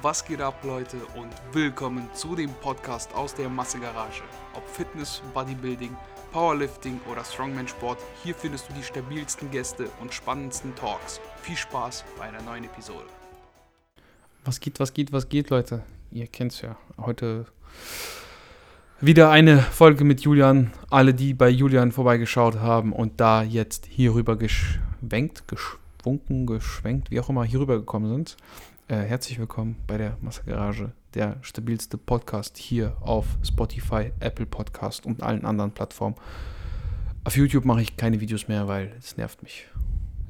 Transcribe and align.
Was 0.00 0.24
geht 0.24 0.40
ab, 0.40 0.62
Leute, 0.62 0.96
und 1.16 1.32
willkommen 1.52 2.08
zu 2.14 2.36
dem 2.36 2.50
Podcast 2.60 3.12
aus 3.14 3.34
der 3.34 3.48
Massegarage. 3.48 4.22
Ob 4.54 4.64
Fitness, 4.68 5.20
Bodybuilding, 5.34 5.96
Powerlifting 6.30 7.00
oder 7.10 7.24
Strongman-Sport, 7.24 7.98
hier 8.22 8.36
findest 8.36 8.68
du 8.68 8.74
die 8.74 8.82
stabilsten 8.84 9.50
Gäste 9.50 9.88
und 10.00 10.14
spannendsten 10.14 10.72
Talks. 10.76 11.20
Viel 11.42 11.56
Spaß 11.56 12.04
bei 12.16 12.26
einer 12.26 12.40
neuen 12.42 12.62
Episode. 12.62 13.06
Was 14.44 14.60
geht, 14.60 14.78
was 14.78 14.94
geht, 14.94 15.10
was 15.10 15.28
geht, 15.28 15.50
Leute? 15.50 15.82
Ihr 16.12 16.28
kennt's 16.28 16.60
ja. 16.60 16.76
Heute 16.96 17.46
wieder 19.00 19.30
eine 19.30 19.58
Folge 19.58 20.04
mit 20.04 20.20
Julian. 20.20 20.70
Alle, 20.90 21.12
die 21.12 21.34
bei 21.34 21.48
Julian 21.48 21.90
vorbeigeschaut 21.90 22.60
haben 22.60 22.92
und 22.92 23.18
da 23.18 23.42
jetzt 23.42 23.86
hierüber 23.86 24.36
geschwenkt, 24.36 25.48
geschwunken, 25.48 26.46
geschwenkt, 26.46 27.10
wie 27.10 27.18
auch 27.18 27.30
immer 27.30 27.42
hierüber 27.42 27.78
gekommen 27.78 28.08
sind. 28.10 28.36
Äh, 28.90 29.02
herzlich 29.02 29.38
willkommen 29.38 29.76
bei 29.86 29.98
der 29.98 30.16
Massegarage, 30.22 30.92
der 31.12 31.36
stabilste 31.42 31.98
Podcast 31.98 32.56
hier 32.56 32.96
auf 33.02 33.26
Spotify, 33.44 34.12
Apple 34.18 34.46
Podcast 34.46 35.04
und 35.04 35.22
allen 35.22 35.44
anderen 35.44 35.72
Plattformen. 35.72 36.16
Auf 37.22 37.36
YouTube 37.36 37.66
mache 37.66 37.82
ich 37.82 37.98
keine 37.98 38.18
Videos 38.22 38.48
mehr, 38.48 38.66
weil 38.66 38.94
es 38.98 39.18
nervt 39.18 39.42
mich. 39.42 39.66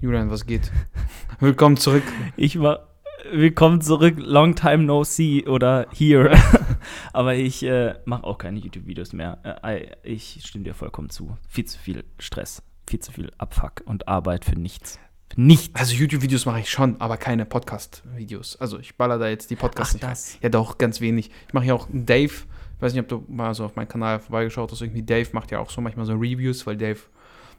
Julian, 0.00 0.28
was 0.28 0.44
geht? 0.44 0.72
willkommen 1.38 1.76
zurück. 1.76 2.02
Ich 2.36 2.58
war 2.58 2.88
willkommen 3.30 3.80
zurück, 3.80 4.16
long 4.18 4.56
time 4.56 4.78
no 4.78 5.04
see 5.04 5.46
oder 5.46 5.86
here. 5.92 6.36
Aber 7.12 7.36
ich 7.36 7.62
äh, 7.62 7.94
mache 8.06 8.24
auch 8.24 8.38
keine 8.38 8.58
YouTube-Videos 8.58 9.12
mehr. 9.12 9.38
Äh, 9.62 9.86
ich 10.02 10.40
stimme 10.44 10.64
dir 10.64 10.74
vollkommen 10.74 11.10
zu. 11.10 11.38
Viel 11.48 11.66
zu 11.66 11.78
viel 11.78 12.02
Stress, 12.18 12.64
viel 12.88 12.98
zu 12.98 13.12
viel 13.12 13.30
Abfuck 13.38 13.82
und 13.84 14.08
Arbeit 14.08 14.44
für 14.44 14.58
nichts. 14.58 14.98
Nichts. 15.40 15.72
Also 15.78 15.94
YouTube-Videos 15.94 16.46
mache 16.46 16.58
ich 16.58 16.68
schon, 16.68 17.00
aber 17.00 17.16
keine 17.16 17.44
Podcast-Videos. 17.44 18.56
Also 18.56 18.80
ich 18.80 18.96
baller 18.96 19.20
da 19.20 19.28
jetzt 19.28 19.48
die 19.50 19.54
Podcasts 19.54 19.92
Ach, 19.92 19.94
nicht 19.94 20.02
rein. 20.02 20.10
das. 20.10 20.36
Ja, 20.42 20.48
doch, 20.48 20.78
ganz 20.78 21.00
wenig. 21.00 21.30
Ich 21.46 21.54
mache 21.54 21.66
ja 21.66 21.74
auch 21.74 21.86
Dave, 21.92 22.32
ich 22.32 22.82
weiß 22.82 22.92
nicht, 22.92 23.02
ob 23.02 23.08
du 23.08 23.24
mal 23.28 23.54
so 23.54 23.64
auf 23.64 23.76
meinen 23.76 23.86
Kanal 23.86 24.18
vorbeigeschaut 24.18 24.72
hast, 24.72 24.80
irgendwie 24.80 25.04
Dave 25.04 25.28
macht 25.30 25.52
ja 25.52 25.60
auch 25.60 25.70
so 25.70 25.80
manchmal 25.80 26.06
so 26.06 26.14
Reviews, 26.14 26.66
weil 26.66 26.76
Dave 26.76 26.98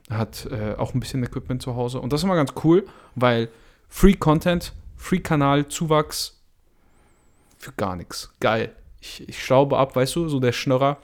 hat 0.10 0.46
äh, 0.52 0.76
auch 0.76 0.94
ein 0.94 1.00
bisschen 1.00 1.24
Equipment 1.24 1.62
zu 1.62 1.74
Hause. 1.78 2.02
Und 2.02 2.12
das 2.12 2.20
ist 2.20 2.26
immer 2.26 2.36
ganz 2.36 2.52
cool, 2.66 2.86
weil 3.16 3.48
Free 3.88 4.16
Content, 4.16 4.74
Free 4.98 5.20
Kanal, 5.20 5.70
Zuwachs 5.70 6.38
für 7.60 7.72
gar 7.72 7.96
nichts. 7.96 8.30
Geil. 8.42 8.76
Ich, 9.00 9.24
ich 9.30 9.42
staube 9.42 9.78
ab, 9.78 9.96
weißt 9.96 10.18
du, 10.18 10.28
so 10.28 10.42
der 10.42 10.52
Schnörrer. 10.52 10.98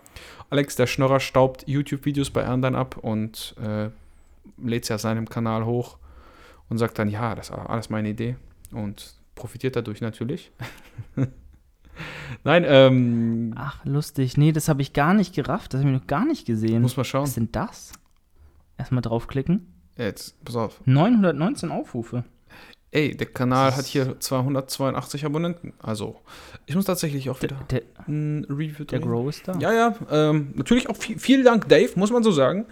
Alex, 0.50 0.76
der 0.76 0.88
Schnörrer 0.88 1.22
staubt 1.22 1.66
YouTube-Videos 1.70 2.32
bei 2.32 2.46
anderen 2.46 2.76
ab 2.76 2.98
und 2.98 3.56
äh, 3.64 3.92
lädt 4.62 4.84
sie 4.84 4.94
auf 4.94 5.00
seinem 5.00 5.30
Kanal 5.30 5.64
hoch 5.64 6.00
und 6.70 6.78
sagt 6.78 6.98
dann, 7.00 7.10
ja, 7.10 7.36
das 7.36 7.52
war 7.52 7.70
alles 7.70 7.90
meine 7.90 8.10
Idee 8.10 8.36
und 8.72 9.14
profitiert 9.36 9.76
dadurch 9.76 10.02
natürlich. 10.02 10.52
Nein, 12.44 12.66
ähm, 12.68 13.54
Ach, 13.58 13.84
lustig. 13.86 14.38
Nee, 14.38 14.52
das 14.52 14.68
habe 14.68 14.82
ich 14.82 14.94
gar 14.94 15.14
nicht 15.14 15.34
gerafft. 15.34 15.74
Das 15.74 15.82
habe 15.82 15.92
ich 15.92 16.00
noch 16.00 16.08
gar 16.08 16.26
nicht 16.26 16.46
gesehen. 16.46 16.82
muss 16.82 16.98
man 16.98 17.06
schauen. 17.06 17.24
Was 17.24 17.34
sind 17.36 17.56
das? 17.56 17.94
Erstmal 18.78 19.02
draufklicken. 19.02 19.74
Jetzt, 19.98 20.44
pass 20.44 20.56
auf. 20.56 20.82
919 20.86 21.72
Aufrufe. 21.72 22.26
Ey, 22.92 23.16
der 23.16 23.28
Kanal 23.28 23.76
hat 23.76 23.86
hier 23.86 24.20
282 24.20 25.26
Abonnenten. 25.26 25.74
Also, 25.80 26.22
ich 26.66 26.76
muss 26.76 26.86
tatsächlich 26.86 27.30
auch 27.30 27.40
Der, 27.40 27.50
wieder 27.50 27.60
der, 27.70 27.82
ein 28.08 28.46
Review 28.50 28.86
der. 28.86 29.00
Grow 29.00 29.28
ist 29.30 29.48
da. 29.48 29.58
Ja, 29.60 29.74
ja, 29.74 29.96
ähm, 30.10 30.54
natürlich 30.56 30.90
auch 30.90 30.96
viel, 30.96 31.20
vielen 31.20 31.44
Dank, 31.44 31.68
Dave, 31.68 31.92
muss 31.96 32.12
man 32.12 32.24
so 32.24 32.32
sagen. 32.32 32.66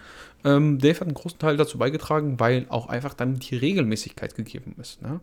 Ähm, 0.44 0.78
Dave 0.78 1.00
hat 1.00 1.08
einen 1.08 1.14
großen 1.14 1.38
Teil 1.38 1.56
dazu 1.56 1.78
beigetragen, 1.78 2.38
weil 2.38 2.66
auch 2.68 2.88
einfach 2.88 3.14
dann 3.14 3.38
die 3.38 3.56
Regelmäßigkeit 3.56 4.34
gegeben 4.34 4.76
ist. 4.78 5.02
Ne? 5.02 5.20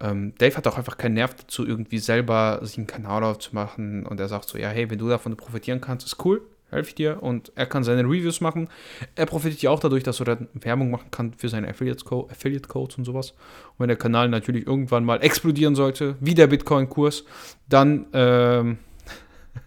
Ähm, 0.00 0.34
Dave 0.38 0.56
hat 0.56 0.66
auch 0.66 0.76
einfach 0.76 0.98
keinen 0.98 1.14
Nerv 1.14 1.34
dazu, 1.34 1.66
irgendwie 1.66 1.98
selber 1.98 2.60
sich 2.62 2.78
einen 2.78 2.86
Kanal 2.86 3.24
aufzumachen 3.24 4.06
und 4.06 4.20
er 4.20 4.28
sagt 4.28 4.48
so, 4.48 4.58
ja, 4.58 4.68
hey, 4.68 4.90
wenn 4.90 4.98
du 4.98 5.08
davon 5.08 5.36
profitieren 5.36 5.80
kannst, 5.80 6.06
ist 6.06 6.24
cool, 6.24 6.42
helfe 6.70 6.90
ich 6.90 6.94
dir 6.94 7.22
und 7.22 7.50
er 7.54 7.66
kann 7.66 7.82
seine 7.82 8.02
Reviews 8.02 8.40
machen. 8.40 8.68
Er 9.14 9.26
profitiert 9.26 9.62
ja 9.62 9.70
auch 9.70 9.80
dadurch, 9.80 10.02
dass 10.02 10.20
er 10.20 10.26
dann 10.26 10.48
Werbung 10.52 10.90
machen 10.90 11.10
kann 11.10 11.32
für 11.32 11.48
seine 11.48 11.68
Affiliate-Co- 11.68 12.30
Affiliate-Codes 12.30 12.98
und 12.98 13.04
sowas. 13.04 13.30
Und 13.30 13.80
wenn 13.80 13.88
der 13.88 13.96
Kanal 13.96 14.28
natürlich 14.28 14.66
irgendwann 14.66 15.04
mal 15.04 15.22
explodieren 15.22 15.74
sollte, 15.74 16.16
wie 16.20 16.34
der 16.34 16.48
Bitcoin-Kurs, 16.48 17.24
dann 17.68 18.06
ähm, 18.12 18.78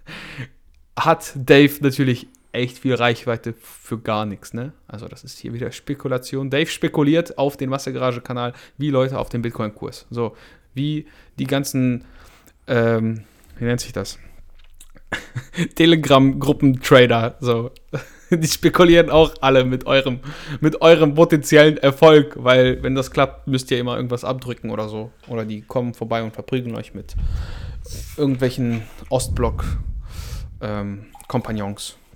hat 0.99 1.33
Dave 1.35 1.73
natürlich 1.81 2.27
echt 2.51 2.79
viel 2.79 2.95
Reichweite 2.95 3.53
für 3.53 3.99
gar 3.99 4.25
nichts, 4.25 4.53
ne? 4.53 4.73
Also 4.87 5.07
das 5.07 5.23
ist 5.23 5.37
hier 5.37 5.53
wieder 5.53 5.71
Spekulation. 5.71 6.49
Dave 6.49 6.67
spekuliert 6.67 7.37
auf 7.37 7.57
den 7.57 7.69
Massegarage-Kanal 7.69 8.53
wie 8.77 8.89
Leute 8.89 9.19
auf 9.19 9.29
den 9.29 9.41
Bitcoin-Kurs. 9.41 10.07
So, 10.09 10.35
wie 10.73 11.05
die 11.37 11.45
ganzen, 11.45 12.05
ähm, 12.67 13.23
wie 13.57 13.65
nennt 13.65 13.81
sich 13.81 13.93
das? 13.93 14.17
Telegram-Gruppen-Trader, 15.75 17.37
so. 17.39 17.71
Die 18.31 18.47
spekulieren 18.47 19.09
auch 19.09 19.33
alle 19.41 19.65
mit 19.65 19.87
eurem, 19.87 20.19
mit 20.61 20.83
eurem 20.83 21.15
potenziellen 21.15 21.77
Erfolg, 21.77 22.35
weil 22.37 22.83
wenn 22.83 22.93
das 22.93 23.09
klappt, 23.09 23.47
müsst 23.47 23.71
ihr 23.71 23.79
immer 23.79 23.95
irgendwas 23.95 24.23
abdrücken 24.23 24.69
oder 24.69 24.87
so. 24.87 25.11
Oder 25.27 25.45
die 25.45 25.61
kommen 25.61 25.95
vorbei 25.95 26.21
und 26.21 26.31
verprügeln 26.31 26.75
euch 26.75 26.93
mit 26.93 27.15
irgendwelchen 28.17 28.83
Ostblock 29.09 29.65
ähm. 30.61 31.05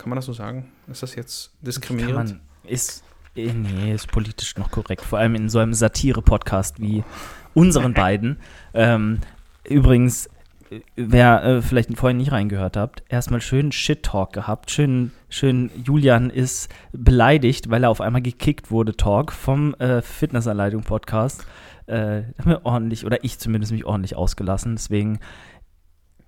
Kann 0.04 0.10
man 0.10 0.18
das 0.18 0.26
so 0.26 0.34
sagen? 0.34 0.70
Ist 0.88 1.02
das 1.02 1.16
jetzt 1.16 1.52
Kann 1.52 1.66
diskriminierend? 1.66 2.32
man, 2.32 2.42
ist, 2.66 3.06
äh, 3.38 3.54
nee, 3.54 3.94
ist 3.94 4.12
politisch 4.12 4.58
noch 4.58 4.70
korrekt. 4.70 5.02
Vor 5.02 5.18
allem 5.18 5.34
in 5.34 5.48
so 5.48 5.60
einem 5.60 5.74
Satire-Podcast 5.74 6.82
wie 6.82 7.06
unseren 7.54 7.94
beiden. 7.94 8.38
Ähm, 8.76 9.20
übrigens, 9.70 10.30
wer 10.96 11.44
äh, 11.44 11.62
vielleicht 11.62 11.96
vorhin 11.96 12.18
nicht 12.18 12.32
reingehört 12.32 12.76
habt, 12.76 13.04
erstmal 13.08 13.40
schön 13.40 13.72
Shit-Talk 13.72 14.34
gehabt. 14.34 14.72
Schön, 14.72 15.12
schön, 15.30 15.70
Julian 15.86 16.32
ist 16.32 16.70
beleidigt, 16.92 17.70
weil 17.70 17.84
er 17.84 17.92
auf 17.92 18.02
einmal 18.02 18.24
gekickt 18.24 18.72
wurde, 18.72 18.98
Talk 18.98 19.32
vom 19.32 19.76
äh, 19.76 20.02
Fitnessanleitung-Podcast. 20.02 21.46
Äh, 21.86 22.24
haben 22.40 22.46
wir 22.46 22.66
ordentlich, 22.66 23.06
oder 23.06 23.24
ich 23.24 23.38
zumindest 23.38 23.72
mich 23.72 23.86
ordentlich 23.86 24.16
ausgelassen. 24.16 24.76
Deswegen 24.76 25.20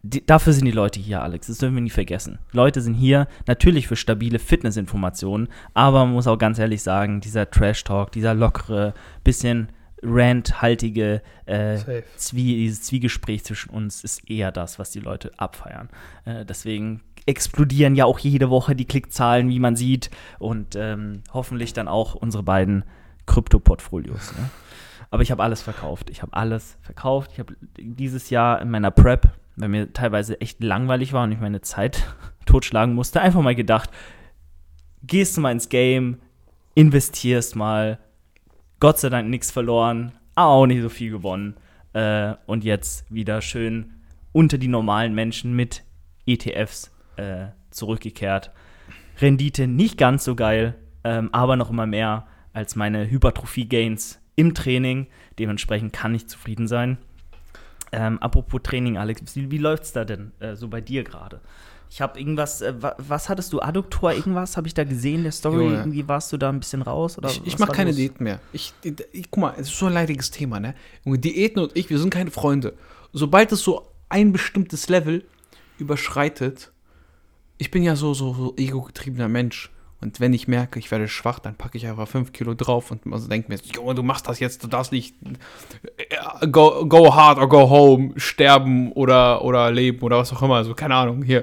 die, 0.06 0.26
dafür 0.26 0.54
sind 0.54 0.66
die 0.66 0.72
Leute 0.72 1.00
hier, 1.00 1.22
Alex. 1.22 1.48
Das 1.48 1.58
dürfen 1.58 1.76
wir 1.76 1.82
nie 1.82 1.90
vergessen. 1.90 2.40
Leute 2.52 2.82
sind 2.82 2.94
hier 2.94 3.28
natürlich 3.48 3.88
für 3.88 3.96
stabile 3.96 4.40
Fitnessinformationen, 4.40 5.48
aber 5.74 6.06
man 6.06 6.14
muss 6.14 6.28
auch 6.28 6.38
ganz 6.38 6.60
ehrlich 6.60 6.84
sagen, 6.84 7.22
dieser 7.22 7.50
Trash-Talk, 7.50 8.12
dieser 8.12 8.34
lockere, 8.34 8.94
bisschen 9.24 9.70
ranthaltige 10.04 11.22
äh. 11.46 12.04
Zwie 12.16 12.56
dieses 12.58 12.84
Zwiegespräch 12.84 13.44
zwischen 13.44 13.72
uns 13.72 14.04
ist 14.04 14.30
eher 14.30 14.52
das, 14.52 14.78
was 14.78 14.92
die 14.92 15.00
Leute 15.00 15.32
abfeiern. 15.38 15.90
Äh, 16.26 16.46
deswegen 16.46 17.02
explodieren 17.26 17.96
ja 17.96 18.06
auch 18.06 18.20
jede 18.20 18.52
Woche 18.52 18.76
die 18.76 18.86
Klickzahlen, 18.86 19.50
wie 19.50 19.60
man 19.60 19.76
sieht, 19.76 20.12
und 20.38 20.76
ähm, 20.76 21.24
hoffentlich 21.34 21.74
dann 21.74 21.88
auch 21.88 22.14
unsere 22.14 22.44
beiden 22.44 22.84
Krypto-Portfolios. 23.26 24.34
Ne? 24.38 24.50
Aber 25.10 25.24
ich 25.24 25.32
habe 25.32 25.42
alles 25.42 25.64
verkauft. 25.64 26.12
Ich 26.12 26.22
habe 26.22 26.34
alles 26.34 26.78
verkauft. 26.82 27.32
Ich 27.34 27.40
habe 27.40 27.56
dieses 27.80 28.30
Jahr 28.30 28.62
in 28.62 28.70
meiner 28.70 28.92
Prep, 28.92 29.30
weil 29.56 29.70
mir 29.70 29.94
teilweise 29.94 30.40
echt 30.42 30.64
langweilig 30.64 31.14
war 31.14 31.24
und 31.24 31.32
ich 31.32 31.40
meine 31.40 31.62
Zeit 31.62 32.16
totschlagen 32.46 32.94
musste, 32.94 33.22
einfach 33.22 33.42
mal 33.42 33.56
gedacht, 33.56 33.90
gehst 35.04 35.38
du 35.38 35.42
mal 35.42 35.52
ins 35.52 35.70
Game, 35.70 36.20
investierst 36.74 37.56
mal, 37.56 38.00
Gott 38.80 39.00
sei 39.00 39.10
Dank 39.10 39.30
nichts 39.30 39.52
verloren, 39.52 40.14
aber 40.36 40.52
auch 40.52 40.66
nicht 40.66 40.82
so 40.82 40.90
viel 40.90 41.12
gewonnen. 41.12 41.56
Äh, 41.94 42.34
und 42.46 42.64
jetzt 42.64 43.12
wieder 43.12 43.42
schön 43.42 43.94
unter 44.34 44.58
die 44.58 44.68
normalen 44.68 45.16
Menschen 45.16 45.56
mit 45.56 45.84
ETFs 46.26 46.92
äh, 47.16 47.48
zurückgekehrt. 47.70 48.52
Rendite 49.22 49.68
nicht 49.68 49.98
ganz 49.98 50.26
so 50.26 50.36
geil, 50.36 50.76
ähm, 51.06 51.30
aber 51.32 51.56
noch 51.56 51.70
immer 51.70 51.86
mehr 51.86 52.28
als 52.52 52.76
meine 52.76 53.10
Hypertrophie-Gains 53.10 54.20
im 54.36 54.54
Training. 54.54 55.08
Dementsprechend 55.40 55.94
kann 55.94 56.14
ich 56.14 56.28
zufrieden 56.28 56.68
sein. 56.68 56.98
Ähm, 57.92 58.20
apropos 58.20 58.62
Training, 58.64 58.98
Alex, 58.98 59.36
wie, 59.36 59.50
wie 59.52 59.58
läuft's 59.58 59.92
da 59.94 60.06
denn 60.06 60.32
äh, 60.40 60.56
so 60.56 60.68
bei 60.68 60.82
dir 60.82 61.04
gerade? 61.04 61.40
Ich 61.90 62.02
habe 62.02 62.20
irgendwas, 62.20 62.62
äh, 62.62 62.74
wa, 62.82 62.96
was 62.98 63.30
hattest 63.30 63.54
du, 63.54 63.62
Adduktor, 63.62 64.12
irgendwas 64.14 64.58
habe 64.58 64.68
ich 64.68 64.74
da 64.74 64.84
gesehen, 64.84 65.24
der 65.24 65.32
Story, 65.32 65.64
Junge. 65.64 65.76
irgendwie 65.78 66.08
warst 66.08 66.34
du 66.34 66.38
da 66.38 66.50
ein 66.50 66.60
bisschen 66.60 66.82
raus? 66.82 67.18
Oder 67.18 67.30
Ich, 67.30 67.46
ich 67.46 67.60
mache 67.60 67.72
keine 67.72 67.92
los? 67.92 67.98
Diäten 67.98 68.24
mehr. 68.24 68.40
Ich, 68.54 68.74
ich, 68.84 68.94
ich, 69.12 69.32
guck 69.32 69.42
mal, 69.42 69.54
es 69.58 69.70
ist 69.70 69.78
so 69.78 69.86
ein 69.86 69.94
leidiges 69.94 70.32
Thema, 70.32 70.60
ne? 70.60 70.76
Junge, 71.06 71.20
Diäten 71.20 71.62
und 71.62 71.76
ich, 71.76 71.90
wir 71.90 72.00
sind 72.00 72.10
keine 72.10 72.32
Freunde. 72.32 72.74
Sobald 73.14 73.52
es 73.52 73.62
so 73.62 73.88
ein 74.10 74.32
bestimmtes 74.32 74.90
Level 74.90 75.24
überschreitet, 75.78 76.72
ich 77.58 77.72
bin 77.72 77.84
ja 77.84 77.96
so, 77.96 78.14
so, 78.14 78.34
so 78.34 78.54
ego-getriebener 78.58 79.30
Mensch. 79.30 79.72
Und 80.06 80.20
wenn 80.20 80.34
ich 80.34 80.48
merke, 80.48 80.78
ich 80.78 80.92
werde 80.92 81.08
schwach, 81.08 81.40
dann 81.40 81.56
packe 81.56 81.80
ich 81.80 81.88
einfach 81.88 82.08
5 82.08 82.32
Kilo 82.32 82.54
drauf 82.54 82.92
und 82.92 83.08
man 83.08 83.28
denkt 83.28 83.50
mir, 83.50 83.58
Junge, 83.74 83.96
du 83.96 84.04
machst 84.04 84.28
das 84.28 84.40
jetzt, 84.40 84.64
du 84.64 84.68
darfst 84.68 84.92
nicht 84.92 85.16
äh, 85.98 86.48
go, 86.48 86.86
go 86.86 87.16
hard 87.16 87.40
or 87.40 87.50
go 87.50 87.68
home, 87.68 88.14
sterben 88.16 88.92
oder, 88.92 89.44
oder 89.44 89.72
leben 89.72 90.02
oder 90.02 90.20
was 90.20 90.32
auch 90.32 90.44
immer. 90.44 90.58
Also 90.58 90.76
keine 90.76 90.94
Ahnung, 90.94 91.24
hier. 91.24 91.42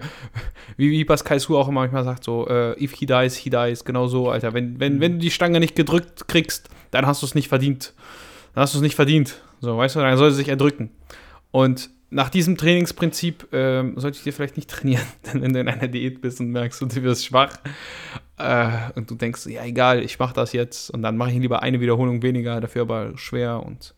Wie, 0.77 0.93
wie 0.93 1.05
Pascal 1.05 1.41
Su 1.41 1.59
auch 1.59 1.67
immer 1.67 1.81
manchmal 1.81 2.05
sagt, 2.05 2.23
so, 2.23 2.47
äh, 2.47 2.81
if 2.81 2.95
he 2.95 3.05
dies, 3.05 3.35
he 3.35 3.51
dies, 3.51 3.85
genau 3.85 4.07
so, 4.07 4.31
Alter. 4.31 4.55
Wenn, 4.55 4.79
wenn, 4.79 5.01
wenn 5.01 5.15
du 5.15 5.19
die 5.19 5.33
Stange 5.33 5.59
nicht 5.59 5.75
gedrückt 5.75 6.29
kriegst, 6.29 6.71
dann 6.93 7.05
hast 7.05 7.21
du 7.23 7.27
es 7.27 7.35
nicht 7.35 7.49
verdient. 7.49 7.95
Dann 8.55 8.63
hast 8.63 8.75
du 8.75 8.79
es 8.79 8.83
nicht 8.83 8.95
verdient. 8.95 9.43
So, 9.61 9.77
weißt 9.77 9.97
du, 9.97 10.01
dann 10.01 10.17
soll 10.17 10.31
sie 10.31 10.37
sich 10.37 10.49
erdrücken. 10.49 10.91
Und 11.51 11.91
nach 12.11 12.29
diesem 12.29 12.57
Trainingsprinzip 12.57 13.49
ähm, 13.53 13.95
sollte 13.97 14.19
ich 14.19 14.23
dir 14.23 14.33
vielleicht 14.33 14.57
nicht 14.57 14.71
trainieren, 14.71 15.03
denn 15.27 15.43
wenn 15.43 15.53
du 15.53 15.61
in 15.61 15.69
einer 15.69 15.89
Diät 15.89 16.21
bist 16.21 16.39
und 16.41 16.51
merkst, 16.51 16.81
du 16.81 17.03
wirst 17.03 17.27
schwach 17.27 17.59
äh, 18.43 18.99
und 18.99 19.11
du 19.11 19.15
denkst, 19.15 19.47
ja 19.47 19.65
egal, 19.65 20.03
ich 20.03 20.19
mache 20.19 20.35
das 20.35 20.53
jetzt 20.53 20.91
und 20.91 21.03
dann 21.03 21.17
mache 21.17 21.31
ich 21.31 21.39
lieber 21.39 21.63
eine 21.63 21.81
Wiederholung 21.81 22.23
weniger, 22.23 22.61
dafür 22.61 22.83
aber 22.83 23.17
schwer 23.17 23.65
und 23.65 23.95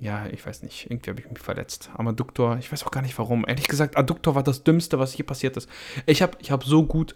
ja, 0.00 0.26
ich 0.26 0.44
weiß 0.44 0.62
nicht, 0.62 0.90
irgendwie 0.90 1.10
habe 1.10 1.20
ich 1.20 1.30
mich 1.30 1.38
verletzt. 1.38 1.90
Am 1.94 2.08
Adduktor, 2.08 2.58
ich 2.58 2.70
weiß 2.70 2.84
auch 2.84 2.90
gar 2.90 3.00
nicht 3.00 3.16
warum. 3.16 3.44
Ehrlich 3.46 3.68
gesagt, 3.68 3.96
Adduktor 3.96 4.34
war 4.34 4.42
das 4.42 4.64
Dümmste, 4.64 4.98
was 4.98 5.12
hier 5.12 5.24
passiert 5.24 5.56
ist. 5.56 5.68
Ich 6.06 6.20
habe 6.20 6.36
ich 6.40 6.50
hab 6.50 6.64
so 6.64 6.84
gut 6.84 7.14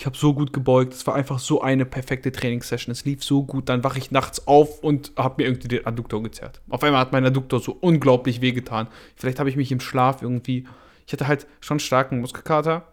ich 0.00 0.06
habe 0.06 0.16
so 0.16 0.32
gut 0.32 0.54
gebeugt. 0.54 0.94
Es 0.94 1.06
war 1.06 1.14
einfach 1.14 1.38
so 1.38 1.60
eine 1.60 1.84
perfekte 1.84 2.32
Trainingssession. 2.32 2.90
Es 2.90 3.04
lief 3.04 3.22
so 3.22 3.44
gut. 3.44 3.68
Dann 3.68 3.84
wache 3.84 3.98
ich 3.98 4.10
nachts 4.10 4.46
auf 4.46 4.82
und 4.82 5.12
habe 5.14 5.42
mir 5.42 5.48
irgendwie 5.48 5.68
den 5.68 5.86
Adduktor 5.86 6.22
gezerrt. 6.22 6.62
Auf 6.70 6.82
einmal 6.82 7.02
hat 7.02 7.12
mein 7.12 7.26
Adduktor 7.26 7.60
so 7.60 7.76
unglaublich 7.78 8.40
wehgetan. 8.40 8.88
Vielleicht 9.14 9.38
habe 9.38 9.50
ich 9.50 9.56
mich 9.56 9.70
im 9.70 9.80
Schlaf 9.80 10.22
irgendwie. 10.22 10.66
Ich 11.06 11.12
hatte 11.12 11.28
halt 11.28 11.46
schon 11.60 11.80
starken 11.80 12.22
Muskelkater. 12.22 12.86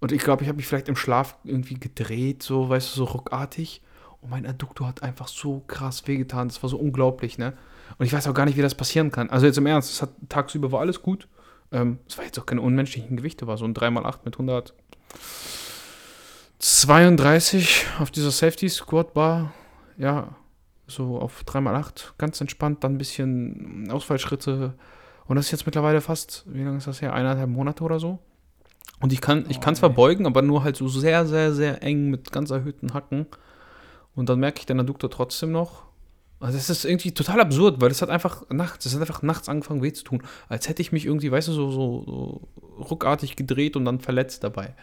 Und 0.00 0.12
ich 0.12 0.22
glaube, 0.22 0.42
ich 0.42 0.48
habe 0.48 0.56
mich 0.56 0.66
vielleicht 0.66 0.88
im 0.88 0.96
Schlaf 0.96 1.36
irgendwie 1.44 1.74
gedreht, 1.74 2.42
so, 2.42 2.68
weißt 2.68 2.92
du, 2.92 2.96
so 2.96 3.04
ruckartig. 3.04 3.82
Und 4.22 4.30
mein 4.30 4.46
Adduktor 4.46 4.88
hat 4.88 5.02
einfach 5.02 5.28
so 5.28 5.60
krass 5.66 6.06
wehgetan. 6.06 6.48
Das 6.48 6.62
war 6.62 6.70
so 6.70 6.78
unglaublich, 6.78 7.38
ne? 7.38 7.54
Und 7.98 8.06
ich 8.06 8.12
weiß 8.12 8.26
auch 8.28 8.34
gar 8.34 8.46
nicht, 8.46 8.56
wie 8.56 8.62
das 8.62 8.74
passieren 8.74 9.10
kann. 9.10 9.30
Also 9.30 9.46
jetzt 9.46 9.58
im 9.58 9.66
Ernst, 9.66 9.90
es 9.90 10.02
hat 10.02 10.10
tagsüber 10.28 10.72
war 10.72 10.80
alles 10.80 11.02
gut. 11.02 11.28
Ähm, 11.72 11.98
es 12.08 12.18
war 12.18 12.24
jetzt 12.24 12.38
auch 12.38 12.46
keine 12.46 12.62
unmenschlichen 12.62 13.16
Gewichte, 13.16 13.46
war 13.46 13.56
so 13.56 13.64
ein 13.64 13.74
3x8 13.74 14.20
mit 14.24 14.34
100. 14.34 14.74
32 16.58 17.86
auf 17.98 18.10
dieser 18.10 18.30
Safety 18.30 18.68
Squad 18.68 19.14
Bar. 19.14 19.52
Ja, 19.96 20.34
so 20.86 21.18
auf 21.18 21.42
3x8, 21.44 22.12
ganz 22.18 22.40
entspannt, 22.40 22.84
dann 22.84 22.94
ein 22.94 22.98
bisschen 22.98 23.88
Ausfallschritte. 23.90 24.74
Und 25.26 25.36
das 25.36 25.46
ist 25.46 25.52
jetzt 25.52 25.66
mittlerweile 25.66 26.00
fast, 26.00 26.44
wie 26.46 26.62
lange 26.62 26.78
ist 26.78 26.86
das 26.86 27.00
her? 27.00 27.12
Eineinhalb 27.14 27.48
Monate 27.48 27.84
oder 27.84 28.00
so. 28.00 28.18
Und 29.00 29.12
ich 29.12 29.20
kann, 29.20 29.46
ich 29.48 29.58
Oh, 29.58 29.60
kann 29.60 29.74
zwar 29.74 29.90
ey. 29.90 29.96
beugen, 29.96 30.26
aber 30.26 30.42
nur 30.42 30.62
halt 30.62 30.76
so 30.76 30.88
sehr, 30.88 31.26
sehr, 31.26 31.52
sehr 31.54 31.82
eng 31.82 32.10
mit 32.10 32.32
ganz 32.32 32.50
erhöhten 32.50 32.92
Hacken. 32.94 33.26
Und 34.14 34.28
dann 34.28 34.40
merke 34.40 34.60
ich 34.60 34.66
den 34.66 34.78
Adduktor 34.80 35.10
trotzdem 35.10 35.52
noch. 35.52 35.84
Also 36.40 36.56
das 36.56 36.70
ist 36.70 36.84
irgendwie 36.84 37.12
total 37.12 37.40
absurd, 37.40 37.80
weil 37.80 37.90
es 37.90 38.00
hat 38.00 38.08
einfach 38.08 38.48
nachts, 38.50 38.86
es 38.86 38.94
hat 38.94 39.00
einfach 39.02 39.22
nachts 39.22 39.48
angefangen 39.48 39.82
weh 39.82 39.92
zu 39.92 40.04
tun. 40.04 40.22
Als 40.48 40.68
hätte 40.68 40.80
ich 40.80 40.90
mich 40.90 41.04
irgendwie, 41.06 41.30
weißt 41.30 41.48
du, 41.48 41.52
so, 41.52 41.70
so, 41.70 42.04
so 42.06 42.48
ruckartig 42.90 43.36
gedreht 43.36 43.76
und 43.76 43.84
dann 43.84 44.00
verletzt 44.00 44.42
dabei. 44.42 44.74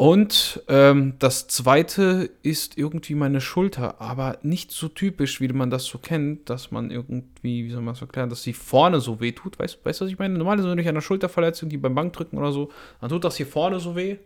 Und 0.00 0.62
ähm, 0.68 1.16
das 1.18 1.46
zweite 1.48 2.30
ist 2.42 2.78
irgendwie 2.78 3.14
meine 3.14 3.42
Schulter, 3.42 4.00
aber 4.00 4.38
nicht 4.40 4.70
so 4.72 4.88
typisch, 4.88 5.42
wie 5.42 5.48
man 5.48 5.68
das 5.68 5.84
so 5.84 5.98
kennt, 5.98 6.48
dass 6.48 6.70
man 6.70 6.90
irgendwie, 6.90 7.66
wie 7.66 7.70
soll 7.70 7.82
man 7.82 7.92
das 7.92 8.00
erklären, 8.00 8.30
dass 8.30 8.42
sie 8.42 8.54
vorne 8.54 9.00
so 9.00 9.20
weh 9.20 9.32
tut. 9.32 9.58
Weißt 9.58 9.84
weißt 9.84 10.00
du, 10.00 10.06
was 10.06 10.10
ich 10.10 10.18
meine? 10.18 10.38
Normalerweise, 10.38 10.70
wenn 10.70 10.78
du 10.78 10.82
dich 10.82 10.88
an 10.88 10.94
der 10.94 11.02
Schulter 11.02 11.28
verletzt, 11.28 11.60
irgendwie 11.60 11.76
beim 11.76 11.94
Bankdrücken 11.94 12.38
oder 12.38 12.50
so, 12.50 12.70
dann 13.02 13.10
tut 13.10 13.24
das 13.24 13.36
hier 13.36 13.46
vorne 13.46 13.78
so 13.78 13.94
weh. 13.94 14.16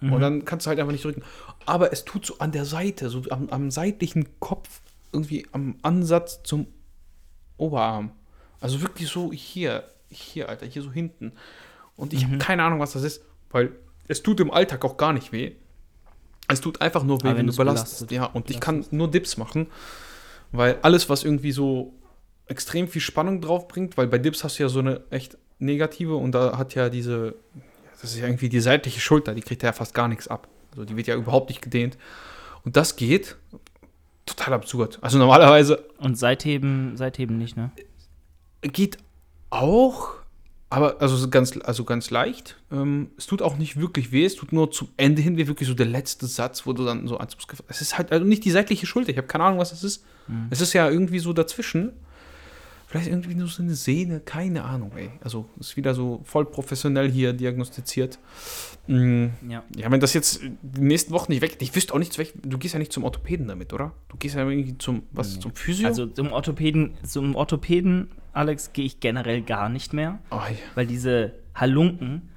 Und 0.00 0.20
dann 0.20 0.44
kannst 0.44 0.66
du 0.66 0.70
halt 0.70 0.80
einfach 0.80 0.90
nicht 0.90 1.04
drücken. 1.04 1.22
Aber 1.64 1.92
es 1.92 2.04
tut 2.04 2.26
so 2.26 2.38
an 2.40 2.50
der 2.50 2.64
Seite, 2.64 3.10
so 3.10 3.22
am, 3.30 3.48
am 3.48 3.70
seitlichen 3.70 4.26
Kopf, 4.40 4.80
irgendwie 5.12 5.46
am 5.52 5.76
Ansatz 5.82 6.42
zum 6.42 6.66
Oberarm. 7.58 8.10
Also 8.60 8.82
wirklich 8.82 9.06
so 9.06 9.32
hier, 9.32 9.84
hier, 10.08 10.48
Alter, 10.48 10.66
hier 10.66 10.82
so 10.82 10.90
hinten. 10.90 11.30
Und 11.94 12.12
ich 12.12 12.24
habe 12.24 12.38
keine 12.38 12.64
Ahnung, 12.64 12.80
was 12.80 12.94
das 12.94 13.04
ist, 13.04 13.24
weil 13.52 13.70
es 14.12 14.22
tut 14.22 14.40
im 14.40 14.50
Alltag 14.50 14.84
auch 14.84 14.96
gar 14.96 15.12
nicht 15.12 15.32
weh. 15.32 15.52
Es 16.48 16.60
tut 16.60 16.80
einfach 16.80 17.02
nur 17.02 17.22
weh, 17.22 17.28
wenn, 17.28 17.38
wenn 17.38 17.46
du 17.46 17.56
belastest. 17.56 18.08
belastet. 18.08 18.12
Ja, 18.12 18.26
und 18.26 18.50
ich 18.50 18.60
kann 18.60 18.84
nur 18.90 19.10
Dips 19.10 19.36
machen, 19.36 19.68
weil 20.52 20.78
alles, 20.82 21.08
was 21.08 21.24
irgendwie 21.24 21.52
so 21.52 21.94
extrem 22.46 22.88
viel 22.88 23.00
Spannung 23.00 23.40
drauf 23.40 23.68
bringt, 23.68 23.96
weil 23.96 24.06
bei 24.06 24.18
Dips 24.18 24.44
hast 24.44 24.58
du 24.58 24.64
ja 24.64 24.68
so 24.68 24.80
eine 24.80 25.02
echt 25.10 25.38
negative 25.58 26.16
und 26.16 26.32
da 26.32 26.58
hat 26.58 26.74
ja 26.74 26.90
diese, 26.90 27.34
das 27.92 28.12
ist 28.12 28.18
ja 28.18 28.26
irgendwie 28.26 28.48
die 28.48 28.60
seitliche 28.60 29.00
Schulter, 29.00 29.34
die 29.34 29.40
kriegt 29.40 29.62
ja 29.62 29.72
fast 29.72 29.94
gar 29.94 30.08
nichts 30.08 30.28
ab. 30.28 30.48
Also 30.72 30.84
die 30.84 30.96
wird 30.96 31.06
ja 31.06 31.14
überhaupt 31.14 31.48
nicht 31.48 31.62
gedehnt. 31.62 31.96
Und 32.64 32.76
das 32.76 32.96
geht 32.96 33.36
total 34.26 34.54
absurd. 34.54 34.98
Also 35.00 35.18
normalerweise 35.18 35.84
Und 35.98 36.18
seitheben, 36.18 36.96
seitheben 36.96 37.38
nicht, 37.38 37.56
ne? 37.56 37.70
geht 38.62 38.98
auch, 39.50 40.10
aber 40.72 41.00
also 41.00 41.16
so 41.16 41.28
ganz, 41.28 41.58
also 41.62 41.84
ganz 41.84 42.10
leicht. 42.10 42.56
Ähm, 42.72 43.10
es 43.16 43.26
tut 43.26 43.42
auch 43.42 43.56
nicht 43.58 43.76
wirklich 43.78 44.10
weh, 44.12 44.24
es 44.24 44.34
tut 44.34 44.52
nur 44.52 44.70
zum 44.70 44.88
Ende 44.96 45.22
hin 45.22 45.36
weh, 45.36 45.46
wirklich 45.46 45.68
so 45.68 45.74
der 45.74 45.86
letzte 45.86 46.26
Satz, 46.26 46.66
wo 46.66 46.72
du 46.72 46.84
dann 46.84 47.06
so 47.06 47.18
Muskel. 47.18 47.58
Es 47.68 47.80
ist 47.80 47.98
halt 47.98 48.10
also 48.12 48.24
nicht 48.24 48.44
die 48.44 48.50
seitliche 48.50 48.86
Schulter, 48.86 49.10
ich 49.10 49.16
habe 49.18 49.26
keine 49.26 49.44
Ahnung, 49.44 49.58
was 49.60 49.70
das 49.70 49.84
ist. 49.84 50.04
Es 50.50 50.60
ist 50.60 50.72
ja 50.72 50.88
irgendwie 50.88 51.18
so 51.18 51.32
dazwischen. 51.32 51.92
Vielleicht 52.86 53.08
irgendwie 53.08 53.34
nur 53.34 53.48
so 53.48 53.62
eine 53.62 53.74
Sehne, 53.74 54.20
keine 54.20 54.64
Ahnung, 54.64 54.92
ey. 54.96 55.10
Also 55.22 55.46
ist 55.58 55.78
wieder 55.78 55.94
so 55.94 56.20
voll 56.24 56.44
professionell 56.44 57.10
hier 57.10 57.32
diagnostiziert. 57.32 58.18
Mm, 58.86 59.28
Ja. 59.48 59.62
Ja, 59.74 59.90
wenn 59.90 60.00
das 60.00 60.12
jetzt 60.12 60.42
die 60.60 60.80
nächsten 60.82 61.10
Wochen 61.12 61.32
nicht 61.32 61.40
weg, 61.40 61.56
ich 61.60 61.74
wüsste 61.74 61.94
auch 61.94 61.98
nicht, 61.98 62.12
zu 62.12 62.18
welch- 62.18 62.34
du 62.42 62.58
gehst 62.58 62.74
ja 62.74 62.78
nicht 62.78 62.92
zum 62.92 63.04
Orthopäden 63.04 63.48
damit, 63.48 63.72
oder? 63.72 63.92
Du 64.10 64.18
gehst 64.18 64.34
ja 64.34 64.46
irgendwie 64.46 64.76
zum, 64.76 65.04
was, 65.10 65.36
Nee. 65.36 65.40
zum 65.40 65.54
Physio? 65.54 65.86
Also 65.88 66.06
zum 66.06 66.32
Orthopäden, 66.32 66.92
zum 67.06 67.34
Orthopäden, 67.34 68.10
Alex, 68.32 68.72
gehe 68.72 68.84
ich 68.84 69.00
generell 69.00 69.42
gar 69.42 69.68
nicht 69.68 69.92
mehr. 69.92 70.18
oh, 70.30 70.36
ja. 70.36 70.56
Weil 70.74 70.86
diese 70.86 71.32
Halunken, 71.54 72.30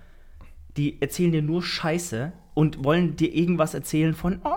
die 0.78 1.02
erzählen 1.02 1.32
dir 1.32 1.42
nur 1.42 1.64
Scheiße 1.64 2.34
und 2.54 2.84
wollen 2.84 3.16
dir 3.16 3.34
irgendwas 3.34 3.74
erzählen 3.74 4.14
von 4.14 4.40
oh, 4.44 4.54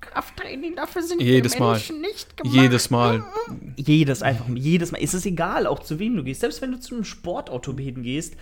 Krafttraining, 0.00 0.76
dafür 0.76 1.02
sind 1.02 1.20
wir 1.20 1.26
Jedes 1.26 1.58
Mal. 1.58 1.72
Menschen 1.72 2.00
nicht 2.00 2.36
gemacht. 2.36 2.54
jedes 2.54 2.90
Mal. 2.90 3.24
Jedes 3.76 4.22
einfach, 4.22 4.46
jedes 4.54 4.92
Mal. 4.92 5.02
Es 5.02 5.14
ist 5.14 5.26
egal, 5.26 5.66
auch 5.66 5.80
zu 5.80 5.98
wem 5.98 6.16
du 6.16 6.24
gehst. 6.24 6.40
Selbst 6.40 6.60
wenn 6.62 6.72
du 6.72 6.80
zu 6.80 6.94
einem 6.94 7.04
Sportorthopäden 7.04 8.02
gehst, 8.02 8.36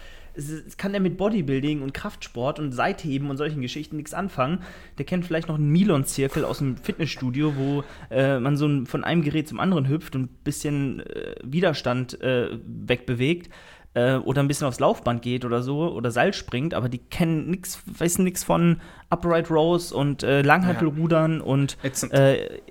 kann 0.79 0.93
der 0.93 1.00
mit 1.00 1.17
Bodybuilding 1.17 1.82
und 1.82 1.93
Kraftsport 1.94 2.58
und 2.58 2.73
Seitheben 2.73 3.29
und 3.31 3.37
solchen 3.37 3.61
Geschichten 3.61 3.96
nichts 3.96 4.14
anfangen. 4.14 4.61
Der 4.99 5.05
kennt 5.05 5.25
vielleicht 5.26 5.49
noch 5.49 5.56
einen 5.56 5.70
Milon-Zirkel 5.70 6.44
aus 6.44 6.58
dem 6.58 6.76
Fitnessstudio, 6.76 7.55
wo 7.56 7.84
äh, 8.11 8.38
man 8.40 8.56
so 8.56 8.67
ein, 8.67 8.87
von 8.87 9.05
einem 9.05 9.23
Gerät 9.23 9.49
zum 9.49 9.61
anderen 9.61 9.88
hüpft 9.88 10.14
und 10.17 10.23
ein 10.25 10.29
bisschen 10.44 11.00
äh, 11.00 11.34
Widerstand 11.44 12.20
äh, 12.23 12.49
wegbewegt. 12.64 13.50
Äh, 13.94 14.14
oder 14.17 14.43
ein 14.43 14.49
bisschen 14.49 14.67
aufs 14.67 14.81
Laufband 14.81 15.20
geht 15.20 15.44
oder 15.44 15.62
so 15.62 15.93
oder 15.93 16.11
Seil 16.11 16.32
springt, 16.32 16.73
aber 16.73 16.88
die 16.88 16.96
kennen 16.96 17.50
nichts, 17.50 17.82
wissen 17.85 18.25
nichts 18.25 18.43
von 18.43 18.81
Upright 19.11 19.50
Rows 19.50 19.93
und 19.93 20.23
äh, 20.23 20.40
Langhantelrudern 20.40 21.43
und 21.43 21.76
Ätzend. 21.82 22.14
äh, 22.14 22.62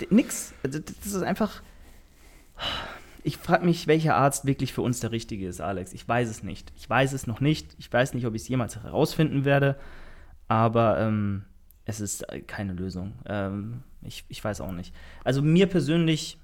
d- 0.00 0.08
nix. 0.10 0.52
Also, 0.64 0.80
Das 0.80 1.06
ist 1.12 1.22
einfach. 1.22 1.62
Ich 3.22 3.36
frage 3.36 3.64
mich, 3.64 3.86
welcher 3.86 4.16
Arzt 4.16 4.46
wirklich 4.46 4.72
für 4.72 4.82
uns 4.82 5.00
der 5.00 5.12
richtige 5.12 5.46
ist, 5.46 5.60
Alex. 5.60 5.92
Ich 5.92 6.06
weiß 6.06 6.28
es 6.28 6.42
nicht. 6.42 6.72
Ich 6.76 6.88
weiß 6.88 7.12
es 7.12 7.26
noch 7.26 7.40
nicht. 7.40 7.74
Ich 7.78 7.92
weiß 7.92 8.14
nicht, 8.14 8.26
ob 8.26 8.34
ich 8.34 8.42
es 8.42 8.48
jemals 8.48 8.76
herausfinden 8.76 9.44
werde. 9.44 9.76
Aber 10.48 10.98
ähm, 10.98 11.44
es 11.84 12.00
ist 12.00 12.22
äh, 12.30 12.40
keine 12.40 12.72
Lösung. 12.72 13.12
Ähm, 13.26 13.82
ich, 14.02 14.24
ich 14.28 14.42
weiß 14.42 14.60
auch 14.60 14.72
nicht. 14.72 14.94
Also 15.24 15.42
mir 15.42 15.66
persönlich, 15.66 16.38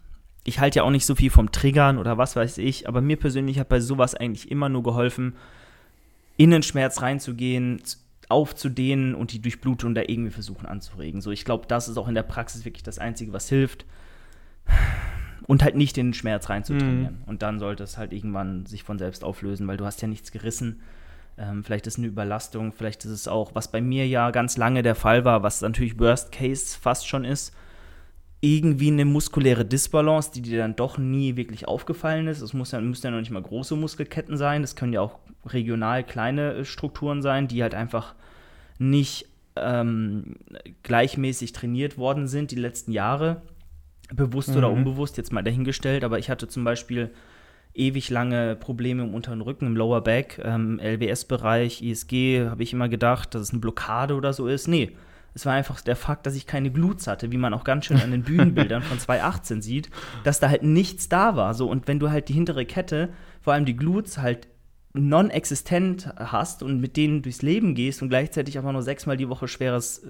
ich 0.45 0.61
halte 0.61 0.79
ja 0.79 0.83
auch 0.83 0.91
nicht 0.91 1.07
so 1.07 1.15
viel 1.15 1.31
vom 1.31 1.51
Triggern 1.51 1.99
oder 1.99 2.19
was 2.19 2.37
weiß 2.37 2.59
ich, 2.59 2.89
aber 2.89 3.01
mir 3.01 3.17
persönlich 3.17 3.59
hat 3.59 3.69
bei 3.69 3.81
sowas 3.81 4.15
eigentlich 4.15 4.51
immer 4.51 4.69
nur 4.69 4.83
geholfen, 4.83 5.35
in 6.37 6.51
den 6.51 6.63
Schmerz 6.63 7.01
reinzugehen, 7.01 7.81
aufzudehnen 8.29 9.15
und 9.15 9.33
die 9.33 9.41
Durchblutung 9.41 9.95
da 9.95 10.03
irgendwie 10.03 10.33
versuchen 10.33 10.67
anzuregen. 10.67 11.21
So, 11.21 11.31
ich 11.31 11.45
glaube, 11.45 11.67
das 11.67 11.89
ist 11.89 11.97
auch 11.97 12.09
in 12.09 12.15
der 12.15 12.23
Praxis 12.23 12.65
wirklich 12.65 12.83
das 12.83 12.99
Einzige, 12.99 13.33
was 13.33 13.49
hilft. 13.49 13.87
Und 15.47 15.63
halt 15.63 15.77
nicht 15.77 15.97
in 15.97 16.09
den 16.09 16.15
Schmerz 16.15 16.49
reinzutrainieren. 16.51 17.19
Und 17.27 17.43
dann 17.43 17.61
sollte 17.61 17.85
es 17.85 17.99
halt 17.99 18.13
irgendwann 18.13 18.67
sich 18.67 18.83
von 18.83 18.99
selbst 18.99 19.23
auflösen, 19.23 19.69
weil 19.69 19.77
du 19.77 19.85
hast 19.85 20.03
ja 20.03 20.09
nichts 20.09 20.33
gerissen. 20.33 20.81
Ähm, 21.39 21.63
vielleicht 21.63 21.87
ist 21.87 21.95
es 21.95 21.99
eine 21.99 22.09
Überlastung, 22.09 22.73
vielleicht 22.73 23.05
ist 23.05 23.11
es 23.11 23.29
auch, 23.29 23.55
was 23.55 23.71
bei 23.71 23.81
mir 23.81 24.07
ja 24.07 24.31
ganz 24.31 24.57
lange 24.57 24.83
der 24.83 24.95
Fall 24.95 25.25
war, 25.25 25.43
was 25.43 25.61
natürlich 25.61 25.99
Worst 25.99 26.33
Case 26.33 26.77
fast 26.79 27.07
schon 27.07 27.25
ist, 27.25 27.55
irgendwie 28.41 28.89
eine 28.89 29.05
muskuläre 29.05 29.65
Disbalance, 29.65 30.31
die 30.33 30.43
dir 30.43 30.59
dann 30.59 30.77
doch 30.77 30.99
nie 30.99 31.37
wirklich 31.37 31.69
aufgefallen 31.69 32.27
ist. 32.27 32.41
Es 32.41 32.53
muss 32.53 32.73
ja, 32.73 32.81
müssen 32.81 33.07
ja 33.07 33.11
noch 33.11 33.21
nicht 33.21 33.31
mal 33.31 33.43
große 33.43 33.77
Muskelketten 33.77 34.37
sein, 34.37 34.63
das 34.63 34.77
können 34.77 34.93
ja 34.93 35.01
auch 35.01 35.19
regional 35.47 36.05
kleine 36.05 36.55
äh, 36.55 36.65
Strukturen 36.65 37.23
sein, 37.23 37.49
die 37.49 37.63
halt 37.63 37.75
einfach 37.75 38.15
nicht 38.79 39.27
ähm, 39.57 40.37
gleichmäßig 40.83 41.53
trainiert 41.53 41.99
worden 41.99 42.29
sind 42.29 42.51
die 42.51 42.57
letzten 42.57 42.93
Jahre, 42.93 43.43
bewusst 44.15 44.57
oder 44.57 44.71
unbewusst, 44.71 45.17
jetzt 45.17 45.33
mal 45.33 45.43
dahingestellt. 45.43 46.05
Aber 46.05 46.19
ich 46.19 46.31
hatte 46.31 46.49
zum 46.49 46.65
Beispiel 46.65 47.11
ewig 47.75 48.11
lange 48.11 48.57
Probleme 48.57 49.03
im 49.03 49.15
unteren 49.15 49.41
Rücken, 49.41 49.67
im 49.67 49.77
Lower 49.77 50.01
Back, 50.01 50.41
ähm, 50.43 50.81
LWS-Bereich, 50.81 51.83
ISG, 51.83 52.47
habe 52.49 52.63
ich 52.63 52.73
immer 52.73 52.89
gedacht, 52.89 53.35
dass 53.35 53.43
es 53.43 53.51
eine 53.51 53.61
Blockade 53.61 54.15
oder 54.15 54.33
so 54.33 54.49
ist. 54.49 54.67
Nee, 54.67 54.93
es 55.35 55.45
war 55.45 55.53
einfach 55.53 55.83
der 55.83 55.97
Fakt, 55.97 56.27
dass 56.27 56.35
ich 56.35 56.47
keine 56.47 56.71
Glutes 56.71 57.07
hatte, 57.07 57.31
wie 57.31 57.37
man 57.37 57.53
auch 57.53 57.65
ganz 57.65 57.85
schön 57.85 58.01
an 58.01 58.11
den 58.11 58.23
Bühnenbildern 58.23 58.83
von 58.83 58.99
2018 58.99 59.61
sieht, 59.61 59.91
dass 60.25 60.41
da 60.41 60.49
halt 60.49 60.63
nichts 60.63 61.11
da 61.11 61.37
war. 61.37 61.53
So, 61.53 61.69
und 61.69 61.87
wenn 61.87 61.99
du 61.99 62.11
halt 62.11 62.31
die 62.31 62.33
hintere 62.33 62.65
Kette, 62.65 63.11
vor 63.43 63.53
allem 63.53 63.67
die 63.67 63.77
Glutes, 63.77 64.17
halt 64.17 64.49
non-existent 64.97 66.13
hast 66.17 66.63
und 66.63 66.81
mit 66.81 66.97
denen 66.97 67.23
durchs 67.23 67.43
Leben 67.43 67.75
gehst 67.75 68.03
und 68.03 68.09
gleichzeitig 68.09 68.59
einfach 68.59 68.73
nur 68.73 68.83
sechsmal 68.83 69.17
die 69.17 69.29
Woche 69.29 69.49
schweres 69.49 69.99
äh, 69.99 70.09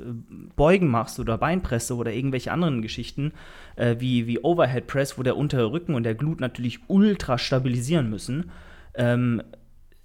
Beugen 0.57 0.88
machst 0.88 1.19
oder 1.19 1.38
Beinpresse 1.38 1.97
oder 1.97 2.12
irgendwelche 2.12 2.52
anderen 2.52 2.83
Geschichten, 2.83 3.33
äh, 3.76 3.97
wie, 3.99 4.26
wie 4.26 4.38
Overhead 4.40 4.87
Press, 4.87 5.19
wo 5.19 5.23
der 5.23 5.37
untere 5.37 5.71
Rücken 5.71 5.95
und 5.95 6.02
der 6.02 6.14
Glut 6.14 6.40
natürlich 6.40 6.81
ultra 6.88 7.38
stabilisieren 7.38 8.11
müssen, 8.11 8.50
ähm, 8.95 9.43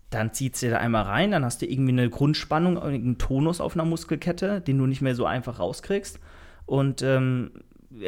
dann 0.10 0.34
zieht 0.34 0.56
es 0.56 0.60
dir 0.60 0.72
da 0.72 0.78
einmal 0.78 1.04
rein, 1.04 1.32
dann 1.32 1.46
hast 1.46 1.62
du 1.62 1.66
irgendwie 1.66 1.94
eine 1.94 2.10
Grundspannung, 2.10 2.78
einen 2.78 3.18
Tonus 3.18 3.62
auf 3.62 3.76
einer 3.76 3.86
Muskelkette, 3.86 4.60
den 4.60 4.78
du 4.78 4.86
nicht 4.86 5.02
mehr 5.02 5.16
so 5.16 5.26
einfach 5.26 5.60
rauskriegst. 5.60 6.20
Und 6.66 7.02
ähm, 7.02 7.52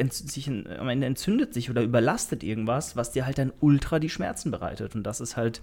sich, 0.09 0.49
am 0.49 0.89
Ende 0.89 1.07
entzündet 1.07 1.53
sich 1.53 1.69
oder 1.69 1.81
überlastet 1.81 2.43
irgendwas, 2.43 2.95
was 2.95 3.11
dir 3.11 3.25
halt 3.25 3.37
dann 3.37 3.53
ultra 3.59 3.99
die 3.99 4.09
Schmerzen 4.09 4.51
bereitet. 4.51 4.95
Und 4.95 5.03
das 5.03 5.21
ist 5.21 5.37
halt 5.37 5.61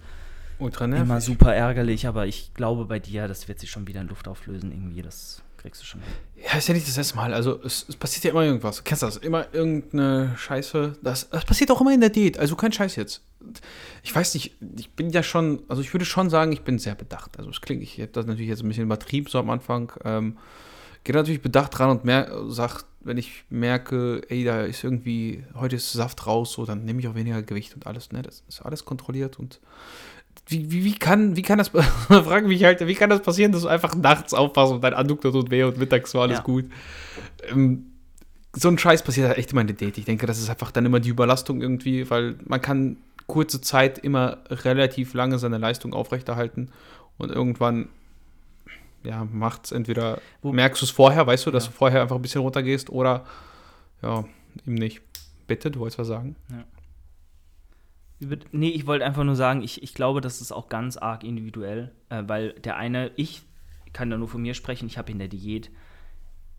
Ultra 0.61 0.87
nervig. 0.87 1.05
immer 1.05 1.21
super 1.21 1.53
ärgerlich, 1.53 2.07
aber 2.07 2.27
ich 2.27 2.53
glaube 2.53 2.85
bei 2.85 2.99
dir, 2.99 3.27
das 3.27 3.47
wird 3.47 3.59
sich 3.59 3.69
schon 3.71 3.87
wieder 3.87 4.01
in 4.01 4.07
Luft 4.07 4.27
auflösen 4.27 4.71
irgendwie. 4.71 5.01
Das 5.01 5.41
kriegst 5.57 5.81
du 5.81 5.85
schon 5.85 6.01
hin. 6.01 6.13
Ja, 6.43 6.57
ist 6.57 6.67
ja 6.67 6.73
nicht 6.73 6.87
das 6.87 6.97
erste 6.97 7.15
Mal. 7.15 7.33
Also 7.33 7.59
es, 7.63 7.85
es 7.87 7.95
passiert 7.95 8.25
ja 8.25 8.31
immer 8.31 8.43
irgendwas. 8.43 8.77
Du 8.77 8.83
kennst 8.83 9.03
das? 9.03 9.17
Immer 9.17 9.53
irgendeine 9.53 10.33
Scheiße. 10.37 10.97
Das, 11.01 11.29
das 11.29 11.45
passiert 11.45 11.71
auch 11.71 11.81
immer 11.81 11.93
in 11.93 12.01
der 12.01 12.09
Diät. 12.09 12.37
Also 12.37 12.55
kein 12.55 12.71
Scheiß 12.71 12.95
jetzt. 12.95 13.21
Ich 14.03 14.15
weiß 14.15 14.33
nicht, 14.33 14.55
ich 14.77 14.91
bin 14.91 15.09
ja 15.09 15.23
schon, 15.23 15.63
also 15.67 15.81
ich 15.81 15.93
würde 15.93 16.05
schon 16.05 16.29
sagen, 16.29 16.51
ich 16.51 16.61
bin 16.61 16.79
sehr 16.79 16.95
bedacht. 16.95 17.37
Also 17.37 17.49
es 17.49 17.61
klingt, 17.61 17.83
ich 17.83 17.99
habe 17.99 18.11
das 18.11 18.25
natürlich 18.25 18.49
jetzt 18.49 18.63
ein 18.63 18.67
bisschen 18.67 18.85
übertrieben 18.85 19.27
so 19.29 19.39
am 19.39 19.49
Anfang. 19.49 19.91
Ähm, 20.03 20.37
gehe 21.03 21.15
natürlich 21.15 21.41
bedacht 21.41 21.77
dran 21.77 21.89
und 21.89 22.05
mer 22.05 22.31
sag, 22.47 22.83
wenn 22.99 23.17
ich 23.17 23.45
merke, 23.49 24.21
ey, 24.29 24.43
da 24.43 24.61
ist 24.61 24.83
irgendwie, 24.83 25.43
heute 25.55 25.75
ist 25.75 25.91
Saft 25.91 26.27
raus, 26.27 26.53
so, 26.53 26.65
dann 26.65 26.85
nehme 26.85 26.99
ich 26.99 27.07
auch 27.07 27.15
weniger 27.15 27.41
Gewicht 27.41 27.73
und 27.73 27.87
alles, 27.87 28.11
ne? 28.11 28.21
Das 28.21 28.43
ist 28.47 28.61
alles 28.61 28.85
kontrolliert 28.85 29.39
und 29.39 29.59
wie, 30.47 30.71
wie, 30.71 30.83
wie, 30.83 30.95
kann, 30.95 31.35
wie 31.35 31.41
kann 31.43 31.57
das, 31.57 31.69
frage 32.09 32.47
mich 32.47 32.63
halt, 32.63 32.85
wie 32.85 32.95
kann 32.95 33.09
das 33.09 33.21
passieren, 33.21 33.51
dass 33.51 33.61
du 33.61 33.67
einfach 33.67 33.95
nachts 33.95 34.33
aufpasst 34.33 34.73
und 34.73 34.83
dein 34.83 34.93
Adduktor 34.93 35.31
tut 35.31 35.49
weh 35.51 35.63
und 35.63 35.77
mittags 35.77 36.13
war 36.13 36.23
alles 36.23 36.39
Ja. 36.39 36.43
gut. 36.43 36.65
Ähm, 37.49 37.85
so 38.53 38.67
ein 38.67 38.77
Scheiß 38.77 39.03
passiert 39.03 39.27
halt 39.29 39.37
echt 39.37 39.51
immer 39.53 39.61
in 39.61 39.67
der 39.67 39.77
Date. 39.77 39.97
Ich 39.97 40.05
denke, 40.05 40.25
das 40.25 40.39
ist 40.39 40.49
einfach 40.49 40.71
dann 40.71 40.85
immer 40.85 40.99
die 40.99 41.09
Überlastung 41.09 41.61
irgendwie, 41.61 42.09
weil 42.09 42.35
man 42.45 42.61
kann 42.61 42.97
kurze 43.27 43.61
Zeit 43.61 43.97
immer 43.99 44.39
relativ 44.49 45.13
lange 45.13 45.39
seine 45.39 45.57
Leistung 45.57 45.93
aufrechterhalten 45.93 46.69
und 47.17 47.31
irgendwann 47.31 47.87
ja, 49.03 49.25
macht 49.31 49.65
es 49.65 49.71
entweder, 49.71 50.19
Wo- 50.41 50.51
merkst 50.51 50.81
du 50.81 50.85
es 50.85 50.91
vorher, 50.91 51.25
weißt 51.25 51.45
du, 51.45 51.51
dass 51.51 51.65
Ja. 51.65 51.71
du 51.71 51.77
vorher 51.77 52.01
einfach 52.01 52.17
ein 52.17 52.21
bisschen 52.21 52.41
runtergehst 52.41 52.89
oder 52.89 53.25
ja, 54.01 54.25
eben 54.67 54.75
nicht. 54.75 55.01
Bitte, 55.47 55.71
du 55.71 55.79
wolltest 55.79 55.99
was 55.99 56.07
sagen? 56.07 56.35
Über- 56.49 56.63
Nee, 58.51 58.69
ich 58.69 58.85
wollte 58.87 59.05
einfach 59.05 59.23
nur 59.23 59.35
sagen, 59.35 59.61
ich, 59.63 59.81
ich 59.83 59.93
glaube, 59.93 60.21
das 60.21 60.41
ist 60.41 60.51
auch 60.51 60.69
ganz 60.69 60.97
arg 60.97 61.23
individuell, 61.23 61.91
äh, 62.09 62.23
weil 62.27 62.53
der 62.53 62.77
eine, 62.77 63.11
ich 63.15 63.41
kann 63.93 64.09
da 64.09 64.17
nur 64.17 64.27
von 64.27 64.41
mir 64.41 64.53
sprechen, 64.53 64.85
ich 64.85 64.97
habe 64.97 65.11
in 65.11 65.19
der 65.19 65.27
Diät, 65.27 65.71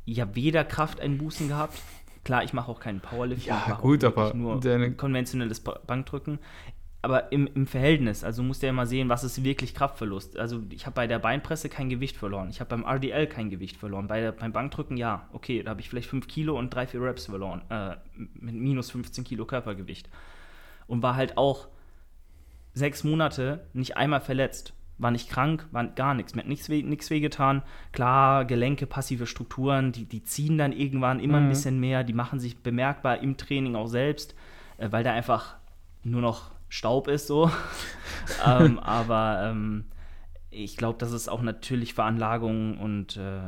ich 0.04 0.20
habe 0.20 0.34
weder 0.34 0.64
Krafteinbußen 0.64 1.48
gehabt, 1.48 1.80
klar, 2.24 2.42
ich 2.42 2.52
mache 2.52 2.70
auch 2.70 2.80
keinen 2.80 3.00
Powerlifting, 3.00 3.48
Ja, 3.48 3.60
ich 3.62 3.68
mache 3.68 3.78
auch 3.78 3.82
gut, 3.82 4.04
aber 4.04 4.34
nur 4.34 4.60
konventionelles 4.96 5.60
Ba- 5.60 5.80
Bankdrücken, 5.86 6.40
aber 7.00 7.32
im, 7.32 7.48
im 7.54 7.66
Verhältnis, 7.66 8.22
also 8.24 8.42
musst 8.42 8.62
du 8.62 8.66
ja 8.66 8.72
mal 8.72 8.86
sehen, 8.86 9.08
was 9.08 9.24
ist 9.24 9.42
wirklich 9.42 9.74
Kraftverlust. 9.74 10.38
Also 10.38 10.62
ich 10.70 10.86
habe 10.86 10.94
bei 10.94 11.08
der 11.08 11.18
Beinpresse 11.18 11.68
kein 11.68 11.88
Gewicht 11.88 12.16
verloren, 12.16 12.48
ich 12.50 12.60
habe 12.60 12.70
beim 12.70 12.84
RDL 12.84 13.26
kein 13.28 13.50
Gewicht 13.50 13.76
verloren, 13.76 14.08
bei 14.08 14.20
der, 14.20 14.32
beim 14.32 14.52
Bankdrücken 14.52 14.96
ja, 14.96 15.28
okay, 15.32 15.62
da 15.62 15.70
habe 15.70 15.80
ich 15.80 15.88
vielleicht 15.88 16.08
5 16.08 16.26
Kilo 16.28 16.58
und 16.58 16.70
3, 16.74 16.88
4 16.88 17.02
Reps 17.02 17.26
verloren, 17.26 17.62
äh, 17.70 17.96
mit 18.16 18.54
minus 18.54 18.90
15 18.90 19.24
Kilo 19.24 19.46
Körpergewicht 19.46 20.08
und 20.86 21.02
war 21.02 21.16
halt 21.16 21.36
auch 21.38 21.68
sechs 22.74 23.04
Monate 23.04 23.66
nicht 23.72 23.96
einmal 23.96 24.20
verletzt. 24.20 24.74
War 24.98 25.10
nicht 25.10 25.28
krank, 25.30 25.66
war 25.72 25.84
gar 25.84 26.14
nichts. 26.14 26.34
Mir 26.34 26.42
hat 26.42 26.48
nichts, 26.48 26.68
weh, 26.68 26.82
nichts 26.82 27.10
wehgetan. 27.10 27.62
Klar, 27.92 28.44
Gelenke, 28.44 28.86
passive 28.86 29.26
Strukturen, 29.26 29.90
die, 29.92 30.04
die 30.04 30.22
ziehen 30.22 30.58
dann 30.58 30.72
irgendwann 30.72 31.18
immer 31.18 31.38
ein 31.38 31.46
Mhm. 31.46 31.48
bisschen 31.48 31.80
mehr. 31.80 32.04
Die 32.04 32.12
machen 32.12 32.38
sich 32.38 32.62
bemerkbar 32.62 33.18
im 33.18 33.36
Training 33.36 33.74
auch 33.74 33.88
selbst, 33.88 34.34
äh, 34.78 34.88
weil 34.92 35.02
da 35.02 35.12
einfach 35.12 35.56
nur 36.04 36.20
noch 36.20 36.52
Staub 36.68 37.08
ist 37.08 37.26
so. 37.26 37.50
ähm, 38.46 38.78
aber 38.78 39.50
ähm, 39.50 39.86
ich 40.50 40.76
glaube, 40.76 40.98
das 40.98 41.12
ist 41.12 41.28
auch 41.28 41.42
natürlich 41.42 41.94
Veranlagung 41.94 42.78
und 42.78 43.16
äh, 43.16 43.40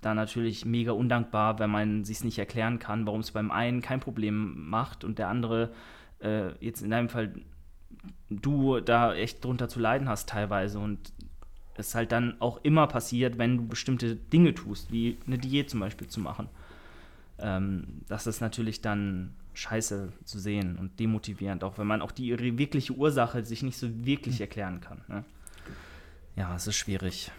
da 0.00 0.14
natürlich 0.14 0.64
mega 0.64 0.92
undankbar, 0.92 1.58
wenn 1.58 1.70
man 1.70 2.04
sich 2.04 2.22
nicht 2.24 2.38
erklären 2.38 2.78
kann, 2.78 3.06
warum 3.06 3.20
es 3.20 3.32
beim 3.32 3.50
einen 3.50 3.82
kein 3.82 4.00
Problem 4.00 4.68
macht 4.68 5.04
und 5.04 5.18
der 5.18 5.28
andere 5.28 5.72
äh, 6.22 6.52
jetzt 6.60 6.82
in 6.82 6.90
deinem 6.90 7.08
Fall 7.08 7.32
du 8.30 8.80
da 8.80 9.14
echt 9.14 9.44
drunter 9.44 9.68
zu 9.68 9.78
leiden 9.78 10.08
hast 10.08 10.28
teilweise 10.28 10.78
und 10.78 11.12
es 11.74 11.94
halt 11.94 12.12
dann 12.12 12.40
auch 12.40 12.60
immer 12.62 12.86
passiert, 12.86 13.38
wenn 13.38 13.56
du 13.56 13.66
bestimmte 13.66 14.16
Dinge 14.16 14.54
tust, 14.54 14.92
wie 14.92 15.18
eine 15.26 15.38
Diät 15.38 15.70
zum 15.70 15.80
Beispiel 15.80 16.06
zu 16.06 16.20
machen. 16.20 16.48
Ähm, 17.38 18.02
das 18.08 18.26
ist 18.26 18.40
natürlich 18.40 18.80
dann 18.80 19.34
scheiße 19.54 20.12
zu 20.24 20.38
sehen 20.38 20.78
und 20.78 20.98
demotivierend, 20.98 21.64
auch 21.64 21.78
wenn 21.78 21.86
man 21.86 22.02
auch 22.02 22.12
die 22.12 22.38
wirkliche 22.58 22.94
Ursache 22.94 23.44
sich 23.44 23.62
nicht 23.62 23.76
so 23.76 24.04
wirklich 24.04 24.40
erklären 24.40 24.80
kann. 24.80 25.02
Ne? 25.08 25.24
Ja, 26.36 26.54
es 26.54 26.66
ist 26.66 26.76
schwierig. 26.76 27.30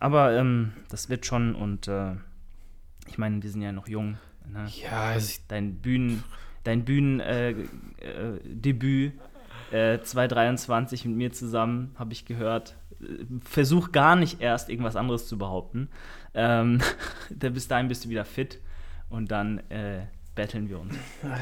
Aber 0.00 0.32
ähm, 0.32 0.72
das 0.88 1.08
wird 1.08 1.24
schon 1.24 1.54
und 1.54 1.88
äh, 1.88 2.14
ich 3.06 3.18
meine, 3.18 3.42
wir 3.42 3.50
sind 3.50 3.62
ja 3.62 3.72
noch 3.72 3.88
jung. 3.88 4.18
Ne? 4.46 4.66
Ja, 4.82 5.10
also 5.10 5.40
dein 5.48 5.76
Bühnen, 5.76 6.24
dein 6.64 6.84
Bühnendebüt 6.84 9.12
äh, 9.72 9.94
äh, 9.94 10.02
2023 10.02 11.04
mit 11.06 11.16
mir 11.16 11.32
zusammen, 11.32 11.94
habe 11.98 12.12
ich 12.12 12.24
gehört. 12.24 12.76
Äh, 13.00 13.24
Versuch 13.44 13.92
gar 13.92 14.16
nicht 14.16 14.40
erst 14.40 14.68
irgendwas 14.68 14.96
anderes 14.96 15.26
zu 15.26 15.38
behaupten. 15.38 15.88
Ähm, 16.34 16.80
bis 17.30 17.68
dahin 17.68 17.88
bist 17.88 18.04
du 18.04 18.08
wieder 18.08 18.24
fit 18.24 18.58
und 19.08 19.30
dann 19.30 19.58
äh, 19.70 20.06
betteln 20.34 20.68
wir 20.68 20.80
uns. 20.80 20.94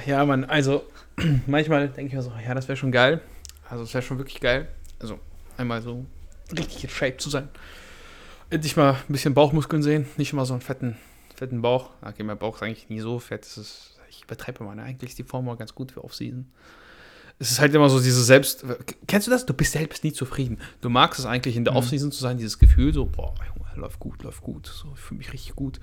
Ja, 0.07 0.25
Mann, 0.25 0.45
also 0.45 0.85
manchmal 1.47 1.89
denke 1.89 2.09
ich 2.09 2.15
mir 2.15 2.23
so, 2.23 2.33
ja, 2.45 2.55
das 2.55 2.69
wäre 2.69 2.77
schon 2.77 2.93
geil. 2.93 3.21
Also 3.69 3.85
es 3.85 3.95
wäre 3.95 4.03
schon 4.03 4.19
wirklich 4.19 4.41
geil. 4.41 4.69
Also 4.99 5.19
einmal 5.57 5.83
so 5.83 6.05
richtig 6.53 6.85
in 6.85 6.91
Shape 6.91 7.17
zu 7.17 7.31
sein. 7.31 7.49
Endlich 8.51 8.77
mal 8.77 8.95
ein 8.95 9.13
bisschen 9.13 9.35
Bauchmuskeln 9.35 9.83
sehen, 9.83 10.07
nicht 10.17 10.33
immer 10.33 10.45
so 10.45 10.55
einen 10.55 10.61
fetten, 10.61 10.97
fetten 11.37 11.63
Bauch. 11.63 11.91
Okay, 12.03 12.25
mein 12.25 12.39
Bauch 12.39 12.57
ist 12.57 12.63
eigentlich 12.63 12.89
nie 12.89 12.99
so 12.99 13.21
fett. 13.21 13.43
Das 13.43 13.57
ist, 13.57 14.00
mal, 14.61 14.75
ne? 14.75 14.83
Eigentlich 14.83 15.11
ist 15.11 15.19
die 15.19 15.25
Form 15.25 15.45
mal 15.45 15.57
ganz 15.57 15.75
gut 15.75 15.93
für 15.93 16.03
Off-Season. 16.05 16.47
Es 17.39 17.51
ist 17.51 17.61
halt 17.61 17.75
immer 17.75 17.89
so 17.89 17.99
diese 18.01 18.23
Selbst... 18.23 18.65
Kennst 19.07 19.27
du 19.27 19.31
das? 19.31 19.47
Du 19.47 19.55
bist 19.55 19.73
selbst 19.73 20.05
nie 20.05 20.13
zufrieden. 20.13 20.59
Du 20.83 20.91
magst 20.91 21.19
es 21.21 21.27
eigentlich 21.27 21.57
in 21.57 21.65
der 21.65 21.73
Mhm. 21.73 21.79
Off-Season 21.79 22.13
zu 22.13 22.21
sein, 22.21 22.37
dieses 22.37 22.59
Gefühl 22.59 22.93
so, 22.93 23.07
boah, 23.07 23.35
Junge, 23.57 23.69
läuft 23.81 23.99
gut, 23.99 24.23
läuft 24.23 24.43
gut. 24.43 24.67
So, 24.67 24.93
ich 24.95 25.01
fühle 25.01 25.19
mich 25.19 25.33
richtig 25.33 25.55
gut. 25.57 25.81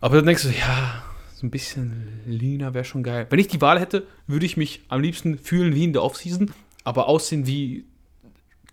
Aber 0.00 0.16
dann 0.16 0.26
denkst 0.26 0.42
du, 0.42 0.50
ja, 0.50 1.02
so 1.34 1.46
ein 1.46 1.50
bisschen 1.50 2.20
leaner 2.26 2.74
wäre 2.74 2.84
schon 2.84 3.02
geil. 3.02 3.26
Wenn 3.30 3.38
ich 3.38 3.48
die 3.48 3.60
Wahl 3.62 3.80
hätte, 3.80 4.06
würde 4.26 4.44
ich 4.44 4.56
mich 4.58 4.82
am 4.88 5.00
liebsten 5.00 5.38
fühlen 5.38 5.74
wie 5.74 5.84
in 5.84 5.92
der 5.94 6.02
Offseason, 6.02 6.52
aber 6.84 7.08
aussehen 7.08 7.46
wie 7.46 7.86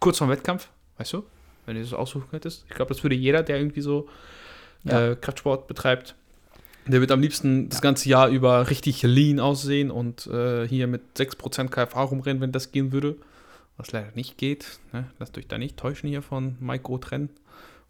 kurz 0.02 0.18
vorm 0.18 0.30
Wettkampf, 0.30 0.68
weißt 0.98 1.14
du? 1.14 1.24
Wenn 1.66 1.76
du 1.76 1.82
das 1.82 1.94
aussuchen 1.94 2.26
könntest. 2.30 2.66
Ich 2.70 2.76
glaube, 2.76 2.94
das 2.94 3.04
würde 3.04 3.16
jeder, 3.16 3.44
der 3.44 3.58
irgendwie 3.58 3.82
so 3.82 4.08
Ja. 4.84 5.12
äh, 5.12 5.16
Kraftsport 5.16 5.68
betreibt. 5.68 6.16
Der 6.88 7.02
wird 7.02 7.12
am 7.12 7.20
liebsten 7.20 7.70
das 7.70 7.82
ganze 7.82 8.08
Jahr 8.08 8.30
über 8.30 8.70
richtig 8.70 9.04
lean 9.04 9.40
aussehen 9.40 9.92
und 9.92 10.28
äh, 10.28 10.68
hier 10.68 10.88
mit 10.88 11.18
6% 11.18 11.68
KFA 11.68 12.02
rumrennen, 12.02 12.42
wenn 12.42 12.52
das 12.52 12.72
gehen 12.72 12.92
würde. 12.92 13.18
Was 13.76 13.92
leider 13.92 14.12
nicht 14.16 14.38
geht. 14.38 14.80
Ne? 14.94 15.06
Lasst 15.20 15.38
euch 15.38 15.48
da 15.48 15.58
nicht 15.58 15.78
täuschen 15.78 16.10
hier 16.10 16.22
von 16.22 16.56
Mike 16.60 17.00
Trenn 17.02 17.30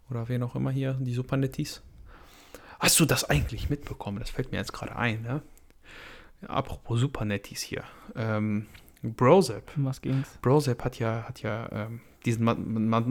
oder 0.10 0.28
wen 0.30 0.44
auch 0.44 0.56
immer 0.56 0.72
hier, 0.72 0.98
die 1.00 1.14
Supernettis. 1.14 1.82
Hast 2.80 3.00
du 3.00 3.06
das 3.06 3.24
eigentlich 3.24 3.70
mitbekommen? 3.70 4.20
Das 4.20 4.30
fällt 4.30 4.52
mir 4.52 4.58
jetzt 4.58 4.74
gerade 4.74 4.96
ein. 4.96 5.22
Ne? 5.22 5.42
Apropos 6.48 7.00
Supernettis 7.00 7.62
hier. 7.62 7.84
Ähm, 8.16 8.66
Brozep. 9.04 9.72
Um 9.78 9.86
was 9.86 10.02
ging's? 10.02 10.28
Brozep 10.42 10.84
hat 10.84 11.00
ja, 11.00 11.24
hat 11.28 11.42
ja 11.42 11.70
ähm, 11.72 12.02
diesen 12.26 12.46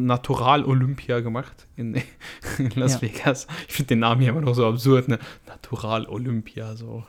Natural-Olympia 0.06 1.20
gemacht 1.20 1.66
in, 1.76 1.94
in 2.58 2.70
Las 2.74 2.94
Ja. 2.94 3.02
Vegas. 3.02 3.46
Ich 3.68 3.74
finde 3.74 3.88
den 3.88 4.00
Namen 4.00 4.20
hier 4.20 4.30
immer 4.30 4.40
noch 4.40 4.54
so 4.54 4.66
absurd, 4.66 5.08
ne? 5.08 5.18
Natural-Olympia, 5.46 6.76
so. 6.76 7.04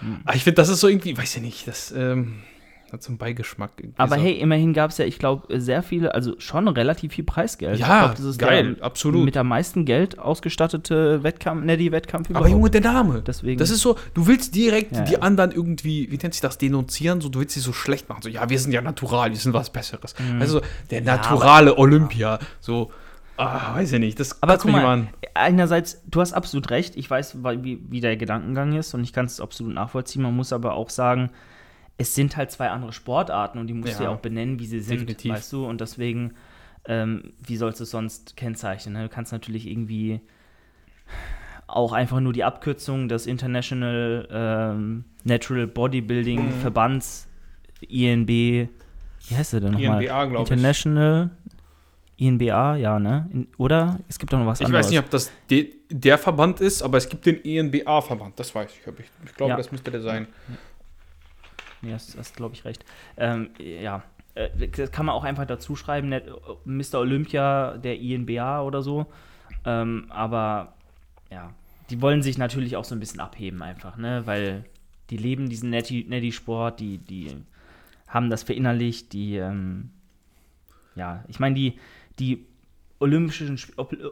Mhm. 0.00 0.20
Aber 0.24 0.36
ich 0.36 0.44
finde, 0.44 0.56
das 0.56 0.68
ist 0.68 0.80
so 0.80 0.88
irgendwie, 0.88 1.16
weiß 1.16 1.36
ich 1.36 1.42
nicht, 1.42 1.68
das 1.68 1.92
ähm, 1.92 2.42
hat 2.94 3.02
so 3.02 3.10
einen 3.10 3.18
Beigeschmack. 3.18 3.72
irgendwie 3.78 3.98
Aber 3.98 4.16
hey, 4.16 4.32
immerhin 4.32 4.72
gab 4.72 4.90
es 4.90 4.98
ja, 4.98 5.04
ich 5.04 5.18
glaube, 5.18 5.60
sehr 5.60 5.82
viele, 5.82 6.14
also 6.14 6.34
schon 6.38 6.66
relativ 6.68 7.12
viel 7.12 7.24
Preisgeld. 7.24 7.74
ich 7.74 7.80
ja, 7.80 8.04
glaub, 8.04 8.16
das 8.16 8.24
ist 8.24 8.38
geil, 8.38 8.74
der 8.74 8.84
absolut. 8.84 9.24
mit 9.24 9.36
am 9.36 9.48
meisten 9.48 9.84
Geld 9.84 10.18
ausgestattete 10.18 11.22
Wettkampf, 11.22 11.64
Neddy-Wettkampf 11.64 12.30
Aber 12.32 12.48
Junge, 12.48 12.70
der 12.70 12.80
Name. 12.80 13.22
Deswegen. 13.26 13.58
Das 13.58 13.70
ist 13.70 13.80
so, 13.80 13.96
du 14.14 14.26
willst 14.26 14.54
direkt 14.54 14.96
Ja, 14.96 15.02
die 15.02 15.12
ja. 15.14 15.18
anderen 15.20 15.52
irgendwie, 15.52 16.10
wie 16.10 16.16
nennt 16.16 16.34
sich 16.34 16.40
das, 16.40 16.58
denunzieren, 16.58 17.20
so, 17.20 17.28
du 17.28 17.40
willst 17.40 17.54
sie 17.54 17.60
so 17.60 17.72
schlecht 17.72 18.08
machen. 18.08 18.22
So, 18.22 18.28
ja, 18.28 18.48
wir 18.48 18.58
sind 18.58 18.72
ja 18.72 18.80
natural, 18.80 19.30
wir 19.30 19.36
sind 19.36 19.52
was 19.52 19.70
Besseres. 19.70 20.14
Mhm. 20.18 20.40
Also, 20.40 20.60
der 20.90 21.02
naturale 21.02 21.76
Olympia, 21.76 22.38
so, 22.60 22.90
ah, 23.36 23.74
weiß 23.74 23.92
ich 23.92 24.00
nicht, 24.00 24.20
das 24.20 24.40
Aber 24.42 24.58
guck 24.58 24.70
mal, 24.70 24.84
an. 24.84 25.08
einerseits, 25.34 26.02
du 26.06 26.20
hast 26.20 26.32
absolut 26.32 26.70
recht, 26.70 26.96
ich 26.96 27.10
weiß, 27.10 27.38
wie, 27.62 27.80
wie 27.88 28.00
der 28.00 28.16
Gedankengang 28.16 28.74
ist 28.74 28.94
und 28.94 29.02
ich 29.02 29.12
kann 29.12 29.26
es 29.26 29.40
absolut 29.40 29.74
nachvollziehen. 29.74 30.22
Man 30.22 30.36
muss 30.36 30.52
aber 30.52 30.74
auch 30.74 30.90
sagen, 30.90 31.30
es 31.98 32.14
sind 32.14 32.36
halt 32.36 32.50
zwei 32.50 32.70
andere 32.70 32.92
Sportarten 32.92 33.58
und 33.58 33.66
die 33.68 33.74
musst 33.74 33.98
du 33.98 34.04
Ja. 34.04 34.10
ja 34.10 34.16
auch 34.16 34.20
benennen, 34.20 34.58
wie 34.58 34.66
sie 34.66 34.80
sind, 34.80 35.00
Definitiv. 35.00 35.32
weißt 35.32 35.52
du? 35.52 35.66
Und 35.66 35.80
deswegen, 35.80 36.34
ähm, 36.86 37.32
wie 37.46 37.56
sollst 37.56 37.80
du 37.80 37.84
es 37.84 37.90
sonst 37.90 38.36
kennzeichnen? 38.36 38.94
Ne? 38.94 39.02
Du 39.04 39.08
kannst 39.08 39.32
natürlich 39.32 39.66
irgendwie 39.68 40.20
auch 41.66 41.92
einfach 41.92 42.20
nur 42.20 42.32
die 42.32 42.44
Abkürzung 42.44 43.08
des 43.08 43.26
International 43.26 44.28
ähm, 44.30 45.04
Natural 45.24 45.66
Bodybuilding 45.66 46.46
Mhm. 46.46 46.50
Verbands 46.60 47.26
INB, 47.88 48.28
wie 48.28 48.68
heißt 49.36 49.54
der 49.54 49.60
denn 49.60 49.72
nochmal? 49.72 50.02
INBA, 50.02 50.24
glaub 50.26 50.46
ich. 50.46 50.50
International 50.52 51.30
INBA, 52.16 52.76
ja, 52.76 52.98
ne? 52.98 53.28
In, 53.32 53.48
oder? 53.58 53.98
Es 54.08 54.18
gibt 54.18 54.32
doch 54.32 54.38
noch 54.38 54.46
was 54.46 54.60
Ich 54.60 54.66
anderes. 54.66 54.86
weiß 54.86 54.90
nicht, 54.90 54.98
ob 55.00 55.10
das 55.10 55.30
de 55.50 55.72
der 55.90 56.18
Verband 56.18 56.60
ist, 56.60 56.82
aber 56.82 56.98
es 56.98 57.08
gibt 57.08 57.24
den 57.26 57.44
ENBA-Verband. 57.44 58.38
Das 58.38 58.54
weiß 58.54 58.70
ich. 58.70 58.80
Ich, 58.86 59.04
ich 59.26 59.34
glaube, 59.34 59.50
Ja. 59.50 59.56
das 59.56 59.70
müsste 59.72 59.90
der 59.90 60.00
sein. 60.00 60.26
Nee, 61.84 61.92
das 61.92 62.16
hast 62.18 62.36
glaube 62.36 62.54
ich 62.54 62.64
recht. 62.64 62.84
Ähm, 63.16 63.50
ja, 63.58 64.02
äh, 64.34 64.48
das 64.68 64.90
kann 64.90 65.06
man 65.06 65.14
auch 65.14 65.24
einfach 65.24 65.46
dazu 65.46 65.76
schreiben, 65.76 66.12
Mr. 66.64 66.98
Olympia 67.00 67.76
der 67.76 67.98
INBA 68.00 68.62
oder 68.62 68.82
so. 68.82 69.06
Ähm, 69.64 70.06
aber 70.10 70.74
ja, 71.30 71.52
die 71.90 72.00
wollen 72.00 72.22
sich 72.22 72.38
natürlich 72.38 72.76
auch 72.76 72.84
so 72.84 72.94
ein 72.94 73.00
bisschen 73.00 73.20
abheben 73.20 73.62
einfach, 73.62 73.96
ne? 73.96 74.22
Weil 74.26 74.64
die 75.10 75.16
leben 75.16 75.48
diesen 75.48 75.70
Netty- 75.70 76.06
Netty-Sport, 76.08 76.80
die, 76.80 76.98
die 76.98 77.36
haben 78.08 78.30
das 78.30 78.42
verinnerlicht, 78.42 79.12
die, 79.12 79.36
ähm, 79.36 79.90
ja, 80.94 81.24
ich 81.28 81.40
meine, 81.40 81.54
die, 81.54 81.78
die 82.18 82.46
Olympischen, 83.00 83.58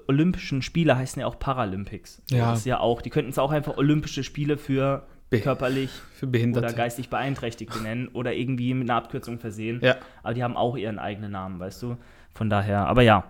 Olympischen 0.08 0.60
Spiele 0.60 0.96
heißen 0.96 1.20
ja 1.20 1.26
auch 1.26 1.38
Paralympics. 1.38 2.20
Ja. 2.30 2.50
Das 2.50 2.60
ist 2.60 2.64
ja 2.66 2.80
auch, 2.80 3.00
die 3.00 3.10
könnten 3.10 3.30
es 3.30 3.38
auch 3.38 3.50
einfach 3.52 3.76
Olympische 3.78 4.22
Spiele 4.24 4.58
für 4.58 5.06
körperlich 5.40 5.90
Für 6.14 6.26
Behinderte. 6.26 6.66
oder 6.66 6.74
geistig 6.76 7.08
Beeinträchtigte 7.08 7.80
nennen 7.82 8.08
oder 8.08 8.32
irgendwie 8.34 8.74
mit 8.74 8.88
einer 8.90 8.98
Abkürzung 8.98 9.38
versehen. 9.38 9.80
Ja. 9.82 9.96
Aber 10.22 10.34
die 10.34 10.42
haben 10.42 10.56
auch 10.56 10.76
ihren 10.76 10.98
eigenen 10.98 11.32
Namen, 11.32 11.58
weißt 11.58 11.82
du? 11.82 11.96
Von 12.34 12.50
daher, 12.50 12.86
aber 12.86 13.02
ja. 13.02 13.24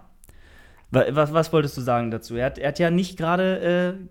Wa- 0.90 1.06
Was, 1.10 1.32
was 1.32 1.52
wolltest 1.52 1.76
du 1.76 1.80
sagen 1.80 2.10
dazu? 2.10 2.36
Er 2.36 2.46
hat, 2.46 2.58
er 2.58 2.68
hat 2.68 2.78
ja 2.78 2.90
nicht 2.90 3.16
gerade 3.16 3.96
äh, 3.98 4.06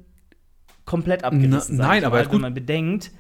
komplett 0.86 1.24
abgerissen. 1.24 1.78
Na- 1.78 1.88
nein, 1.88 2.04
aber 2.06 2.16
mal, 2.16 2.22
er 2.22 2.26
hat 2.26 2.34
wenn 2.34 2.42
man 2.42 2.54
bedenkt, 2.54 3.12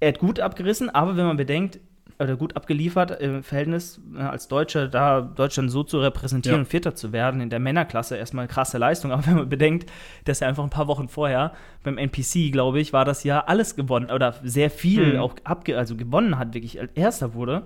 er 0.00 0.08
hat 0.08 0.18
gut 0.18 0.40
abgerissen, 0.40 0.90
aber 0.90 1.16
wenn 1.16 1.26
man 1.26 1.36
bedenkt, 1.36 1.78
oder 2.18 2.36
gut 2.36 2.56
abgeliefert 2.56 3.20
im 3.20 3.42
Verhältnis 3.42 4.00
äh, 4.16 4.20
als 4.20 4.48
Deutscher, 4.48 4.88
da 4.88 5.20
Deutschland 5.20 5.70
so 5.70 5.82
zu 5.82 6.00
repräsentieren 6.00 6.56
Ja. 6.56 6.60
und 6.60 6.66
Vierter 6.66 6.94
zu 6.94 7.12
werden 7.12 7.40
in 7.40 7.50
der 7.50 7.58
Männerklasse, 7.58 8.16
erstmal 8.16 8.46
krasse 8.48 8.78
Leistung. 8.78 9.10
Aber 9.12 9.26
wenn 9.26 9.34
man 9.34 9.48
bedenkt, 9.48 9.90
dass 10.24 10.40
er 10.40 10.48
einfach 10.48 10.62
ein 10.64 10.70
paar 10.70 10.88
Wochen 10.88 11.08
vorher 11.08 11.52
beim 11.82 11.98
NPC, 11.98 12.52
glaube 12.52 12.80
ich, 12.80 12.92
war 12.92 13.04
das 13.04 13.24
ja 13.24 13.40
alles 13.44 13.76
gewonnen 13.76 14.10
oder 14.10 14.34
sehr 14.42 14.70
viel 14.70 15.14
Mhm. 15.14 15.20
auch 15.20 15.34
abge 15.44 15.76
also 15.76 15.96
gewonnen 15.96 16.38
hat, 16.38 16.54
wirklich 16.54 16.78
als 16.80 16.92
Erster 16.94 17.34
wurde. 17.34 17.62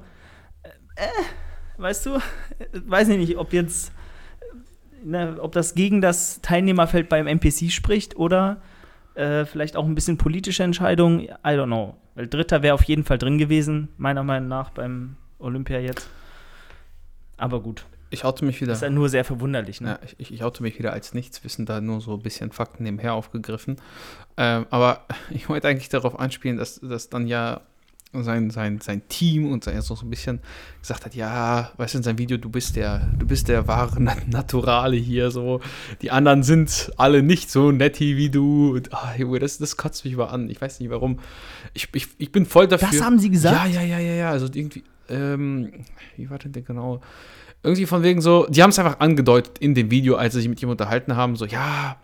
Äh, 0.96 1.06
weißt 1.78 2.06
du, 2.06 2.14
äh, 2.14 2.20
weiß 2.72 3.08
ich 3.08 3.18
nicht, 3.18 3.36
ob 3.36 3.52
jetzt, 3.52 3.92
äh, 4.40 5.06
ne, 5.06 5.36
ob 5.40 5.52
das 5.52 5.74
gegen 5.74 6.00
das 6.00 6.40
Teilnehmerfeld 6.40 7.08
beim 7.08 7.26
NPC 7.26 7.70
spricht 7.70 8.16
oder 8.16 8.62
äh, 9.16 9.44
vielleicht 9.46 9.76
auch 9.76 9.85
ein 9.85 9.94
bisschen 9.94 10.18
politische 10.18 10.62
Entscheidung. 10.62 11.20
I 11.20 11.30
don't 11.44 11.66
know. 11.66 11.96
Weil 12.14 12.26
Dritter 12.28 12.62
wäre 12.62 12.75
auf 12.75 12.85
jeden 12.85 13.04
Fall 13.04 13.18
drin 13.18 13.38
gewesen, 13.38 13.88
meiner 13.96 14.23
Meinung 14.23 14.49
nach, 14.49 14.70
beim 14.70 15.16
Olympia 15.38 15.78
jetzt. 15.80 16.08
Aber 17.37 17.61
gut, 17.61 17.85
Ich 18.11 18.25
oute 18.25 18.44
mich 18.44 18.61
wieder. 18.61 18.73
ist 18.73 18.82
ja 18.82 18.88
nur 18.90 19.08
sehr 19.08 19.25
verwunderlich, 19.25 19.80
ne? 19.80 19.88
Ja, 19.90 19.99
ich, 20.04 20.14
ich, 20.18 20.32
ich 20.35 20.44
oute 20.44 20.62
mich 20.62 20.78
wieder 20.78 20.92
als 20.92 21.12
Nichtswissen, 21.12 21.66
da 21.66 21.80
nur 21.80 22.00
so 22.00 22.14
ein 22.14 22.23
bisschen 22.23 22.52
Fakten 22.52 22.85
nebenher 22.85 23.12
aufgegriffen. 23.14 23.76
Ähm, 24.38 24.66
aber 24.70 25.04
ich 25.30 25.49
wollte 25.49 25.68
eigentlich 25.68 25.88
darauf 25.90 26.18
anspielen, 26.18 26.56
dass, 26.56 26.80
dass 26.80 27.11
dann 27.11 27.26
ja 27.26 27.61
sein, 28.25 28.50
sein, 28.50 28.80
sein 28.80 29.02
Team 29.08 29.50
und 29.50 29.64
sein 29.64 29.80
so 29.82 29.96
ein 30.00 30.11
bisschen 30.11 30.40
gesagt 30.80 31.04
hat, 31.04 31.14
ja, 31.14 31.70
weißt 31.76 31.94
du, 31.94 31.99
in 31.99 32.04
seinem 32.04 32.18
Video, 32.18 32.37
du 32.37 32.49
bist 32.49 32.76
der, 32.76 33.08
du 33.18 33.26
bist 33.26 33.49
der 33.49 33.66
wahre 33.66 34.02
Nat- 34.02 34.28
Naturale 34.28 34.96
hier, 34.96 35.30
so. 35.30 35.61
Die 36.02 36.11
anderen 36.11 36.42
sind 36.42 36.92
alle 36.96 37.23
nicht 37.23 37.50
so 37.50 37.73
netti 37.73 38.16
wie 38.16 38.30
du. 38.30 38.75
Und, 38.75 38.92
ah, 38.94 39.14
Junge, 39.16 39.38
das, 39.38 39.58
das 39.58 39.76
kotzt 39.76 40.04
mich 40.04 40.16
mal 40.16 40.26
an. 40.26 40.49
Ich 40.50 40.61
weiß 40.61 40.80
nicht 40.80 40.90
warum. 40.90 41.18
Ich, 41.75 41.88
ich, 41.94 42.08
ich 42.18 42.32
bin 42.32 42.46
voll 42.46 42.68
dafür. 42.68 42.88
Das 42.90 43.00
haben 43.02 43.18
sie 43.18 43.30
gesagt? 43.30 43.73
Ja, 43.73 43.80
ja, 43.80 43.87
ja, 43.87 43.99
ja, 43.99 44.14
ja. 44.14 44.30
Also 44.30 44.46
irgendwie, 44.46 44.85
ähm, 45.08 45.73
wie 46.16 46.28
war 46.30 46.38
denn 46.38 46.52
der 46.52 46.62
genau? 46.62 47.00
Irgendwie 47.62 47.87
von 47.87 48.02
wegen 48.02 48.20
so, 48.20 48.46
die 48.49 48.62
haben 48.62 48.70
es 48.70 48.78
einfach 48.78 49.00
angedeutet 49.00 49.58
in 49.58 49.75
dem 49.75 49.90
Video, 49.90 50.14
als 50.16 50.35
sie 50.35 50.40
sich 50.40 50.49
mit 50.49 50.62
ihm 50.62 50.68
unterhalten 50.68 51.17
haben, 51.17 51.34
so, 51.36 51.47
ja, 51.47 51.97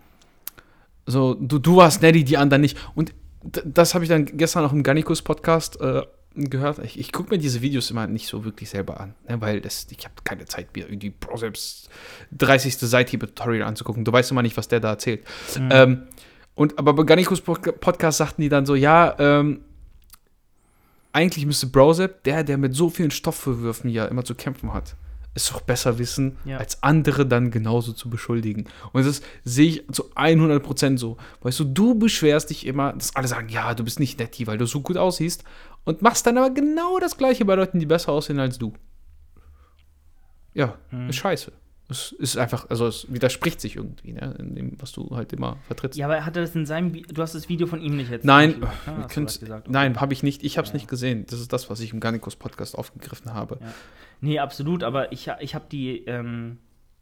so, 1.05 1.33
du, 1.35 1.59
du 1.59 1.77
warst 1.77 2.01
Neddy, 2.01 2.23
die 2.23 2.37
anderen 2.37 2.61
nicht. 2.61 2.77
Und 2.95 3.13
das 3.43 3.93
habe 3.93 4.05
ich 4.05 4.09
dann 4.09 4.25
gestern 4.25 4.65
auch 4.65 4.73
im 4.73 4.83
Gannikus 4.83 5.21
Podcast 5.21 5.79
äh, 5.81 6.03
gehört. 6.35 6.79
Ich, 6.79 6.99
ich 6.99 7.11
gucke 7.11 7.29
mir 7.29 7.37
diese 7.37 7.61
Videos 7.61 7.91
immer 7.91 8.07
nicht 8.07 8.27
so 8.27 8.45
wirklich 8.45 8.69
selber 8.69 8.99
an, 8.99 9.13
ne, 9.27 9.39
weil 9.41 9.61
das, 9.61 9.87
ich 9.95 10.03
habe 10.05 10.15
keine 10.23 10.45
Zeit, 10.45 10.75
mir 10.75 10.87
irgendwie 10.87 11.11
Proseps 11.11 11.89
30. 12.31 12.77
Seithebe-Tutorial 12.77 13.67
anzugucken. 13.67 14.03
Du 14.05 14.11
weißt 14.11 14.31
immer 14.31 14.41
nicht, 14.41 14.57
was 14.57 14.67
der 14.67 14.79
da 14.79 14.89
erzählt. 14.89 15.23
Mhm. 15.59 15.69
Ähm, 15.71 16.03
und 16.55 16.77
aber 16.79 16.93
bei 16.93 17.03
Gannikus 17.03 17.41
Pod- 17.41 17.79
Podcast 17.79 18.19
sagten 18.19 18.41
die 18.41 18.49
dann 18.49 18.65
so, 18.65 18.75
ja, 18.75 19.15
ähm, 19.19 19.61
eigentlich 21.11 21.45
müsste 21.45 21.67
Brosep, 21.67 22.23
der, 22.23 22.43
der 22.43 22.57
mit 22.57 22.73
so 22.75 22.89
vielen 22.89 23.11
Stoffverwürfen 23.11 23.89
ja 23.89 24.05
immer 24.05 24.23
zu 24.23 24.33
kämpfen 24.35 24.73
hat, 24.73 24.95
es 25.35 25.49
doch 25.49 25.61
besser 25.61 25.97
wissen, 25.97 26.37
Ja. 26.45 26.57
als 26.57 26.83
andere 26.83 27.25
dann 27.25 27.49
genauso 27.51 27.91
zu 27.93 28.09
beschuldigen. 28.09 28.65
Und 28.91 29.05
das 29.05 29.21
sehe 29.43 29.67
ich 29.67 29.83
zu 29.91 30.11
100% 30.15 30.97
so. 30.99 31.17
Weißt 31.41 31.59
du, 31.59 31.63
du 31.63 31.95
beschwerst 31.97 32.49
dich 32.51 32.65
immer, 32.67 32.93
dass 32.93 33.15
alle 33.15 33.27
sagen, 33.27 33.49
ja, 33.49 33.73
du 33.73 33.83
bist 33.83 33.99
nicht 33.99 34.19
netti, 34.19 34.45
weil 34.47 34.57
du 34.57 34.65
so 34.67 34.81
gut 34.81 34.97
aussiehst 34.97 35.43
und 35.85 36.01
machst 36.01 36.25
dann 36.27 36.37
aber 36.37 36.51
genau 36.53 36.99
das 36.99 37.17
Gleiche 37.17 37.45
bei 37.45 37.55
Leuten, 37.55 37.79
die 37.79 37.85
besser 37.85 38.11
aussehen 38.11 38.39
als 38.39 38.57
du. 38.59 38.73
Ja, 40.53 40.77
Mhm. 40.91 41.09
ist 41.09 41.15
scheiße. 41.17 41.51
Es 41.89 42.11
ist 42.13 42.37
einfach, 42.37 42.69
also 42.69 42.87
es 42.87 43.11
widerspricht 43.11 43.59
sich 43.59 43.75
irgendwie, 43.75 44.13
ne, 44.13 44.35
in 44.39 44.55
dem, 44.55 44.81
was 44.81 44.93
du 44.93 45.09
halt 45.15 45.33
immer 45.33 45.57
vertrittst. 45.67 45.97
Ja, 45.99 46.05
aber 46.07 46.25
hat 46.25 46.35
er 46.37 46.43
das 46.43 46.55
in 46.55 46.65
seinem 46.65 46.93
Du 46.93 47.21
hast 47.21 47.35
das 47.35 47.49
Video 47.49 47.67
von 47.67 47.81
ihm 47.81 47.97
nicht 47.97 48.09
jetzt 48.09 48.23
Nein, 48.23 48.63
Ah. 48.85 49.07
Nein, 49.67 49.99
habe 49.99 50.13
ich 50.13 50.23
nicht. 50.23 50.43
Ich 50.43 50.57
habe 50.57 50.65
es 50.65 50.71
Ja. 50.71 50.75
nicht 50.77 50.87
gesehen. 50.87 51.25
Das 51.29 51.39
ist 51.41 51.51
das, 51.51 51.69
was 51.69 51.81
ich 51.81 51.91
im 51.91 51.99
Garnicus 51.99 52.35
Podcast 52.37 52.77
aufgegriffen 52.77 53.33
habe. 53.33 53.57
Ja. 53.61 53.73
Nee, 54.23 54.39
absolut, 54.39 54.83
aber 54.83 55.11
ich, 55.11 55.29
ich 55.41 55.53
habe 55.53 55.65
die 55.69 56.05
ähm, 56.05 56.57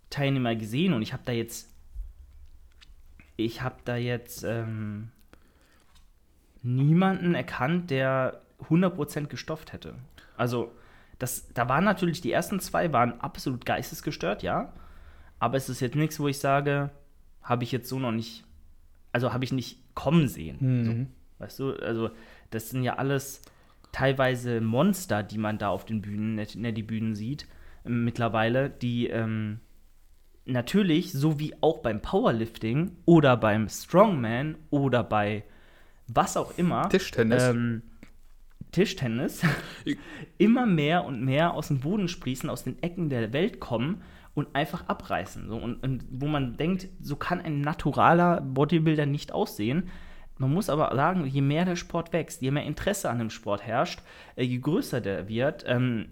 Teilnehmer 0.10 0.56
gesehen 0.56 0.92
und 0.92 1.04
ich 1.04 1.14
habe 1.14 1.22
da 1.24 1.32
jetzt. 1.32 1.72
Ich 3.38 3.62
habe 3.62 3.76
da 3.86 3.96
jetzt 3.96 4.44
ähm, 4.44 5.12
niemanden 6.64 7.36
erkannt, 7.36 7.92
der 7.92 8.42
100% 8.68 9.28
gestofft 9.28 9.72
hätte. 9.72 9.94
Also, 10.36 10.72
das, 11.20 11.48
da 11.54 11.70
waren 11.70 11.84
natürlich, 11.84 12.22
die 12.22 12.32
ersten 12.32 12.60
zwei 12.60 12.92
waren 12.92 13.22
absolut 13.22 13.68
geistesgestört, 13.68 14.42
ja. 14.42 14.74
Aber 15.38 15.58
es 15.58 15.70
ist 15.70 15.80
jetzt 15.80 15.96
nichts, 15.96 16.20
wo 16.20 16.28
ich 16.28 16.40
sage, 16.40 16.90
habe 17.44 17.64
ich 17.64 17.72
jetzt 17.72 17.88
so 17.88 18.00
noch 18.00 18.12
nicht, 18.12 18.46
also 19.12 19.32
habe 19.32 19.44
ich 19.44 19.52
nicht 19.52 19.78
kommen 19.94 20.28
sehen. 20.28 20.58
Mhm. 20.60 21.08
Weißt 21.38 21.60
du, 21.60 21.74
also 21.74 22.10
das 22.50 22.72
sind 22.72 22.82
ja 22.82 22.96
alles 22.96 23.44
teilweise 23.92 24.62
Monster, 24.62 25.24
die 25.24 25.38
man 25.38 25.58
da 25.58 25.70
auf 25.70 25.86
den 25.86 26.02
Bühnen, 26.02 26.36
ne, 26.36 26.74
die 26.74 26.84
Bühnen 26.84 27.16
sieht, 27.16 27.48
ähm, 27.86 28.04
mittlerweile, 28.04 28.70
die 28.70 29.08
ähm, 29.08 29.60
natürlich, 30.46 31.12
so 31.12 31.40
wie 31.40 31.54
auch 31.62 31.80
beim 31.80 32.02
Powerlifting 32.02 32.92
oder 33.06 33.38
beim 33.38 33.70
Strongman 33.70 34.58
oder 34.70 35.04
bei 35.04 35.44
was 36.08 36.36
auch 36.38 36.58
immer, 36.58 36.90
Tischtennis. 36.90 37.44
ähm, 37.44 37.84
Tischtennis, 38.72 39.42
immer 40.38 40.66
mehr 40.66 41.06
und 41.06 41.24
mehr 41.24 41.54
aus 41.54 41.68
dem 41.68 41.80
Boden 41.80 42.08
sprießen, 42.08 42.50
aus 42.50 42.64
den 42.64 42.82
Ecken 42.82 43.10
der 43.10 43.34
Welt 43.34 43.60
kommen 43.60 44.02
und 44.34 44.56
einfach 44.56 44.88
abreißen. 44.88 45.48
So, 45.48 45.58
und, 45.58 45.84
und 45.84 46.06
wo 46.10 46.28
man 46.28 46.58
denkt, 46.58 46.88
so 47.02 47.16
kann 47.16 47.42
ein 47.42 47.62
naturaler 47.62 48.42
Bodybuilder 48.42 49.06
nicht 49.06 49.34
aussehen. 49.34 49.90
Man 50.42 50.52
muss 50.54 50.70
aber 50.72 50.94
sagen, 50.96 51.26
je 51.28 51.42
mehr 51.42 51.66
der 51.66 51.76
Sport 51.76 52.14
wächst, 52.14 52.42
je 52.42 52.50
mehr 52.50 52.64
Interesse 52.66 53.12
an 53.12 53.20
dem 53.20 53.30
Sport 53.30 53.62
herrscht, 53.62 54.02
äh, 54.36 54.44
je 54.44 54.58
größer 54.58 55.00
der 55.00 55.30
wird, 55.30 55.64
ähm, 55.68 56.08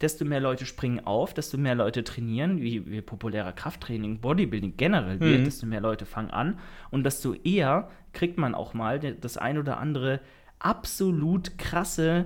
desto 0.00 0.24
mehr 0.24 0.40
Leute 0.40 0.64
springen 0.64 1.06
auf, 1.06 1.34
desto 1.34 1.58
mehr 1.58 1.74
Leute 1.74 2.02
trainieren, 2.02 2.60
wie, 2.62 2.90
wie 2.90 3.02
populärer 3.02 3.52
Krafttraining, 3.52 4.20
Bodybuilding 4.20 4.78
generell 4.78 5.20
wird, 5.20 5.40
Mhm. 5.40 5.44
desto 5.44 5.66
mehr 5.66 5.82
Leute 5.82 6.06
fangen 6.06 6.30
an 6.30 6.58
und 6.90 7.04
desto 7.04 7.34
eher 7.34 7.90
kriegt 8.14 8.38
man 8.38 8.54
auch 8.54 8.72
mal 8.72 8.98
das 8.98 9.36
ein 9.36 9.58
oder 9.58 9.76
andere 9.78 10.20
absolut 10.58 11.58
krasse 11.58 12.24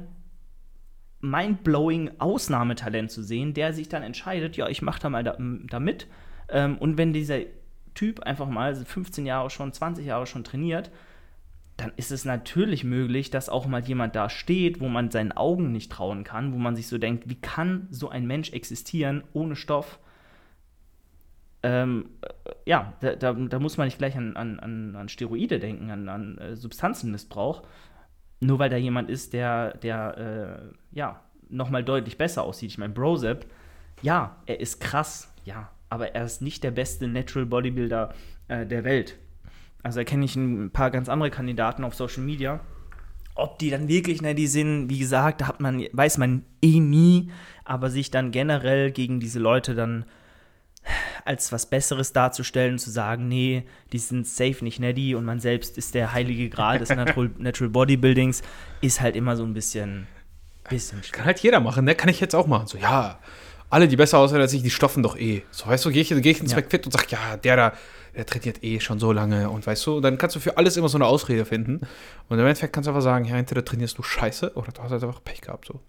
mindblowing 1.20 2.12
Ausnahmetalent 2.18 3.10
zu 3.10 3.22
sehen, 3.24 3.52
der 3.52 3.72
sich 3.72 3.88
dann 3.88 4.04
entscheidet, 4.04 4.56
ja, 4.56 4.68
ich 4.68 4.82
mache 4.82 5.00
da 5.00 5.10
mal 5.10 5.24
da, 5.24 5.36
da 5.68 5.80
mit. 5.80 6.06
Ähm, 6.48 6.78
und 6.78 6.96
wenn 6.96 7.12
dieser 7.12 7.40
Typ 7.94 8.20
einfach 8.20 8.48
mal 8.48 8.76
15 8.76 9.26
Jahre 9.26 9.50
schon, 9.50 9.72
20 9.72 10.06
Jahre 10.06 10.26
schon 10.26 10.44
trainiert, 10.44 10.92
dann 11.78 11.92
ist 11.96 12.10
es 12.10 12.24
natürlich 12.24 12.82
möglich, 12.82 13.30
dass 13.30 13.48
auch 13.48 13.66
mal 13.66 13.82
jemand 13.82 14.16
da 14.16 14.28
steht, 14.28 14.80
wo 14.80 14.88
man 14.88 15.12
seinen 15.12 15.30
Augen 15.30 15.70
nicht 15.70 15.92
trauen 15.92 16.24
kann, 16.24 16.52
wo 16.52 16.58
man 16.58 16.74
sich 16.74 16.88
so 16.88 16.98
denkt, 16.98 17.28
wie 17.28 17.40
kann 17.40 17.86
so 17.90 18.08
ein 18.08 18.26
Mensch 18.26 18.50
existieren 18.52 19.22
ohne 19.32 19.54
Stoff? 19.54 20.00
Ähm, 21.62 22.10
äh, 22.20 22.52
ja, 22.66 22.94
da, 23.00 23.14
da, 23.14 23.32
da 23.32 23.58
muss 23.60 23.76
man 23.76 23.86
nicht 23.86 23.98
gleich 23.98 24.16
an, 24.16 24.36
an, 24.36 24.58
an, 24.58 25.08
Steroide 25.08 25.60
denken, 25.60 25.90
an, 25.90 26.08
an 26.08 26.38
äh, 26.38 26.56
Substanzenmissbrauch. 26.56 27.62
nur 28.40 28.58
weil 28.58 28.70
da 28.70 28.76
jemand 28.76 29.08
ist, 29.08 29.32
der, 29.32 29.76
der 29.78 30.72
äh, 30.92 30.96
ja, 30.96 31.20
nochmal 31.48 31.84
deutlich 31.84 32.18
besser 32.18 32.42
aussieht. 32.42 32.72
Ich 32.72 32.78
meine, 32.78 32.92
Brozep, 32.92 33.46
ja, 34.02 34.36
er 34.46 34.58
ist 34.58 34.80
krass, 34.80 35.32
ja, 35.44 35.70
aber 35.90 36.12
er 36.16 36.24
ist 36.24 36.42
nicht 36.42 36.64
der 36.64 36.72
beste 36.72 37.06
Natural 37.06 37.46
Bodybuilder 37.46 38.14
äh, 38.48 38.66
der 38.66 38.82
Welt. 38.82 39.16
Also 39.82 40.00
da 40.00 40.04
kenne 40.04 40.24
ich 40.24 40.36
ein 40.36 40.70
paar 40.70 40.90
ganz 40.90 41.08
andere 41.08 41.30
Kandidaten 41.30 41.84
auf 41.84 41.94
Social 41.94 42.22
Media. 42.22 42.60
Ob 43.34 43.58
die 43.58 43.70
dann 43.70 43.88
wirklich 43.88 44.20
ne, 44.20 44.34
die 44.34 44.48
sind, 44.48 44.90
wie 44.90 44.98
gesagt, 44.98 45.40
da 45.40 45.48
hat 45.48 45.60
man, 45.60 45.86
weiß 45.92 46.18
man 46.18 46.44
eh 46.60 46.80
nie, 46.80 47.30
aber 47.64 47.88
sich 47.88 48.10
dann 48.10 48.32
generell 48.32 48.90
gegen 48.90 49.20
diese 49.20 49.38
Leute 49.38 49.74
dann 49.74 50.04
als 51.24 51.52
was 51.52 51.66
Besseres 51.66 52.12
darzustellen 52.12 52.72
und 52.72 52.78
zu 52.78 52.90
sagen, 52.90 53.28
nee, 53.28 53.64
die 53.92 53.98
sind 53.98 54.26
safe 54.26 54.64
nicht 54.64 54.80
Neddy 54.80 55.14
und 55.14 55.24
man 55.24 55.40
selbst 55.40 55.78
ist 55.78 55.94
der 55.94 56.12
heilige 56.12 56.48
Gral 56.48 56.78
des 56.78 56.88
Natural, 56.88 57.30
Natural 57.38 57.70
Bodybuildings, 57.70 58.42
ist 58.80 59.00
halt 59.00 59.14
immer 59.14 59.36
so 59.36 59.44
ein 59.44 59.54
bisschen, 59.54 60.06
bisschen 60.68 61.00
Kann 61.12 61.26
halt 61.26 61.40
jeder 61.40 61.60
machen, 61.60 61.84
ne? 61.84 61.94
Kann 61.94 62.08
ich 62.08 62.20
jetzt 62.20 62.34
auch 62.34 62.46
machen. 62.46 62.66
So, 62.66 62.78
ja, 62.78 63.18
alle, 63.70 63.88
die 63.88 63.96
besser 63.96 64.18
aussehen 64.18 64.40
als 64.40 64.52
ich, 64.52 64.62
die 64.62 64.70
stoffen 64.70 65.02
doch 65.02 65.16
eh. 65.16 65.42
So, 65.50 65.66
weißt 65.66 65.84
du, 65.84 65.90
gehe 65.90 66.02
ich, 66.02 66.08
geh 66.08 66.30
ich 66.30 66.40
ins 66.40 66.52
Ja. 66.52 66.58
McFit 66.58 66.86
und 66.86 66.92
sag, 66.92 67.10
ja, 67.10 67.36
der 67.36 67.56
da, 67.56 67.72
der 68.14 68.26
trainiert 68.26 68.62
eh 68.64 68.80
schon 68.80 68.98
so 68.98 69.12
lange 69.12 69.50
und 69.50 69.66
weißt 69.66 69.86
du, 69.86 70.00
dann 70.00 70.16
kannst 70.18 70.36
du 70.36 70.40
für 70.40 70.56
alles 70.56 70.76
immer 70.76 70.88
so 70.88 70.96
eine 70.98 71.06
Ausrede 71.06 71.44
finden. 71.44 71.80
Und 72.28 72.38
im 72.38 72.46
Endeffekt 72.46 72.72
kannst 72.72 72.86
du 72.86 72.90
einfach 72.90 73.02
sagen, 73.02 73.24
ja, 73.26 73.36
entweder 73.36 73.64
trainierst 73.64 73.98
du 73.98 74.02
scheiße 74.02 74.52
oder 74.54 74.72
du 74.72 74.82
hast 74.82 74.90
halt 74.90 75.02
einfach 75.04 75.22
Pech 75.22 75.40
gehabt, 75.42 75.66
so. 75.66 75.80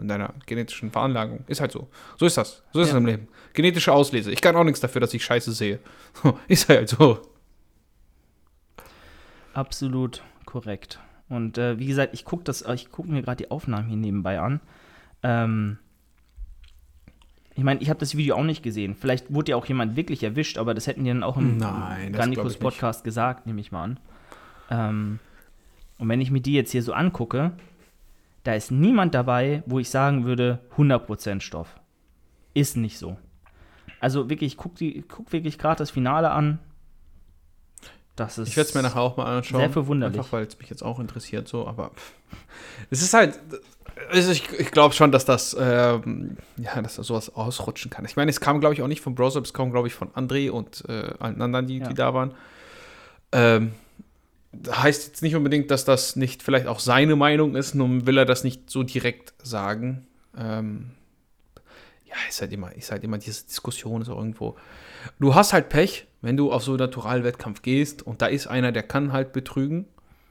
In 0.00 0.08
deiner 0.08 0.32
genetischen 0.46 0.90
Veranlagung. 0.90 1.44
Ist 1.48 1.60
halt 1.60 1.72
so. 1.72 1.88
So 2.16 2.24
ist 2.24 2.36
das. 2.38 2.62
So 2.72 2.80
ist 2.80 2.88
Ja. 2.88 2.94
es 2.94 2.98
im 2.98 3.04
Leben. 3.06 3.28
Genetische 3.52 3.92
Auslese. 3.92 4.30
Ich 4.30 4.40
kann 4.40 4.56
auch 4.56 4.64
nichts 4.64 4.80
dafür, 4.80 5.00
dass 5.00 5.12
ich 5.12 5.22
scheiße 5.24 5.52
sehe. 5.52 5.80
ist 6.48 6.68
halt 6.68 6.88
so. 6.88 7.20
Absolut 9.54 10.22
korrekt. 10.46 10.98
Und 11.28 11.58
äh, 11.58 11.78
wie 11.78 11.86
gesagt, 11.86 12.14
ich 12.14 12.24
gucke 12.24 12.50
ich 12.50 12.90
gucke 12.90 13.10
mir 13.10 13.22
gerade 13.22 13.44
die 13.44 13.50
Aufnahmen 13.50 13.88
hier 13.88 13.96
nebenbei 13.96 14.38
an. 14.40 14.60
Ähm, 15.22 15.78
ich 17.54 17.64
meine, 17.64 17.80
ich 17.80 17.90
habe 17.90 18.00
das 18.00 18.16
Video 18.16 18.36
auch 18.36 18.44
nicht 18.44 18.62
gesehen. 18.62 18.94
Vielleicht 18.94 19.32
wurde 19.32 19.50
ja 19.50 19.56
auch 19.56 19.66
jemand 19.66 19.96
wirklich 19.96 20.22
erwischt, 20.22 20.58
aber 20.58 20.74
das 20.74 20.86
hätten 20.86 21.04
die 21.04 21.10
dann 21.10 21.22
auch 21.22 21.36
im 21.36 21.58
Nein, 21.58 22.12
Gannikus. 22.12 22.56
Podcast 22.56 23.04
gesagt, 23.04 23.46
nehme 23.46 23.60
ich 23.60 23.72
mal 23.72 23.84
an. 23.84 24.00
Ähm, 24.70 25.18
und 25.98 26.08
wenn 26.08 26.20
ich 26.20 26.30
mir 26.30 26.40
die 26.40 26.54
jetzt 26.54 26.72
hier 26.72 26.82
so 26.82 26.92
angucke, 26.92 27.52
da 28.44 28.54
ist 28.54 28.70
niemand 28.70 29.14
dabei, 29.14 29.62
wo 29.66 29.78
ich 29.78 29.90
sagen 29.90 30.24
würde, 30.24 30.60
100% 30.76 31.40
Stoff. 31.40 31.78
Ist 32.54 32.76
nicht 32.76 32.98
so. 32.98 33.16
Also 34.00 34.28
wirklich, 34.28 34.52
ich 34.52 34.56
gucke 34.56 35.02
guck 35.02 35.32
wirklich 35.32 35.58
gerade 35.58 35.78
das 35.78 35.90
Finale 35.90 36.30
an. 36.30 36.58
Das 38.16 38.36
ist 38.36 38.48
Ich 38.48 38.56
werde 38.56 38.68
es 38.68 38.74
mir 38.74 38.82
nachher 38.82 39.00
auch 39.00 39.16
mal 39.16 39.38
anschauen. 39.38 39.60
sehr 39.60 39.70
verwunderlich. 39.70 40.18
Einfach 40.18 40.32
weil 40.32 40.44
es 40.44 40.58
mich 40.58 40.68
jetzt 40.68 40.82
auch 40.82 40.98
interessiert, 40.98 41.48
so, 41.48 41.66
aber 41.66 41.92
es 42.90 43.02
ist 43.02 43.14
halt. 43.14 43.38
Also 44.10 44.30
ich 44.32 44.50
ich 44.58 44.70
glaube 44.70 44.94
schon, 44.94 45.12
dass 45.12 45.24
das, 45.24 45.56
ähm, 45.58 46.36
ja, 46.56 46.80
dass 46.82 46.96
da 46.96 47.02
sowas 47.02 47.34
ausrutschen 47.34 47.90
kann. 47.90 48.04
Ich 48.04 48.16
meine, 48.16 48.30
es 48.30 48.40
kam, 48.40 48.60
glaube 48.60 48.74
ich, 48.74 48.82
auch 48.82 48.88
nicht 48.88 49.00
von 49.00 49.14
Browser, 49.14 49.40
es 49.42 49.52
kam, 49.54 49.70
glaube 49.70 49.88
ich, 49.88 49.94
von 49.94 50.08
André 50.10 50.50
und 50.50 50.84
äh, 50.88 51.12
allen 51.18 51.40
anderen, 51.40 51.66
die, 51.66 51.78
Ja. 51.78 51.88
die 51.88 51.94
da 51.94 52.12
waren. 52.14 52.34
Ähm, 53.32 53.72
heißt 54.70 55.06
jetzt 55.08 55.22
nicht 55.22 55.34
unbedingt, 55.34 55.70
dass 55.70 55.84
das 55.84 56.16
nicht 56.16 56.42
vielleicht 56.42 56.66
auch 56.66 56.78
seine 56.80 57.16
Meinung 57.16 57.56
ist, 57.56 57.74
nur 57.74 58.06
will 58.06 58.18
er 58.18 58.26
das 58.26 58.44
nicht 58.44 58.68
so 58.68 58.82
direkt 58.82 59.32
sagen. 59.42 60.06
Ähm, 60.36 60.90
ja, 62.06 62.14
ist 62.28 62.40
halt 62.42 62.52
immer, 62.52 62.74
ist 62.76 62.90
halt 62.92 63.04
immer 63.04 63.16
diese 63.18 63.46
Diskussion 63.46 64.04
so 64.04 64.14
irgendwo. 64.14 64.56
Du 65.18 65.34
hast 65.34 65.52
halt 65.54 65.70
Pech, 65.70 66.06
wenn 66.20 66.36
du 66.36 66.52
auf 66.52 66.62
so 66.62 66.72
einen 66.72 66.80
Naturalwettkampf 66.80 67.62
gehst 67.62 68.02
und 68.06 68.20
da 68.20 68.26
ist 68.26 68.46
einer, 68.46 68.72
der 68.72 68.82
kann 68.82 69.12
halt 69.12 69.32
betrügen. 69.32 69.86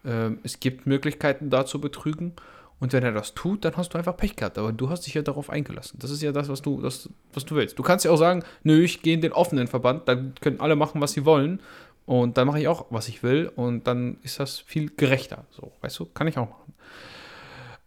Ähm, 0.05 0.39
es 0.43 0.59
gibt 0.59 0.85
Möglichkeiten, 0.85 1.49
da 1.49 1.65
zu 1.65 1.81
betrügen. 1.81 2.33
Und 2.81 2.91
wenn 2.91 3.03
er 3.03 3.13
das 3.13 3.33
tut, 3.33 3.63
dann 3.63 3.77
hast 3.77 3.93
du 3.93 3.97
einfach 3.97 4.17
Pech 4.17 4.35
gehabt. 4.35 4.57
Aber 4.57 4.73
du 4.73 4.89
hast 4.89 5.05
dich 5.05 5.13
ja 5.13 5.21
darauf 5.21 5.49
eingelassen. 5.49 5.97
Das 6.01 6.11
ist 6.11 6.21
ja 6.21 6.31
das, 6.33 6.49
was 6.49 6.61
du, 6.61 6.81
das, 6.81 7.09
was 7.33 7.45
du 7.45 7.55
willst. 7.55 7.79
Du 7.79 7.83
kannst 7.83 8.03
ja 8.03 8.11
auch 8.11 8.17
sagen, 8.17 8.43
nö, 8.63 8.81
ich 8.83 9.01
gehe 9.03 9.13
in 9.13 9.21
den 9.21 9.31
offenen 9.31 9.67
Verband, 9.67 10.07
dann 10.09 10.33
können 10.41 10.59
alle 10.59 10.75
machen, 10.75 10.99
was 10.99 11.13
sie 11.13 11.23
wollen. 11.23 11.61
Und 12.07 12.37
dann 12.37 12.47
mache 12.47 12.59
ich 12.59 12.67
auch, 12.67 12.87
was 12.89 13.07
ich 13.07 13.21
will. 13.23 13.49
Und 13.55 13.85
dann 13.87 14.17
ist 14.23 14.39
das 14.39 14.59
viel 14.59 14.89
gerechter. 14.97 15.45
So, 15.51 15.71
weißt 15.81 15.99
du, 15.99 16.05
kann 16.13 16.27
ich 16.27 16.37
auch 16.37 16.49
machen. 16.49 16.73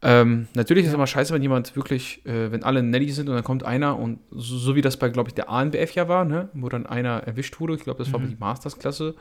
Ähm, 0.03 0.49
natürlich 0.55 0.85
ist 0.85 0.91
es 0.91 0.95
immer 0.95 1.07
scheiße, 1.07 1.33
wenn 1.33 1.41
jemand 1.43 1.75
wirklich, 1.77 2.25
äh, 2.27 2.53
wenn 2.53 2.63
alle 2.63 2.83
Nelly 2.83 3.11
sind 3.11 3.29
und 3.29 3.35
dann 3.35 3.45
kommt 3.45 3.65
einer 3.65 3.99
und 3.99 4.19
so, 4.31 4.59
so 4.59 4.75
wie 4.77 4.83
das 4.83 4.99
bei, 4.99 5.09
glaube 5.09 5.31
ich, 5.31 5.35
der 5.35 5.49
ANBF 5.49 5.93
ja 5.95 6.09
war, 6.09 6.27
ne, 6.27 6.51
wo 6.53 6.69
dann 6.69 6.85
einer 6.87 7.23
erwischt 7.23 7.59
wurde, 7.59 7.75
ich 7.75 7.81
glaube, 7.85 8.05
das 8.05 8.13
war 8.13 8.21
Mhm. 8.21 8.29
die 8.29 8.37
Mastersklasse. 8.39 9.15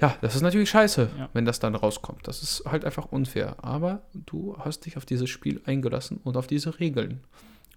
Ja, 0.00 0.16
das 0.22 0.34
ist 0.34 0.42
natürlich 0.42 0.70
scheiße, 0.70 1.10
Ja. 1.18 1.28
wenn 1.32 1.44
das 1.44 1.58
dann 1.60 1.74
rauskommt. 1.74 2.26
Das 2.26 2.42
ist 2.42 2.62
halt 2.66 2.84
einfach 2.84 3.06
unfair. 3.12 3.56
Aber 3.62 4.02
du 4.14 4.56
hast 4.58 4.86
dich 4.86 4.96
auf 4.96 5.04
dieses 5.04 5.28
Spiel 5.28 5.60
eingelassen 5.66 6.20
und 6.24 6.36
auf 6.36 6.46
diese 6.46 6.78
Regeln. 6.80 7.20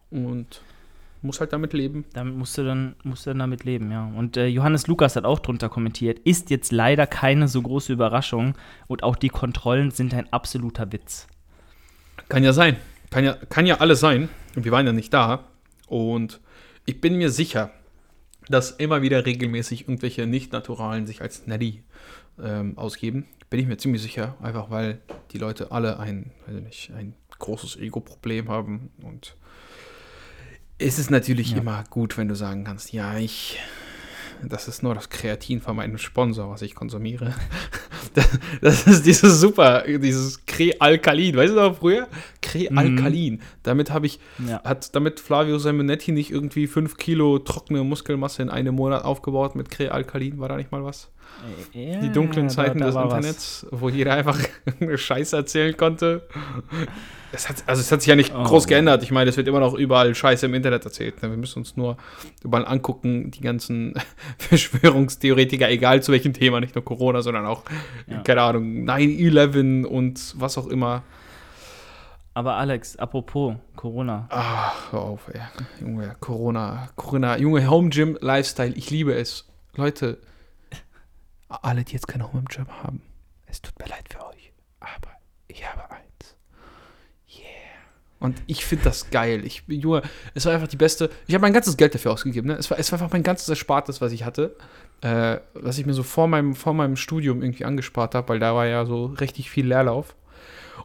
Und 0.09 0.61
musst 1.21 1.39
halt 1.39 1.53
damit 1.53 1.73
leben. 1.73 2.05
Damit 2.13 2.35
musst 2.35 2.57
du 2.57 2.63
dann, 2.63 2.95
musst 3.03 3.25
du 3.25 3.29
dann 3.31 3.39
damit 3.39 3.63
leben, 3.63 3.91
ja. 3.91 4.05
Und 4.15 4.37
äh, 4.37 4.45
Johannes 4.47 4.87
Lukas 4.87 5.15
hat 5.15 5.25
auch 5.25 5.39
drunter 5.39 5.69
kommentiert, 5.69 6.19
ist 6.19 6.49
jetzt 6.49 6.71
leider 6.71 7.07
keine 7.07 7.47
so 7.47 7.61
große 7.61 7.93
Überraschung 7.93 8.55
und 8.87 9.03
auch 9.03 9.15
die 9.15 9.29
Kontrollen 9.29 9.91
sind 9.91 10.13
ein 10.13 10.31
absoluter 10.31 10.91
Witz. 10.91 11.27
Kann 12.29 12.43
ja 12.43 12.53
sein. 12.53 12.77
Kann 13.09 13.23
ja, 13.23 13.33
kann 13.33 13.65
ja 13.65 13.79
alles 13.79 13.99
sein. 13.99 14.29
Und 14.55 14.65
wir 14.65 14.71
waren 14.71 14.85
ja 14.85 14.93
nicht 14.93 15.13
da. 15.13 15.45
Und 15.87 16.41
ich 16.85 16.99
bin 16.99 17.17
mir 17.17 17.29
sicher, 17.29 17.71
dass 18.49 18.71
immer 18.71 19.01
wieder 19.01 19.25
regelmäßig 19.25 19.81
irgendwelche 19.81 20.25
Nicht-Naturalen 20.27 21.07
sich 21.07 21.21
als 21.21 21.47
Nelly 21.47 21.83
ähm, 22.41 22.77
ausgeben. 22.77 23.25
Bin 23.49 23.59
ich 23.59 23.67
mir 23.67 23.77
ziemlich 23.77 24.01
sicher. 24.01 24.35
Einfach 24.41 24.69
weil 24.69 24.99
die 25.31 25.37
Leute 25.37 25.71
alle 25.71 25.99
ein, 25.99 26.31
ich 26.47 26.63
nicht, 26.63 26.91
ein 26.97 27.13
großes 27.39 27.77
Ego-Problem 27.77 28.49
haben. 28.49 28.89
Und 29.01 29.35
es 30.79 30.99
ist 30.99 31.11
natürlich 31.11 31.51
Ja. 31.51 31.57
immer 31.57 31.83
gut, 31.89 32.17
wenn 32.17 32.27
du 32.27 32.35
sagen 32.35 32.63
kannst, 32.63 32.93
ja, 32.93 33.17
ich. 33.17 33.59
Das 34.45 34.67
ist 34.67 34.83
nur 34.83 34.93
das 34.93 35.09
Kreatin 35.09 35.61
von 35.61 35.77
meinem 35.77 35.97
Sponsor, 35.97 36.49
was 36.49 36.61
ich 36.61 36.75
konsumiere. 36.75 37.33
Das, 38.15 38.27
das 38.61 38.85
ist 38.85 39.05
dieses 39.07 39.39
super, 39.39 39.85
dieses 39.87 40.45
Krealkalin. 40.45 41.35
Weißt 41.35 41.51
du 41.51 41.55
noch 41.55 41.77
früher? 41.79 42.07
Krealkalin. 42.53 43.41
Damit 43.63 43.91
habe 43.91 44.05
ich, 44.05 44.19
Ja. 44.47 44.61
hat 44.63 44.95
damit 44.95 45.19
Flavio 45.19 45.57
Simonetti 45.59 46.11
nicht 46.11 46.31
irgendwie 46.31 46.67
5 46.67 46.97
Kilo 46.97 47.39
trockene 47.39 47.83
Muskelmasse 47.83 48.41
in 48.41 48.49
einem 48.49 48.75
Monat 48.75 49.03
aufgebaut 49.05 49.55
mit 49.55 49.69
Krealkalin? 49.69 50.39
War 50.39 50.49
da 50.49 50.57
nicht 50.57 50.71
mal 50.71 50.83
was? 50.83 51.09
Die 51.73 52.09
dunklen 52.11 52.49
Zeiten 52.49 52.79
des 52.79 52.95
Internets, 52.95 53.65
wo 53.71 53.89
jeder 53.89 54.13
einfach 54.13 54.39
Scheiße 54.95 55.35
erzählen 55.35 55.75
konnte. 55.75 56.27
Es 57.31 57.49
hat, 57.49 57.63
also 57.65 57.81
es 57.81 57.91
hat 57.91 58.01
sich 58.01 58.07
ja 58.09 58.15
nicht 58.15 58.31
Oh. 58.35 58.43
groß 58.43 58.67
geändert. 58.67 59.01
Ich 59.01 59.09
meine, 59.11 59.29
es 59.31 59.37
wird 59.37 59.47
immer 59.47 59.59
noch 59.59 59.73
überall 59.73 60.13
Scheiße 60.13 60.45
im 60.45 60.53
Internet 60.53 60.85
erzählt. 60.85 61.15
Wir 61.21 61.29
müssen 61.29 61.59
uns 61.59 61.75
nur 61.75 61.97
überall 62.43 62.65
angucken, 62.67 63.31
die 63.31 63.41
ganzen 63.41 63.95
Verschwörungstheoretiker, 64.37 65.69
egal 65.69 66.03
zu 66.03 66.11
welchem 66.11 66.33
Thema, 66.33 66.59
nicht 66.59 66.75
nur 66.75 66.85
Corona, 66.85 67.21
sondern 67.21 67.45
auch, 67.45 67.63
Ja. 68.07 68.19
keine 68.21 68.41
Ahnung, 68.41 68.83
9-11 68.85 69.85
und 69.85 70.35
was 70.37 70.57
auch 70.57 70.67
immer. 70.67 71.03
Aber 72.33 72.55
Alex, 72.55 72.95
apropos 72.97 73.55
Corona. 73.75 74.27
Ach, 74.29 74.91
hör 74.91 75.01
auf, 75.01 75.27
ey. 75.27 75.41
Junge, 75.79 76.15
Corona, 76.19 76.89
Corona, 76.95 77.37
Junge, 77.37 77.69
Home 77.69 77.89
Gym 77.89 78.17
Lifestyle, 78.21 78.73
ich 78.73 78.89
liebe 78.89 79.13
es. 79.13 79.47
Leute, 79.75 80.19
alle, 81.47 81.83
die 81.83 81.93
jetzt 81.93 82.07
keine 82.07 82.31
Home 82.33 82.45
Gym 82.49 82.67
haben, 82.83 83.01
es 83.45 83.61
tut 83.61 83.77
mir 83.77 83.87
leid 83.87 84.05
für 84.09 84.25
euch, 84.25 84.51
aber 84.79 85.11
ich 85.47 85.67
habe 85.67 85.89
eins. 85.91 86.35
Yeah. 87.29 87.45
Und 88.19 88.41
ich 88.47 88.65
finde 88.65 88.85
das 88.85 89.11
geil. 89.11 89.45
Ich, 89.45 89.63
Junge, 89.67 90.01
es 90.33 90.45
war 90.45 90.53
einfach 90.53 90.67
die 90.67 90.77
beste. 90.77 91.11
Ich 91.27 91.35
habe 91.35 91.43
mein 91.43 91.53
ganzes 91.53 91.77
Geld 91.77 91.93
dafür 91.93 92.13
ausgegeben. 92.13 92.47
Ne? 92.47 92.55
Es, 92.55 92.71
war, 92.71 92.79
es 92.79 92.91
war 92.91 92.99
einfach 92.99 93.13
mein 93.13 93.23
ganzes 93.23 93.49
Erspartes, 93.49 94.01
was 94.01 94.11
ich 94.11 94.23
hatte. 94.25 94.55
Äh, 95.01 95.39
was 95.53 95.77
ich 95.77 95.85
mir 95.85 95.93
so 95.93 96.01
vor 96.01 96.27
meinem, 96.27 96.55
vor 96.55 96.73
meinem 96.73 96.95
Studium 96.95 97.43
irgendwie 97.43 97.65
angespart 97.65 98.15
habe, 98.15 98.29
weil 98.29 98.39
da 98.39 98.55
war 98.55 98.65
ja 98.65 98.85
so 98.85 99.05
richtig 99.05 99.51
viel 99.51 99.67
Leerlauf. 99.67 100.15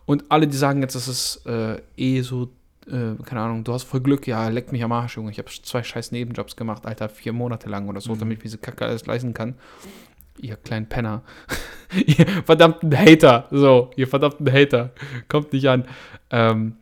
Und 0.06 0.24
alle, 0.30 0.46
die 0.46 0.56
sagen 0.56 0.80
jetzt, 0.82 0.94
das 0.94 1.08
ist 1.08 1.46
äh, 1.46 1.80
eh 1.96 2.20
so, 2.22 2.50
äh, 2.86 3.14
keine 3.24 3.40
Ahnung, 3.42 3.64
du 3.64 3.72
hast 3.72 3.84
voll 3.84 4.00
Glück, 4.00 4.26
ja, 4.26 4.48
leck 4.48 4.72
mich 4.72 4.82
am 4.82 4.92
Arsch, 4.92 5.16
Junge. 5.16 5.30
Ich 5.30 5.38
habe 5.38 5.48
zwei 5.50 5.82
scheiß 5.82 6.12
Nebenjobs 6.12 6.56
gemacht, 6.56 6.86
Alter, 6.86 7.08
vier 7.08 7.32
Monate 7.32 7.68
lang 7.68 7.88
oder 7.88 8.00
so, 8.00 8.14
Mhm. 8.14 8.18
damit 8.20 8.38
ich 8.38 8.42
diese 8.44 8.58
Kacke 8.58 8.84
alles 8.86 9.06
leisten 9.06 9.34
kann. 9.34 9.54
Ihr 10.40 10.56
kleinen 10.56 10.86
Penner. 10.88 11.22
ihr 12.06 12.26
verdammten 12.44 12.96
Hater. 12.96 13.48
So, 13.50 13.90
ihr 13.96 14.06
verdammten 14.06 14.50
Hater. 14.52 14.90
Kommt 15.28 15.52
nicht 15.52 15.68
an. 15.68 15.84
Ähm, 16.30 16.76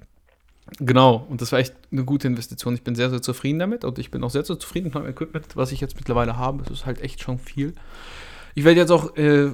genau, 0.78 1.26
und 1.28 1.40
das 1.40 1.52
war 1.52 1.58
echt 1.58 1.74
eine 1.90 2.04
gute 2.04 2.26
Investition. 2.28 2.74
Ich 2.74 2.82
bin 2.82 2.94
sehr, 2.94 3.08
sehr 3.08 3.22
zufrieden 3.22 3.58
damit 3.58 3.84
und 3.84 3.98
ich 3.98 4.10
bin 4.10 4.22
auch 4.24 4.30
sehr, 4.30 4.44
sehr 4.44 4.58
zufrieden 4.58 4.86
mit 4.86 4.94
meinem 4.94 5.08
Equipment, 5.08 5.56
was 5.56 5.72
ich 5.72 5.80
jetzt 5.80 5.96
mittlerweile 5.96 6.36
habe. 6.36 6.64
Es 6.64 6.70
ist 6.70 6.86
halt 6.86 7.00
echt 7.00 7.22
schon 7.22 7.38
viel. 7.38 7.72
Ich 8.54 8.64
werde 8.64 8.78
jetzt 8.80 8.90
auch, 8.90 9.16
äh, 9.16 9.52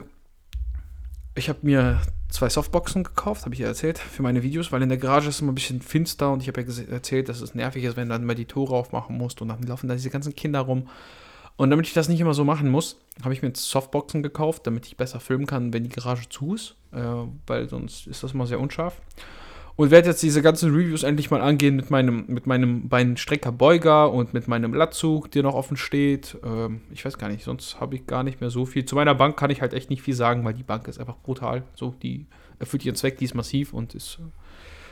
ich 1.34 1.48
habe 1.48 1.60
mir 1.62 2.00
zwei 2.28 2.48
Softboxen 2.48 3.04
gekauft, 3.04 3.44
habe 3.44 3.54
ich 3.54 3.60
ja 3.60 3.68
erzählt, 3.68 3.98
für 3.98 4.22
meine 4.22 4.42
Videos, 4.42 4.72
weil 4.72 4.82
in 4.82 4.88
der 4.88 4.98
Garage 4.98 5.28
ist 5.28 5.40
immer 5.40 5.52
ein 5.52 5.54
bisschen 5.56 5.82
finster 5.82 6.32
und 6.32 6.42
ich 6.42 6.48
habe 6.48 6.60
ja 6.62 6.84
erzählt, 6.90 7.28
dass 7.28 7.40
es 7.40 7.54
nervig 7.54 7.84
ist, 7.84 7.96
wenn 7.96 8.08
du 8.08 8.14
dann 8.14 8.24
mal 8.24 8.34
die 8.34 8.46
Tore 8.46 8.74
aufmachen 8.74 9.16
musst 9.16 9.40
und 9.40 9.48
dann 9.48 9.62
laufen 9.62 9.88
da 9.88 9.94
diese 9.94 10.10
ganzen 10.10 10.34
Kinder 10.34 10.60
rum. 10.60 10.88
Und 11.56 11.70
damit 11.70 11.86
ich 11.86 11.92
das 11.92 12.08
nicht 12.08 12.20
immer 12.20 12.34
so 12.34 12.44
machen 12.44 12.70
muss, 12.70 12.98
habe 13.22 13.34
ich 13.34 13.42
mir 13.42 13.48
jetzt 13.48 13.68
Softboxen 13.68 14.22
gekauft, 14.22 14.66
damit 14.66 14.86
ich 14.86 14.96
besser 14.96 15.20
filmen 15.20 15.46
kann, 15.46 15.72
wenn 15.72 15.84
die 15.84 15.90
Garage 15.90 16.28
zu 16.28 16.54
ist, 16.54 16.76
äh, 16.92 17.02
weil 17.46 17.68
sonst 17.68 18.06
ist 18.06 18.22
das 18.22 18.32
immer 18.32 18.46
sehr 18.46 18.60
unscharf. 18.60 19.00
Und 19.74 19.90
werde 19.90 20.08
jetzt 20.08 20.22
diese 20.22 20.42
ganzen 20.42 20.74
Reviews 20.74 21.02
endlich 21.02 21.30
mal 21.30 21.40
angehen 21.40 21.76
mit 21.76 21.90
meinem, 21.90 22.24
mit 22.28 22.46
meinem 22.46 22.88
Beinstrecker 22.88 23.52
Beuger 23.52 24.12
und 24.12 24.34
mit 24.34 24.46
meinem 24.46 24.74
Latzug, 24.74 25.30
der 25.30 25.42
noch 25.42 25.54
offen 25.54 25.76
steht. 25.76 26.36
Ähm, 26.44 26.82
ich 26.92 27.04
weiß 27.04 27.16
gar 27.16 27.28
nicht, 27.28 27.44
sonst 27.44 27.80
habe 27.80 27.94
ich 27.94 28.06
gar 28.06 28.22
nicht 28.22 28.40
mehr 28.40 28.50
so 28.50 28.66
viel. 28.66 28.84
Zu 28.84 28.96
meiner 28.96 29.14
Bank 29.14 29.36
kann 29.36 29.50
ich 29.50 29.62
halt 29.62 29.72
echt 29.72 29.88
nicht 29.88 30.02
viel 30.02 30.14
sagen, 30.14 30.44
weil 30.44 30.54
die 30.54 30.62
Bank 30.62 30.88
ist 30.88 30.98
einfach 30.98 31.16
brutal. 31.16 31.62
So, 31.74 31.94
die 32.02 32.26
erfüllt 32.58 32.84
ihren 32.84 32.96
Zweck, 32.96 33.16
die 33.18 33.24
ist 33.24 33.34
massiv 33.34 33.72
und 33.72 33.94
ist. 33.94 34.18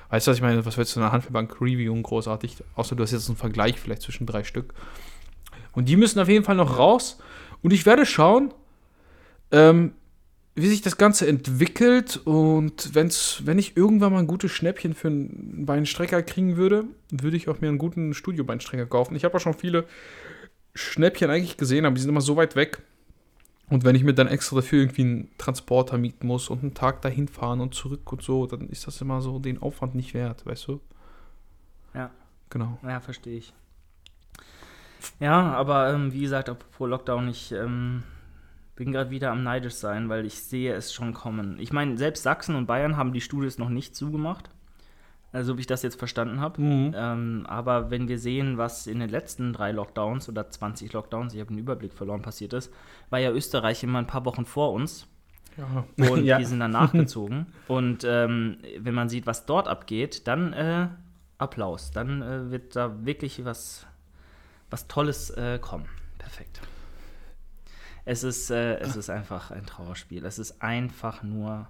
Weißt 0.09 0.27
du, 0.27 0.31
was 0.31 0.39
ich 0.39 0.43
meine? 0.43 0.65
Was 0.65 0.77
willst 0.77 0.97
du 0.97 1.01
in 1.01 1.05
einer 1.05 1.13
Handwerkbank 1.13 1.61
reviewen? 1.61 2.03
Großartig. 2.03 2.57
Außer 2.75 2.97
du 2.97 3.03
hast 3.03 3.13
jetzt 3.13 3.29
einen 3.29 3.37
Vergleich 3.37 3.79
vielleicht 3.79 4.03
zwischen 4.03 4.27
drei 4.27 4.45
Stück. 4.45 4.75
Und 5.73 5.89
die 5.89 5.97
müssen 5.97 6.19
auf 6.19 6.29
jeden 6.29 6.45
Fall 6.45 6.57
noch 6.57 6.79
raus. 6.79 7.19
Und 7.63 7.73
ich 7.73 7.87
werde 7.87 8.07
schauen, 8.07 8.53
ähm, 9.53 9.93
wie 10.61 10.69
sich 10.69 10.83
das 10.83 10.97
Ganze 10.97 11.27
entwickelt 11.27 12.21
und 12.25 12.95
wenn's, 12.95 13.43
wenn 13.45 13.59
ich 13.59 13.77
irgendwann 13.77 14.13
mal 14.13 14.19
ein 14.19 14.27
gutes 14.27 14.51
Schnäppchen 14.51 14.95
für 14.95 15.09
einen 15.09 15.65
Beinstrecker 15.67 16.23
kriegen 16.23 16.57
würde, 16.57 16.85
würde 17.11 17.37
ich 17.37 17.49
auch 17.49 17.61
mir 17.61 17.69
einen 17.69 17.79
guten 17.79 18.15
Studio-Beinstrecker 18.15 18.87
kaufen. 18.87 19.15
Ich 19.17 19.25
habe 19.25 19.37
auch 19.37 19.41
schon 19.41 19.55
viele 19.55 19.85
Schnäppchen 20.75 21.31
eigentlich 21.31 21.57
gesehen, 21.57 21.85
aber 21.85 21.95
die 21.95 22.01
sind 22.01 22.11
immer 22.11 22.21
so 22.21 22.37
weit 22.37 22.57
weg. 22.57 22.83
Und 23.69 23.85
wenn 23.85 23.95
ich 23.95 24.03
mir 24.03 24.15
dann 24.15 24.27
extra 24.27 24.57
dafür 24.57 24.81
irgendwie 24.81 25.03
einen 25.03 25.39
Transporter 25.39 25.97
mieten 25.97 26.27
muss 26.27 26.51
und 26.51 26.63
einen 26.63 26.75
Tag 26.75 27.03
dahin 27.03 27.29
fahren 27.29 27.61
und 27.61 27.75
zurück 27.75 28.11
und 28.11 28.23
so, 28.23 28.47
dann 28.47 28.69
ist 28.69 28.87
das 28.87 29.01
immer 29.01 29.23
so 29.23 29.39
den 29.39 29.63
Aufwand 29.63 29.95
nicht 29.95 30.13
wert, 30.13 30.45
weißt 30.45 30.69
du? 30.69 30.81
Ja. 31.95 32.11
Genau. 32.51 32.79
Ja, 32.83 32.99
verstehe 33.01 33.39
ich. 33.39 33.53
Ja, 35.21 35.53
aber 35.53 35.93
ähm, 35.95 36.13
wie 36.13 36.21
gesagt, 36.21 36.49
apropos 36.49 36.89
Lockdown, 36.89 37.29
ich 37.29 37.53
ähm, 37.53 38.03
bin 38.81 38.93
gerade 38.93 39.11
wieder 39.11 39.31
am 39.31 39.43
neidisch 39.43 39.75
sein, 39.75 40.09
weil 40.09 40.25
ich 40.25 40.41
sehe 40.41 40.73
es 40.73 40.95
schon 40.95 41.13
kommen. 41.13 41.59
Ich 41.61 41.71
meine, 41.71 41.99
selbst 41.99 42.23
Sachsen 42.23 42.55
und 42.55 42.65
Bayern 42.65 42.97
haben 42.97 43.13
die 43.13 43.21
Studios 43.21 43.59
noch 43.59 43.69
nicht 43.69 43.95
zugemacht, 43.95 44.49
also 45.33 45.59
wie 45.59 45.61
ich 45.61 45.67
das 45.67 45.83
jetzt 45.83 45.99
verstanden 45.99 46.41
habe. 46.41 46.63
Mhm. 46.63 46.95
Ähm, 46.97 47.45
aber 47.47 47.91
wenn 47.91 48.09
wir 48.09 48.19
sehen, 48.19 48.57
was 48.57 48.87
in 48.87 49.01
den 49.01 49.11
letzten 49.11 49.53
drei 49.53 49.73
Lockdowns 49.73 50.31
oder 50.31 50.49
20 50.49 50.95
Lockdowns, 50.95 51.35
ich 51.35 51.41
habe 51.41 51.53
den 51.53 51.59
Überblick 51.59 51.93
verloren, 51.93 52.23
passiert 52.23 52.55
ist, 52.55 52.73
war 53.11 53.19
ja 53.19 53.31
Österreich 53.31 53.83
immer 53.83 53.99
ein 53.99 54.07
paar 54.07 54.25
Wochen 54.25 54.47
vor 54.47 54.73
uns. 54.73 55.07
Ja. 55.59 55.85
Und 56.11 56.25
ja. 56.25 56.39
die 56.39 56.47
sind 56.47 56.61
dann 56.61 56.71
nachgezogen. 56.71 57.49
und 57.69 58.05
ähm, 58.09 58.57
wenn 58.79 58.95
man 58.95 59.11
sieht, 59.11 59.27
was 59.27 59.45
dort 59.45 59.69
abgeht, 59.69 60.27
dann 60.27 60.55
äh, 60.55 60.89
Applaus. 61.37 61.91
Dann 61.91 62.23
äh, 62.23 62.51
wird 62.51 62.77
da 62.77 63.05
wirklich 63.05 63.45
was, 63.45 63.87
was 64.71 64.89
Tolles 64.89 65.29
äh, 65.29 65.59
kommen. 65.59 65.85
Perfekt. 66.17 66.63
Es 68.11 68.25
ist, 68.25 68.51
äh, 68.51 68.77
es 68.81 68.97
ist 68.97 69.09
einfach 69.09 69.53
ein 69.53 69.67
Trauerspiel. 69.67 70.25
Es 70.25 70.41
ist 70.41 70.61
einfach 70.63 71.23
nur 71.23 71.69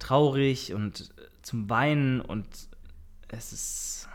traurig 0.00 0.74
und 0.74 1.12
äh, 1.16 1.22
zum 1.42 1.70
Weinen 1.70 2.20
und 2.20 2.44
es 3.28 3.52
ist. 3.52 4.08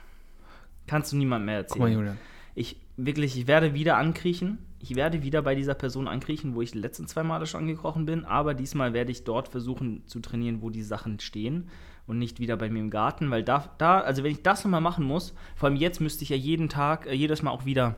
Kannst 0.85 1.13
du 1.13 1.15
niemandem 1.15 1.45
mehr 1.45 1.63
Guck 1.63 1.79
mal, 1.79 1.85
erzählen. 1.85 1.99
Julian. 1.99 2.17
Ich 2.55 2.75
wirklich, 2.97 3.37
ich 3.37 3.47
werde 3.47 3.73
wieder 3.73 3.95
ankriechen. 3.95 4.57
Ich 4.79 4.97
werde 4.97 5.23
wieder 5.23 5.43
bei 5.43 5.55
dieser 5.55 5.75
Person 5.75 6.09
ankriechen, 6.09 6.55
wo 6.55 6.61
ich 6.61 6.71
die 6.71 6.79
letzten 6.79 7.07
zwei 7.07 7.23
Male 7.23 7.47
schon 7.47 7.61
angekrochen 7.61 8.05
bin. 8.05 8.25
Aber 8.25 8.53
diesmal 8.53 8.91
werde 8.91 9.13
ich 9.13 9.23
dort 9.23 9.47
versuchen 9.47 10.05
zu 10.07 10.19
trainieren, 10.19 10.61
wo 10.61 10.69
die 10.69 10.83
Sachen 10.83 11.21
stehen 11.21 11.69
und 12.05 12.19
nicht 12.19 12.41
wieder 12.41 12.57
bei 12.57 12.69
mir 12.69 12.79
im 12.79 12.89
Garten, 12.89 13.31
weil 13.31 13.43
da, 13.43 13.73
da 13.77 14.01
also 14.01 14.25
wenn 14.25 14.31
ich 14.33 14.43
das 14.43 14.65
nochmal 14.65 14.81
machen 14.81 15.05
muss, 15.05 15.33
vor 15.55 15.69
allem 15.69 15.77
jetzt 15.77 16.01
müsste 16.01 16.23
ich 16.23 16.29
ja 16.29 16.35
jeden 16.35 16.67
Tag, 16.67 17.07
äh, 17.07 17.13
jedes 17.13 17.41
Mal 17.43 17.51
auch 17.51 17.63
wieder 17.63 17.95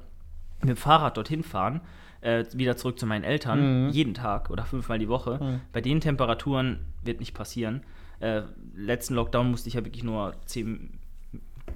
mit 0.60 0.70
dem 0.70 0.78
Fahrrad 0.78 1.18
dorthin 1.18 1.42
fahren, 1.44 1.82
äh, 2.22 2.46
wieder 2.54 2.78
zurück 2.78 3.00
zu 3.00 3.06
meinen 3.06 3.24
Eltern, 3.24 3.86
Mhm. 3.88 3.90
jeden 3.90 4.14
Tag 4.14 4.50
oder 4.50 4.66
fünfmal 4.66 5.00
die 5.00 5.08
Woche. 5.08 5.40
Mhm. 5.42 5.62
Bei 5.74 5.82
den 5.82 6.00
Temperaturen 6.02 6.80
wird 7.04 7.20
nicht 7.20 7.34
passieren. 7.34 7.84
Äh, 8.20 8.42
letzten 8.76 9.14
Lockdown 9.16 9.52
musste 9.52 9.68
ich 9.70 9.76
ja 9.76 9.86
wirklich 9.86 10.04
nur 10.04 10.36
zehn 10.46 10.98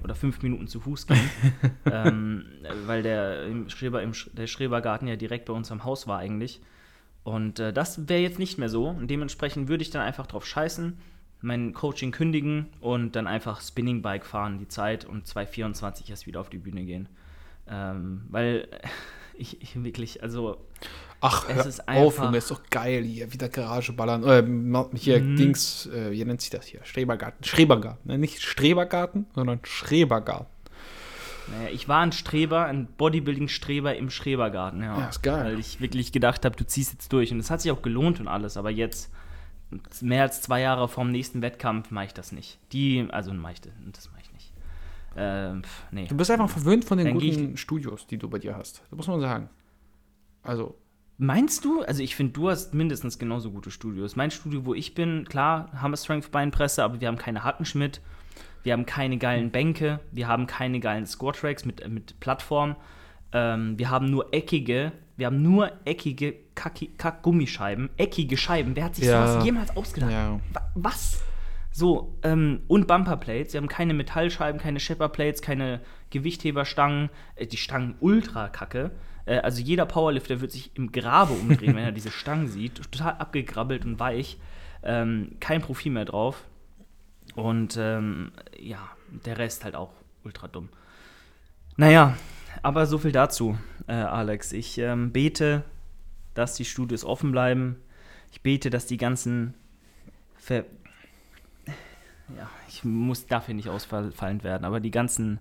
oder 0.02 0.14
fünf 0.14 0.42
Minuten 0.42 0.66
zu 0.66 0.80
Fuß 0.80 1.06
gehen, 1.06 1.30
ähm, 1.84 2.44
weil 2.86 3.02
der, 3.02 3.44
im 3.46 3.68
Schreber, 3.68 4.02
im, 4.02 4.12
der 4.32 4.46
Schrebergarten 4.48 5.06
ja 5.06 5.14
direkt 5.16 5.44
bei 5.44 5.52
uns 5.52 5.70
am 5.70 5.84
Haus 5.84 6.06
war 6.08 6.18
eigentlich. 6.18 6.60
Und 7.22 7.60
äh, 7.60 7.72
das 7.72 8.08
wäre 8.08 8.20
jetzt 8.20 8.40
nicht 8.40 8.58
mehr 8.58 8.68
so. 8.68 8.88
Und 8.88 9.08
dementsprechend 9.08 9.68
würde 9.68 9.82
ich 9.82 9.90
dann 9.90 10.02
einfach 10.02 10.26
drauf 10.26 10.44
scheißen, 10.44 10.98
mein 11.40 11.72
Coaching 11.72 12.10
kündigen 12.10 12.66
und 12.80 13.14
dann 13.14 13.26
einfach 13.28 13.60
Spinningbike 13.60 14.24
fahren, 14.24 14.58
die 14.58 14.66
Zeit 14.68 15.04
und 15.04 15.26
2,24 15.26 16.10
erst 16.10 16.26
wieder 16.26 16.40
auf 16.40 16.50
die 16.50 16.58
Bühne 16.58 16.84
gehen. 16.84 17.08
Ähm, 17.68 18.22
weil 18.28 18.66
ich, 19.42 19.60
ich 19.60 19.82
wirklich, 19.82 20.22
also 20.22 20.56
Ach, 21.24 21.48
Es 21.48 21.66
ist 21.66 21.88
auf, 21.88 22.18
Junge, 22.18 22.38
ist 22.38 22.50
doch 22.50 22.62
geil 22.68 23.04
hier. 23.04 23.32
Wieder 23.32 23.48
Garage 23.48 23.92
ballern. 23.92 24.24
Äh, 24.24 24.96
hier, 24.96 25.20
Mhm. 25.20 25.36
Dings, 25.36 25.86
äh, 25.86 26.10
wie 26.10 26.24
nennt 26.24 26.40
sich 26.40 26.50
das 26.50 26.66
hier? 26.66 26.80
Strebergarten. 26.82 27.44
Schrebergarten. 27.44 28.10
Ne? 28.10 28.18
Nicht 28.18 28.42
Strebergarten, 28.42 29.26
sondern 29.34 29.60
Schrebergarten. 29.62 30.46
Naja, 31.48 31.68
ich 31.72 31.86
war 31.88 32.00
ein 32.00 32.10
Streber, 32.12 32.64
ein 32.66 32.86
Bodybuilding-Streber 32.98 33.94
im 33.96 34.10
Schrebergarten, 34.10 34.82
ja. 34.82 34.98
Ja, 34.98 35.08
ist 35.08 35.22
geil. 35.22 35.44
Weil 35.44 35.58
ich 35.60 35.80
wirklich 35.80 36.10
gedacht 36.10 36.44
habe, 36.44 36.56
du 36.56 36.66
ziehst 36.66 36.92
jetzt 36.92 37.12
durch. 37.12 37.30
Und 37.32 37.38
es 37.38 37.50
hat 37.50 37.60
sich 37.60 37.70
auch 37.70 37.82
gelohnt 37.82 38.18
und 38.18 38.26
alles, 38.26 38.56
aber 38.56 38.70
jetzt, 38.70 39.12
mehr 40.00 40.22
als 40.22 40.42
zwei 40.42 40.60
Jahre 40.60 40.88
vorm 40.88 41.10
nächsten 41.12 41.40
Wettkampf, 41.40 41.92
mache 41.92 42.06
ich 42.06 42.14
das 42.14 42.32
nicht. 42.32 42.58
Die, 42.72 43.06
also 43.10 43.32
mache 43.32 43.52
ich 43.54 43.60
das, 43.60 43.72
das 43.92 44.10
mache. 44.10 44.21
Ähm, 45.16 45.62
nee. 45.90 46.06
Du 46.06 46.16
bist 46.16 46.30
einfach 46.30 46.48
verwöhnt 46.48 46.84
von 46.84 46.98
den 46.98 47.06
Dann 47.08 47.14
guten 47.18 47.56
Studios, 47.56 48.06
die 48.06 48.18
du 48.18 48.28
bei 48.28 48.38
dir 48.38 48.56
hast. 48.56 48.82
Das 48.90 48.96
muss 48.96 49.06
man 49.08 49.20
sagen. 49.20 49.48
Also, 50.42 50.76
Meinst 51.18 51.64
du? 51.64 51.82
Also 51.82 52.02
ich 52.02 52.16
finde, 52.16 52.32
du 52.32 52.48
hast 52.50 52.74
mindestens 52.74 53.16
genauso 53.18 53.52
gute 53.52 53.70
Studios. 53.70 54.16
Mein 54.16 54.30
Studio, 54.32 54.64
wo 54.64 54.74
ich 54.74 54.94
bin, 54.94 55.24
klar, 55.28 55.70
haben 55.72 55.92
wir 55.92 55.96
Strength 55.96 56.32
Beinpresse, 56.32 56.82
aber 56.82 57.00
wir 57.00 57.06
haben 57.06 57.18
keine 57.18 57.44
Hackenschmidt, 57.44 58.00
wir 58.64 58.72
haben 58.72 58.86
keine 58.86 59.18
geilen 59.18 59.50
Bänke, 59.50 60.00
wir 60.10 60.26
haben 60.26 60.46
keine 60.48 60.80
geilen 60.80 61.06
Squat-Tracks 61.06 61.64
mit, 61.64 61.86
mit 61.88 62.18
Plattform, 62.18 62.74
ähm, 63.32 63.78
wir 63.78 63.90
haben 63.90 64.06
nur 64.06 64.32
eckige, 64.34 64.90
wir 65.16 65.26
haben 65.26 65.42
nur 65.42 65.70
eckige 65.84 66.34
Kack-Gummischeiben, 66.56 67.90
eckige 67.98 68.36
Scheiben. 68.36 68.74
Wer 68.74 68.84
hat 68.84 68.96
sich 68.96 69.04
Ja. 69.04 69.26
sowas 69.28 69.44
jemals 69.44 69.76
ausgedacht? 69.76 70.10
ja. 70.10 70.40
Wa- 70.52 70.70
Was? 70.74 71.22
So, 71.72 72.18
ähm, 72.22 72.60
und 72.68 72.86
Bumperplates. 72.86 73.54
Wir 73.54 73.60
haben 73.60 73.68
keine 73.68 73.94
Metallscheiben, 73.94 74.60
keine 74.60 74.78
Shepperplates, 74.78 75.40
keine 75.40 75.80
Gewichtheberstangen. 76.10 77.08
Äh, 77.34 77.46
die 77.46 77.56
Stangen 77.56 77.96
ultra 78.00 78.48
kacke. 78.48 78.92
Äh, 79.24 79.38
also 79.38 79.62
jeder 79.62 79.86
Powerlifter 79.86 80.40
wird 80.40 80.52
sich 80.52 80.70
im 80.76 80.92
Grabe 80.92 81.32
umdrehen, 81.32 81.74
wenn 81.74 81.84
er 81.84 81.92
diese 81.92 82.10
Stangen 82.10 82.48
sieht. 82.48 82.76
Total 82.90 83.14
abgegrabbelt 83.14 83.84
und 83.84 83.98
weich. 83.98 84.38
Ähm, 84.82 85.36
kein 85.40 85.62
Profil 85.62 85.92
mehr 85.92 86.04
drauf. 86.04 86.44
Und 87.34 87.76
ähm, 87.78 88.32
ja, 88.58 88.90
der 89.24 89.38
Rest 89.38 89.64
halt 89.64 89.74
auch 89.74 89.92
ultra 90.24 90.48
dumm. 90.48 90.68
Naja, 91.76 92.16
aber 92.62 92.84
so 92.86 92.98
viel 92.98 93.12
dazu, 93.12 93.56
äh, 93.86 93.92
Alex. 93.92 94.52
Ich 94.52 94.76
ähm, 94.76 95.12
bete, 95.12 95.64
dass 96.34 96.54
die 96.54 96.66
Studios 96.66 97.04
offen 97.04 97.32
bleiben. 97.32 97.76
Ich 98.30 98.42
bete, 98.42 98.68
dass 98.68 98.86
die 98.86 98.98
ganzen 98.98 99.54
Ver 100.36 100.64
ja, 102.36 102.50
ich 102.68 102.84
muss 102.84 103.26
dafür 103.26 103.54
nicht 103.54 103.68
ausfallend 103.68 104.44
werden, 104.44 104.64
aber 104.64 104.80
die 104.80 104.90
ganzen 104.90 105.38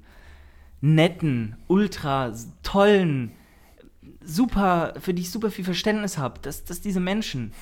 netten, 0.82 1.56
ultra 1.68 2.34
tollen, 2.64 3.32
super, 4.24 4.94
für 5.00 5.14
die 5.14 5.22
ich 5.22 5.32
super 5.32 5.52
viel 5.52 5.66
Verständnis 5.66 6.18
habe, 6.18 6.40
dass, 6.42 6.64
dass 6.66 6.82
diese 6.82 7.00
Menschen 7.00 7.54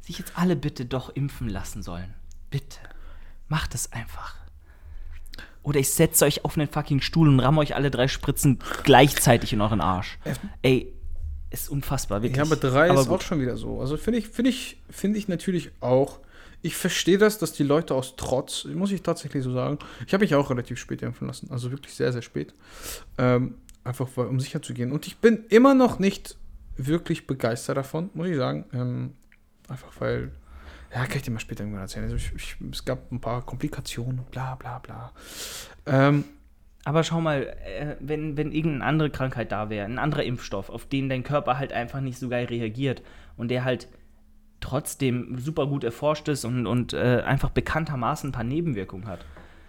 sich 0.00 0.18
jetzt 0.18 0.38
alle 0.38 0.56
bitte 0.56 0.84
doch 0.84 1.10
impfen 1.10 1.48
lassen 1.48 1.82
sollen. 1.82 2.14
Bitte. 2.50 2.78
Macht 3.48 3.74
es 3.74 3.92
einfach. 3.92 4.36
Oder 5.62 5.80
ich 5.80 5.90
setze 5.90 6.26
euch 6.26 6.44
auf 6.44 6.58
einen 6.58 6.68
fucking 6.68 7.00
Stuhl 7.00 7.28
und 7.28 7.40
ramme 7.40 7.60
euch 7.60 7.74
alle 7.74 7.90
drei 7.90 8.06
Spritzen 8.06 8.58
gleichzeitig 8.82 9.52
in 9.52 9.60
euren 9.60 9.80
Arsch. 9.80 10.18
Ey, 10.60 10.92
ist 11.50 11.70
unfassbar, 11.70 12.22
wirklich. 12.22 12.36
Ja, 12.36 12.42
aber 12.42 12.56
drei 12.56 12.90
Aber 12.90 13.00
ist 13.00 13.08
gut. 13.08 13.20
auch 13.20 13.22
schon 13.22 13.40
wieder 13.40 13.56
so. 13.56 13.80
Also 13.80 13.96
finde 13.96 14.18
ich, 14.18 14.28
finde 14.28 14.50
ich, 14.50 14.82
finde 14.90 15.18
ich 15.18 15.28
natürlich 15.28 15.70
auch. 15.80 16.18
Ich 16.64 16.76
verstehe 16.76 17.18
das, 17.18 17.38
dass 17.38 17.52
die 17.52 17.62
Leute 17.62 17.94
aus 17.94 18.16
Trotz, 18.16 18.64
muss 18.64 18.90
ich 18.90 19.02
tatsächlich 19.02 19.44
so 19.44 19.52
sagen, 19.52 19.78
ich 20.06 20.14
habe 20.14 20.24
mich 20.24 20.34
auch 20.34 20.48
relativ 20.48 20.78
spät 20.78 21.02
impfen 21.02 21.26
lassen, 21.26 21.50
also 21.50 21.70
wirklich 21.70 21.94
sehr, 21.94 22.10
sehr 22.10 22.22
spät. 22.22 22.54
Ähm, 23.18 23.56
einfach 23.84 24.08
um 24.16 24.40
sicher 24.40 24.62
zu 24.62 24.72
gehen. 24.72 24.90
Und 24.90 25.06
ich 25.06 25.18
bin 25.18 25.44
immer 25.50 25.74
noch 25.74 25.98
nicht 25.98 26.38
wirklich 26.76 27.26
begeistert 27.26 27.76
davon, 27.76 28.08
muss 28.14 28.28
ich 28.28 28.36
sagen. 28.36 28.64
Ähm, 28.72 29.12
einfach 29.68 29.92
weil, 30.00 30.32
ja, 30.94 31.04
kann 31.04 31.16
ich 31.16 31.22
dir 31.22 31.32
mal 31.32 31.38
später 31.38 31.64
irgendwann 31.64 31.82
erzählen. 31.82 32.04
Also 32.04 32.16
ich, 32.16 32.32
ich, 32.34 32.56
es 32.72 32.84
gab 32.84 33.12
ein 33.12 33.20
paar 33.20 33.42
Komplikationen, 33.42 34.24
bla 34.30 34.54
bla 34.54 34.78
bla. 34.78 35.12
Ähm, 35.84 36.24
Aber 36.86 37.02
schau 37.04 37.20
mal, 37.20 37.42
äh, 37.42 37.96
wenn, 38.00 38.36
wenn 38.38 38.52
irgendeine 38.52 38.84
andere 38.84 39.10
Krankheit 39.10 39.52
da 39.52 39.68
wäre, 39.68 39.84
ein 39.84 39.98
anderer 39.98 40.24
Impfstoff, 40.24 40.70
auf 40.70 40.86
den 40.86 41.08
dein 41.08 41.24
Körper 41.24 41.58
halt 41.58 41.72
einfach 41.72 42.00
nicht 42.00 42.18
so 42.18 42.28
geil 42.28 42.46
reagiert 42.46 43.02
und 43.36 43.48
der 43.48 43.64
halt 43.64 43.88
trotzdem 44.64 45.38
super 45.38 45.66
gut 45.66 45.84
erforscht 45.84 46.26
ist 46.28 46.44
und, 46.44 46.66
und 46.66 46.92
äh, 46.94 47.22
einfach 47.24 47.50
bekanntermaßen 47.50 48.30
ein 48.30 48.32
paar 48.32 48.44
Nebenwirkungen 48.44 49.06
hat, 49.06 49.20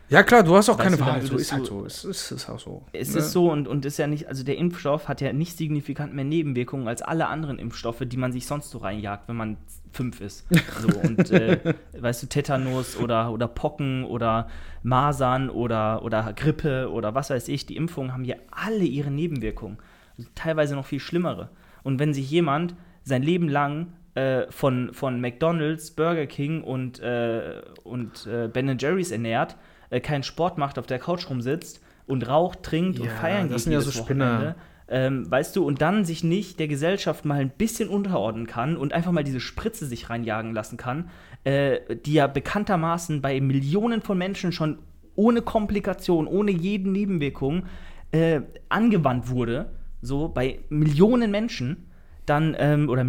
Ja, 0.07 0.21
klar, 0.23 0.43
du 0.43 0.55
hast 0.55 0.69
auch 0.69 0.77
Weißt 0.77 0.83
keine 0.89 0.99
Wahrheit. 0.99 1.23
So 1.23 1.35
ist 1.35 1.51
halt 1.51 1.65
so. 1.65 1.83
Es 1.85 2.05
ist, 2.05 2.31
ist 2.31 2.47
auch 2.49 2.59
so. 2.59 2.83
Es 2.93 3.13
Ne? 3.13 3.19
ist 3.19 3.31
so 3.31 3.51
und, 3.51 3.67
und 3.67 3.85
ist 3.85 3.97
ja 3.97 4.05
nicht, 4.07 4.27
also 4.27 4.43
der 4.43 4.57
Impfstoff 4.57 5.07
hat 5.07 5.19
ja 5.19 5.33
nicht 5.33 5.57
signifikant 5.57 6.13
mehr 6.13 6.23
Nebenwirkungen 6.23 6.87
als 6.87 7.01
alle 7.01 7.27
anderen 7.27 7.57
Impfstoffe, 7.59 8.03
die 8.05 8.17
man 8.17 8.31
sich 8.31 8.45
sonst 8.45 8.69
so 8.69 8.77
reinjagt, 8.77 9.27
wenn 9.27 9.35
man 9.35 9.57
fünf 9.91 10.21
ist. 10.21 10.45
So, 10.81 10.99
und 10.99 11.31
äh, 11.31 11.73
weißt 11.99 12.21
du, 12.23 12.27
Tetanus 12.27 12.97
oder, 12.97 13.31
oder 13.31 13.47
Pocken 13.47 14.03
oder 14.05 14.47
Masern 14.83 15.49
oder, 15.49 16.03
oder 16.03 16.33
Grippe 16.33 16.89
oder 16.91 17.15
was 17.15 17.29
weiß 17.31 17.47
ich, 17.47 17.65
die 17.65 17.75
Impfungen 17.75 18.13
haben 18.13 18.25
ja 18.25 18.35
alle 18.51 18.83
ihre 18.85 19.09
Nebenwirkungen. 19.11 19.77
Also 20.17 20.29
teilweise 20.35 20.75
noch 20.75 20.85
viel 20.85 20.99
schlimmere. 20.99 21.49
Und 21.83 21.99
wenn 21.99 22.13
sich 22.13 22.29
jemand 22.29 22.75
sein 23.03 23.23
Leben 23.23 23.49
lang 23.49 23.87
äh, 24.15 24.49
von, 24.49 24.93
von 24.93 25.21
McDonalds, 25.21 25.91
Burger 25.91 26.25
King 26.25 26.63
und, 26.63 26.99
äh, 26.99 27.61
und 27.83 28.25
äh, 28.27 28.47
Ben 28.47 28.77
Jerry's 28.77 29.11
ernährt, 29.11 29.57
äh, 29.89 29.99
keinen 29.99 30.23
Sport 30.23 30.57
macht, 30.57 30.79
auf 30.79 30.87
der 30.87 30.99
Couch 30.99 31.29
rumsitzt 31.29 31.83
und 32.07 32.27
raucht, 32.27 32.63
trinkt 32.63 32.99
und 32.99 33.07
Ja, 33.07 33.11
feiern 33.11 33.49
das 33.49 33.49
geht 33.49 33.59
sind 33.63 33.73
ja 33.73 33.81
so 33.81 33.91
Spinner. 33.91 34.55
Ähm, 34.87 35.29
weißt 35.29 35.55
du, 35.55 35.65
und 35.65 35.81
dann 35.81 36.05
sich 36.05 36.23
nicht 36.23 36.59
der 36.59 36.67
Gesellschaft 36.67 37.25
mal 37.25 37.39
ein 37.39 37.49
bisschen 37.49 37.89
unterordnen 37.89 38.45
kann 38.45 38.77
und 38.77 38.93
einfach 38.93 39.11
mal 39.11 39.23
diese 39.23 39.39
Spritze 39.39 39.87
sich 39.87 40.11
reinjagen 40.11 40.53
lassen 40.53 40.77
kann, 40.77 41.09
äh, 41.43 41.79
die 42.05 42.13
ja 42.13 42.27
bekanntermaßen 42.27 43.19
bei 43.19 43.41
Millionen 43.41 44.01
von 44.03 44.15
Menschen 44.17 44.51
schon 44.51 44.77
ohne 45.15 45.41
Komplikation, 45.41 46.27
ohne 46.27 46.51
jeden 46.51 46.91
Nebenwirkung 46.91 47.65
äh, 48.11 48.41
angewandt 48.69 49.29
wurde, 49.29 49.71
so 50.01 50.27
bei 50.29 50.59
Millionen 50.69 51.31
Menschen, 51.31 51.87
dann, 52.25 52.55
ähm, 52.57 52.89
oder 52.89 53.05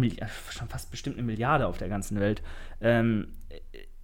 schon 0.49 0.67
fast 0.67 0.91
bestimmt 0.91 1.17
eine 1.17 1.25
Milliarde 1.25 1.67
auf 1.67 1.77
der 1.77 1.89
ganzen 1.89 2.19
Welt, 2.19 2.41
ähm, 2.81 3.27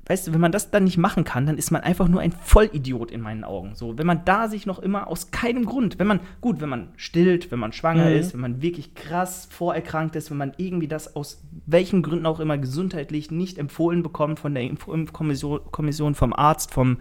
weißt 0.06 0.28
du, 0.28 0.34
wenn 0.34 0.42
man 0.42 0.52
das 0.52 0.70
dann 0.70 0.84
nicht 0.84 0.98
machen 0.98 1.24
kann, 1.24 1.46
dann 1.46 1.58
ist 1.58 1.72
man 1.72 1.82
einfach 1.82 2.10
nur 2.10 2.20
ein 2.20 2.34
Vollidiot 2.34 3.10
in 3.10 3.22
meinen 3.22 3.46
Augen. 3.46 3.74
So, 3.76 3.98
wenn 3.98 4.06
man 4.06 4.26
da 4.26 4.50
sich 4.50 4.66
noch 4.66 4.80
immer 4.80 5.08
aus 5.08 5.32
keinem 5.32 5.66
Grund, 5.66 5.98
wenn 5.98 6.08
man, 6.08 6.20
gut, 6.42 6.60
wenn 6.60 6.68
man 6.68 6.90
stillt, 6.98 7.52
wenn 7.52 7.60
man 7.60 7.72
schwanger 7.72 8.10
Mhm. 8.10 8.16
ist, 8.16 8.34
wenn 8.34 8.42
man 8.42 8.62
wirklich 8.62 8.96
krass 8.96 9.48
vorerkrankt 9.50 10.18
ist, 10.18 10.30
wenn 10.30 10.38
man 10.38 10.52
irgendwie 10.58 10.90
das 10.90 11.16
aus 11.16 11.42
welchen 11.66 12.02
Gründen 12.04 12.26
auch 12.26 12.42
immer 12.42 12.58
gesundheitlich 12.58 13.32
nicht 13.32 13.58
empfohlen 13.58 14.04
bekommt 14.04 14.40
von 14.42 14.54
der 14.54 14.64
Impf- 14.64 14.94
Impfkommission, 14.94 15.62
Kommission, 15.72 16.16
vom 16.16 16.34
Arzt, 16.34 16.74
vom 16.74 16.98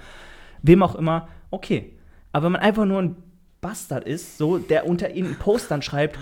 wem 0.63 0.85
auch 0.85 0.95
immer, 0.95 1.27
okay. 1.51 1.99
Aber 2.31 2.45
wenn 2.45 2.53
man 2.53 2.61
einfach 2.61 2.85
nur 2.85 3.03
ein 3.03 3.17
Bastard 3.61 4.05
ist, 4.05 4.39
so, 4.39 4.59
der 4.59 4.87
unter 4.87 5.09
irgendeinem 5.11 5.39
Post 5.41 5.73
dann 5.73 5.83
schreibt, 5.83 6.19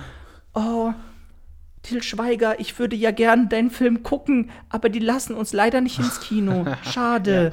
oh, 0.55 0.93
Til 1.83 2.03
Schweiger, 2.03 2.61
ich 2.61 2.79
würde 2.79 2.95
ja 2.95 3.11
gern 3.11 3.49
deinen 3.49 3.71
Film 3.71 4.03
gucken, 4.03 4.51
aber 4.69 4.91
die 4.91 4.99
lassen 4.99 5.35
uns 5.35 5.53
leider 5.55 5.81
nicht 5.81 5.99
ins 5.99 6.21
Kino. 6.21 6.67
Schade. 6.83 7.53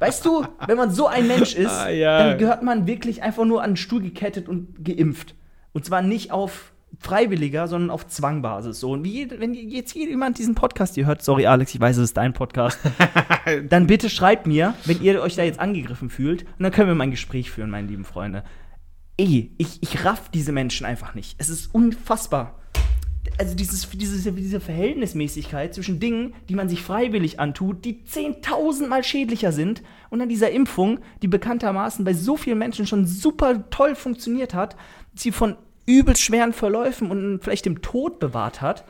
Weißt 0.00 0.24
du, 0.26 0.46
wenn 0.66 0.76
man 0.76 0.90
so 0.90 1.06
ein 1.06 1.26
Mensch 1.26 1.54
ist, 1.54 1.70
Ah, 1.84 1.88
ja. 1.88 2.18
dann 2.18 2.38
gehört 2.38 2.62
man 2.62 2.86
wirklich 2.86 3.22
einfach 3.22 3.44
nur 3.46 3.62
an 3.62 3.70
den 3.70 3.76
Stuhl 3.76 4.02
gekettet 4.02 4.48
und 4.48 4.84
geimpft. 4.84 5.34
Und 5.72 5.84
zwar 5.86 6.02
nicht 6.02 6.30
auf 6.30 6.72
freiwilliger, 7.00 7.66
sondern 7.66 7.90
auf 7.90 8.06
Zwangbasis. 8.06 8.80
So, 8.80 8.92
und 8.92 9.04
wie, 9.04 9.28
wenn 9.30 9.54
jetzt 9.54 9.94
jemand 9.94 10.38
diesen 10.38 10.54
Podcast 10.54 10.94
hier 10.94 11.06
hört, 11.06 11.22
sorry 11.22 11.46
Alex, 11.46 11.74
ich 11.74 11.80
weiß, 11.80 11.96
es 11.96 12.04
ist 12.04 12.16
dein 12.16 12.32
Podcast, 12.34 12.78
dann 13.68 13.86
bitte 13.86 14.08
schreibt 14.10 14.46
mir, 14.46 14.74
wenn 14.84 15.02
ihr 15.02 15.20
euch 15.20 15.36
da 15.36 15.42
jetzt 15.42 15.58
angegriffen 15.58 16.10
fühlt, 16.10 16.42
und 16.44 16.62
dann 16.62 16.70
können 16.70 16.88
wir 16.88 16.94
mal 16.94 17.04
ein 17.04 17.10
Gespräch 17.10 17.50
führen, 17.50 17.70
meine 17.70 17.88
lieben 17.88 18.04
Freunde. 18.04 18.44
Ey, 19.16 19.52
ich, 19.58 19.82
ich 19.82 20.04
raff 20.04 20.28
diese 20.32 20.52
Menschen 20.52 20.86
einfach 20.86 21.14
nicht. 21.14 21.34
Es 21.38 21.48
ist 21.48 21.74
unfassbar. 21.74 22.60
Also 23.36 23.56
dieses, 23.56 23.88
dieses, 23.90 24.22
diese 24.22 24.60
Verhältnismäßigkeit 24.60 25.74
zwischen 25.74 25.98
Dingen, 25.98 26.34
die 26.48 26.54
man 26.54 26.68
sich 26.68 26.82
freiwillig 26.82 27.40
antut, 27.40 27.84
die 27.84 28.02
10.000 28.04 28.86
Mal 28.86 29.02
schädlicher 29.02 29.50
sind, 29.50 29.82
und 30.10 30.20
dann 30.20 30.28
dieser 30.28 30.52
Impfung, 30.52 31.00
die 31.22 31.28
bekanntermaßen 31.28 32.04
bei 32.04 32.14
so 32.14 32.36
vielen 32.36 32.58
Menschen 32.58 32.86
schon 32.86 33.06
super 33.06 33.68
toll 33.70 33.96
funktioniert 33.96 34.54
hat, 34.54 34.76
sie 35.16 35.32
von 35.32 35.56
übelst 35.86 36.22
schweren 36.22 36.52
Verläufen 36.52 37.10
und 37.10 37.40
vielleicht 37.42 37.66
dem 37.66 37.82
Tod 37.82 38.20
bewahrt 38.20 38.60
hat. 38.60 38.84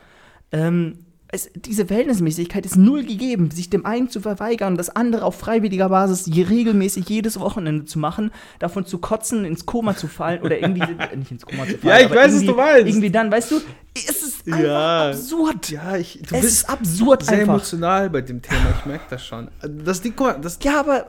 Ähm, 0.51 1.04
es, 1.29 1.49
diese 1.55 1.85
Verhältnismäßigkeit 1.87 2.65
ist 2.65 2.75
null 2.77 3.03
gegeben, 3.03 3.49
sich 3.51 3.69
dem 3.69 3.85
einen 3.85 4.09
zu 4.09 4.21
verweigern 4.21 4.77
das 4.77 4.95
andere 4.95 5.25
auf 5.25 5.37
freiwilliger 5.39 5.89
Basis 5.89 6.25
je 6.27 6.43
regelmäßig 6.43 7.09
jedes 7.09 7.39
Wochenende 7.39 7.85
zu 7.85 7.97
machen, 7.99 8.31
davon 8.59 8.85
zu 8.85 8.99
kotzen, 8.99 9.43
ins 9.43 9.65
Koma 9.65 9.95
zu 9.97 10.07
fallen 10.07 10.41
oder 10.43 10.59
irgendwie 10.59 10.81
äh, 10.81 11.15
nicht 11.15 11.31
ins 11.31 11.45
Koma 11.45 11.65
zu 11.65 11.77
fallen. 11.79 11.99
Ja, 11.99 12.05
ich 12.05 12.11
weiß, 12.13 12.35
was 12.35 12.43
du 12.45 12.53
meinst. 12.53 12.87
Irgendwie 12.87 13.09
dann, 13.09 13.31
weißt 13.31 13.51
du, 13.51 13.55
es 13.95 14.23
ist 14.23 14.45
einfach 14.47 14.59
Ja. 14.63 15.09
absurd. 15.09 15.69
Ja, 15.71 15.97
ich, 15.97 16.19
du 16.27 16.35
es 16.35 16.41
bist 16.41 16.53
ist 16.63 16.69
absurd 16.69 17.23
sehr 17.23 17.39
einfach. 17.39 17.53
emotional 17.55 18.09
bei 18.11 18.21
dem 18.21 18.41
Thema, 18.41 18.61
ich 18.79 18.85
merke 18.85 19.05
das 19.09 19.25
schon. 19.25 19.49
Das 19.83 20.01
Ding, 20.01 20.13
guck 20.15 20.27
mal, 20.27 20.39
das, 20.39 20.59
Ja, 20.61 20.79
aber 20.79 21.07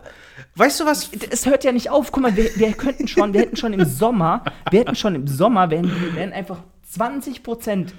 weißt 0.55 0.81
du 0.81 0.87
was? 0.87 1.11
es 1.31 1.44
hört 1.46 1.62
ja 1.64 1.72
nicht 1.72 1.90
auf. 1.90 2.11
Guck 2.11 2.22
mal, 2.22 2.35
wir, 2.37 2.50
wir 2.57 2.72
könnten 2.72 3.07
schon, 3.07 3.35
wir 3.35 3.42
hätten 3.42 3.57
schon 3.57 3.74
im 3.74 3.85
Sommer, 3.85 4.42
wir 4.70 4.81
hätten 4.81 4.96
schon 4.96 5.14
im 5.14 5.26
Sommer, 5.26 5.70
wären, 5.70 5.90
wären 6.14 6.33
einfach 6.33 6.61
20 6.90 7.42
Prozent 7.42 7.92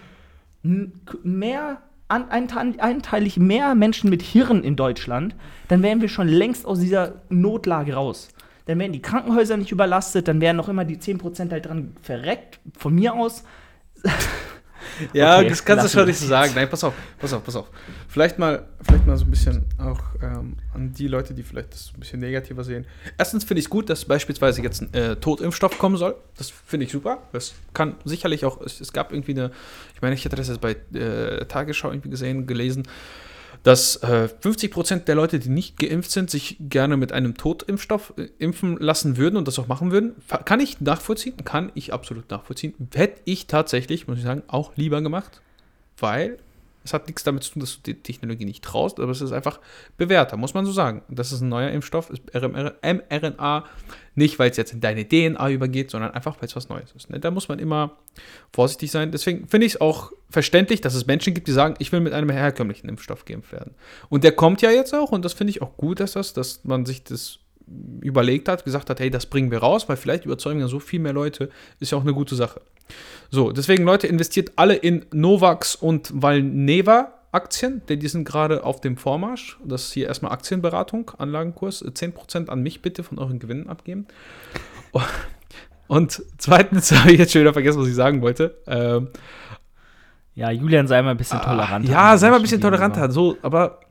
mehr, 1.23 1.81
einteilig 2.09 3.37
mehr 3.37 3.75
Menschen 3.75 4.09
mit 4.09 4.21
Hirn 4.21 4.63
in 4.63 4.75
Deutschland, 4.75 5.35
dann 5.67 5.83
wären 5.83 6.01
wir 6.01 6.09
schon 6.09 6.27
längst 6.27 6.65
aus 6.65 6.79
dieser 6.79 7.21
Notlage 7.29 7.93
raus. 7.93 8.29
Dann 8.65 8.79
wären 8.79 8.91
die 8.91 9.01
Krankenhäuser 9.01 9.57
nicht 9.57 9.71
überlastet, 9.71 10.27
dann 10.27 10.41
wären 10.41 10.57
noch 10.57 10.69
immer 10.69 10.85
die 10.85 10.99
10 10.99 11.17
Prozent 11.17 11.51
halt 11.51 11.65
dran 11.65 11.95
verreckt, 12.01 12.59
von 12.77 12.93
mir 12.93 13.13
aus. 13.13 13.43
Ja, 15.13 15.37
Okay, 15.37 15.49
das 15.49 15.63
kannst 15.63 15.85
du 15.85 15.89
schon 15.89 16.07
nicht 16.07 16.19
so 16.19 16.27
sagen. 16.27 16.51
Nein, 16.55 16.69
pass 16.69 16.83
auf, 16.83 16.93
pass 17.19 17.33
auf, 17.33 17.43
pass 17.43 17.55
auf. 17.55 17.69
Vielleicht 18.07 18.39
mal, 18.39 18.65
vielleicht 18.81 19.05
mal 19.05 19.17
so 19.17 19.25
ein 19.25 19.31
bisschen 19.31 19.65
auch 19.77 19.99
ähm, 20.21 20.55
an 20.73 20.93
die 20.93 21.07
Leute, 21.07 21.33
die 21.33 21.43
vielleicht 21.43 21.73
das 21.73 21.91
ein 21.93 21.99
bisschen 21.99 22.19
negativer 22.19 22.63
sehen. 22.63 22.85
Erstens 23.17 23.43
finde 23.43 23.59
ich 23.59 23.65
es 23.65 23.69
gut, 23.69 23.89
dass 23.89 24.05
beispielsweise 24.05 24.61
jetzt 24.61 24.81
ein 24.81 24.93
äh, 24.93 25.15
Totimpfstoff 25.15 25.77
kommen 25.77 25.97
soll. 25.97 26.15
Das 26.37 26.49
finde 26.49 26.85
ich 26.85 26.91
super. 26.91 27.19
Das 27.31 27.53
kann 27.73 27.95
sicherlich 28.05 28.45
auch, 28.45 28.61
es, 28.61 28.81
es 28.81 28.93
gab 28.93 29.11
irgendwie 29.11 29.31
eine, 29.31 29.51
ich 29.95 30.01
meine, 30.01 30.15
ich 30.15 30.25
hatte 30.25 30.35
das 30.35 30.47
jetzt 30.47 30.61
bei 30.61 30.75
äh, 30.93 31.45
Tagesschau 31.45 31.89
irgendwie 31.91 32.09
gesehen, 32.09 32.47
gelesen, 32.47 32.87
dass 33.63 33.97
äh, 33.97 34.29
50% 34.41 35.05
der 35.05 35.15
Leute, 35.15 35.39
die 35.39 35.49
nicht 35.49 35.77
geimpft 35.77 36.11
sind, 36.11 36.29
sich 36.29 36.57
gerne 36.59 36.97
mit 36.97 37.11
einem 37.11 37.35
Totimpfstoff 37.35 38.13
äh, 38.17 38.27
impfen 38.39 38.77
lassen 38.77 39.17
würden 39.17 39.37
und 39.37 39.47
das 39.47 39.59
auch 39.59 39.67
machen 39.67 39.91
würden. 39.91 40.15
Kann 40.45 40.59
ich 40.59 40.81
nachvollziehen? 40.81 41.35
Kann 41.43 41.71
ich 41.75 41.93
absolut 41.93 42.29
nachvollziehen. 42.29 42.73
Hätte 42.93 43.21
ich 43.25 43.47
tatsächlich, 43.47 44.07
muss 44.07 44.17
ich 44.17 44.23
sagen, 44.23 44.43
auch 44.47 44.71
lieber 44.75 45.01
gemacht, 45.01 45.41
weil 45.97 46.37
es 46.87 46.93
hat 46.93 47.07
nichts 47.07 47.23
damit 47.25 47.43
zu 47.43 47.51
tun, 47.51 47.59
dass 47.59 47.75
du 47.75 47.81
die 47.93 48.01
Technologie 48.01 48.45
nicht 48.45 48.63
traust, 48.63 48.99
aber 49.01 49.11
es 49.11 49.19
ist 49.19 49.33
einfach 49.33 49.59
bewährter, 49.97 50.37
muss 50.37 50.53
man 50.53 50.65
so 50.65 50.71
sagen. 50.71 51.01
Das 51.09 51.33
ist 51.33 51.41
ein 51.41 51.49
neuer 51.49 51.69
Impfstoff, 51.69 52.09
ist 52.09 52.21
mRNA, 52.33 53.65
nicht 54.15 54.39
weil 54.39 54.49
es 54.49 54.55
jetzt 54.55 54.71
in 54.71 54.79
deine 54.79 55.05
DNA 55.05 55.49
übergeht, 55.49 55.91
sondern 55.91 56.11
einfach, 56.11 56.37
weil 56.39 56.47
es 56.47 56.55
was 56.55 56.69
Neues 56.69 56.93
ist. 56.93 57.09
Ne? 57.09 57.19
Da 57.19 57.29
muss 57.29 57.49
man 57.49 57.59
immer 57.59 57.97
vorsichtig 58.53 58.89
sein. 58.89 59.11
Deswegen 59.11 59.49
finde 59.49 59.67
ich 59.67 59.73
es 59.73 59.81
auch 59.81 60.13
verständlich, 60.29 60.79
dass 60.79 60.95
es 60.95 61.05
Menschen 61.07 61.33
gibt, 61.33 61.49
die 61.49 61.51
sagen, 61.51 61.75
ich 61.79 61.91
will 61.91 61.99
mit 61.99 62.13
einem 62.13 62.29
herkömmlichen 62.29 62.87
Impfstoff 62.87 63.25
geimpft 63.25 63.51
werden. 63.51 63.75
Und 64.07 64.23
der 64.23 64.31
kommt 64.31 64.61
ja 64.61 64.71
jetzt 64.71 64.95
auch 64.95 65.11
und 65.11 65.25
das 65.25 65.33
finde 65.33 65.51
ich 65.51 65.61
auch 65.61 65.75
gut, 65.75 65.99
dass 65.99 66.13
das, 66.13 66.31
dass 66.31 66.63
man 66.63 66.85
sich 66.85 67.03
das 67.03 67.39
überlegt 68.01 68.47
hat, 68.47 68.63
gesagt 68.63 68.89
hat, 68.89 68.99
hey, 68.99 69.09
das 69.09 69.25
bringen 69.25 69.51
wir 69.51 69.59
raus, 69.59 69.89
weil 69.89 69.97
vielleicht 69.97 70.25
überzeugen 70.25 70.59
ja 70.59 70.67
so 70.67 70.79
viel 70.79 70.99
mehr 70.99 71.13
Leute, 71.13 71.49
ist 71.79 71.91
ja 71.91 71.97
auch 71.97 72.03
eine 72.03 72.13
gute 72.13 72.35
Sache. 72.35 72.61
So, 73.29 73.51
deswegen 73.51 73.83
Leute, 73.83 74.07
investiert 74.07 74.53
alle 74.55 74.75
in 74.75 75.05
Novax 75.11 75.75
und 75.75 76.11
Valneva 76.13 77.13
Aktien, 77.31 77.81
denn 77.89 77.99
die 77.99 78.07
sind 78.07 78.23
gerade 78.23 78.63
auf 78.63 78.79
dem 78.79 78.97
Vormarsch. 78.97 79.57
Das 79.63 79.83
ist 79.83 79.93
hier 79.93 80.07
erstmal 80.07 80.31
Aktienberatung, 80.31 81.11
Anlagenkurs. 81.17 81.83
10% 81.83 82.49
an 82.49 82.63
mich 82.63 82.81
bitte 82.81 83.03
von 83.03 83.19
euren 83.19 83.39
Gewinnen 83.39 83.67
abgeben. 83.67 84.07
Und 85.87 86.21
zweitens 86.37 86.91
habe 86.97 87.11
ich 87.11 87.19
jetzt 87.19 87.31
schon 87.31 87.41
wieder 87.41 87.53
vergessen, 87.53 87.79
was 87.79 87.87
ich 87.87 87.95
sagen 87.95 88.21
wollte. 88.21 88.57
Ähm, 88.67 89.09
Ja, 90.35 90.51
Julian, 90.51 90.87
sei 90.87 91.01
mal 91.01 91.11
ein 91.11 91.17
bisschen 91.17 91.41
toleranter. 91.41 91.89
ja, 91.89 92.17
sei 92.17 92.29
mal 92.29 92.37
ein 92.37 92.41
bisschen 92.41 92.61
toleranter. 92.61 93.11
So, 93.11 93.37
aber 93.41 93.79
ah, 93.81 93.86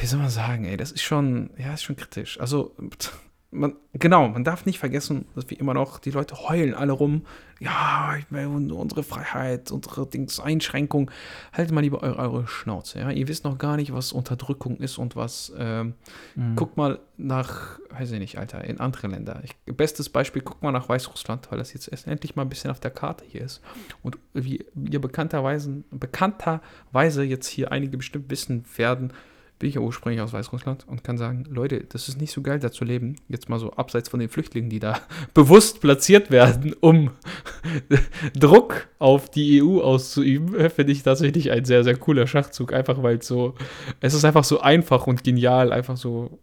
wie 0.00 0.06
soll 0.06 0.20
man 0.20 0.30
sagen, 0.30 0.64
ey, 0.64 0.76
das 0.76 0.92
ist 0.92 1.02
schon, 1.02 1.50
ja, 1.56 1.74
ist 1.74 1.82
schon 1.82 1.96
kritisch. 1.96 2.40
Also, 2.40 2.74
man, 3.50 3.76
genau, 3.94 4.28
man 4.28 4.44
darf 4.44 4.66
nicht 4.66 4.78
vergessen, 4.78 5.24
dass 5.34 5.48
wir 5.48 5.58
immer 5.58 5.72
noch, 5.72 5.98
die 6.00 6.10
Leute 6.10 6.36
heulen 6.48 6.74
alle 6.74 6.92
rum. 6.92 7.24
Ja, 7.60 8.14
unsere 8.30 9.02
Freiheit, 9.02 9.72
unsere 9.72 10.06
Dings, 10.06 10.38
Einschränkung. 10.38 11.10
Haltet 11.52 11.74
mal 11.74 11.80
lieber 11.80 12.02
eure, 12.02 12.18
eure 12.18 12.46
Schnauze, 12.46 13.00
ja. 13.00 13.10
Ihr 13.10 13.26
wisst 13.26 13.44
noch 13.44 13.56
gar 13.56 13.76
nicht, 13.76 13.92
was 13.92 14.12
Unterdrückung 14.12 14.76
ist 14.76 14.98
und 14.98 15.16
was, 15.16 15.52
ähm, 15.58 15.94
Mhm. 16.34 16.56
Guck 16.56 16.76
mal 16.76 17.00
nach, 17.16 17.80
weiß 17.90 18.12
ich 18.12 18.18
nicht, 18.20 18.38
Alter, 18.38 18.62
in 18.64 18.80
andere 18.80 19.08
Länder. 19.08 19.42
Ich, 19.42 19.56
bestes 19.74 20.08
Beispiel, 20.08 20.42
guck 20.42 20.62
mal 20.62 20.70
nach 20.70 20.88
Weißrussland, 20.88 21.50
weil 21.50 21.58
das 21.58 21.72
jetzt 21.72 21.88
erst 21.88 22.06
endlich 22.06 22.36
mal 22.36 22.42
ein 22.42 22.48
bisschen 22.48 22.70
auf 22.70 22.80
der 22.80 22.90
Karte 22.90 23.24
hier 23.26 23.42
ist. 23.42 23.60
Und 24.02 24.18
wie 24.34 24.64
wir 24.74 25.00
bekannterweise, 25.00 25.82
bekannterweise 25.90 27.24
jetzt 27.24 27.48
hier 27.48 27.72
einige 27.72 27.96
bestimmt 27.96 28.30
wissen 28.30 28.64
werden, 28.76 29.12
bin 29.58 29.68
ich 29.68 29.74
ja 29.74 29.80
ursprünglich 29.80 30.20
aus 30.20 30.32
Weißrussland 30.32 30.86
und 30.86 31.02
kann 31.02 31.18
sagen, 31.18 31.44
Leute, 31.48 31.84
das 31.88 32.08
ist 32.08 32.20
nicht 32.20 32.32
so 32.32 32.42
geil, 32.42 32.60
da 32.60 32.70
zu 32.70 32.84
leben. 32.84 33.16
Jetzt 33.28 33.48
mal 33.48 33.58
so 33.58 33.72
abseits 33.72 34.08
von 34.08 34.20
den 34.20 34.28
Flüchtlingen, 34.28 34.70
die 34.70 34.78
da 34.78 35.00
bewusst 35.34 35.80
platziert 35.80 36.30
werden, 36.30 36.74
um 36.80 37.10
Druck 38.38 38.88
auf 38.98 39.30
die 39.30 39.62
EU 39.62 39.80
auszuüben, 39.80 40.70
finde 40.70 40.92
ich 40.92 41.02
tatsächlich 41.02 41.50
ein 41.50 41.64
sehr, 41.64 41.82
sehr 41.84 41.96
cooler 41.96 42.26
Schachzug. 42.26 42.72
Einfach 42.72 43.02
weil 43.02 43.18
es 43.18 43.26
so, 43.26 43.54
es 44.00 44.14
ist 44.14 44.24
einfach 44.24 44.44
so 44.44 44.60
einfach 44.60 45.06
und 45.06 45.24
genial, 45.24 45.72
einfach 45.72 45.96
so. 45.96 46.38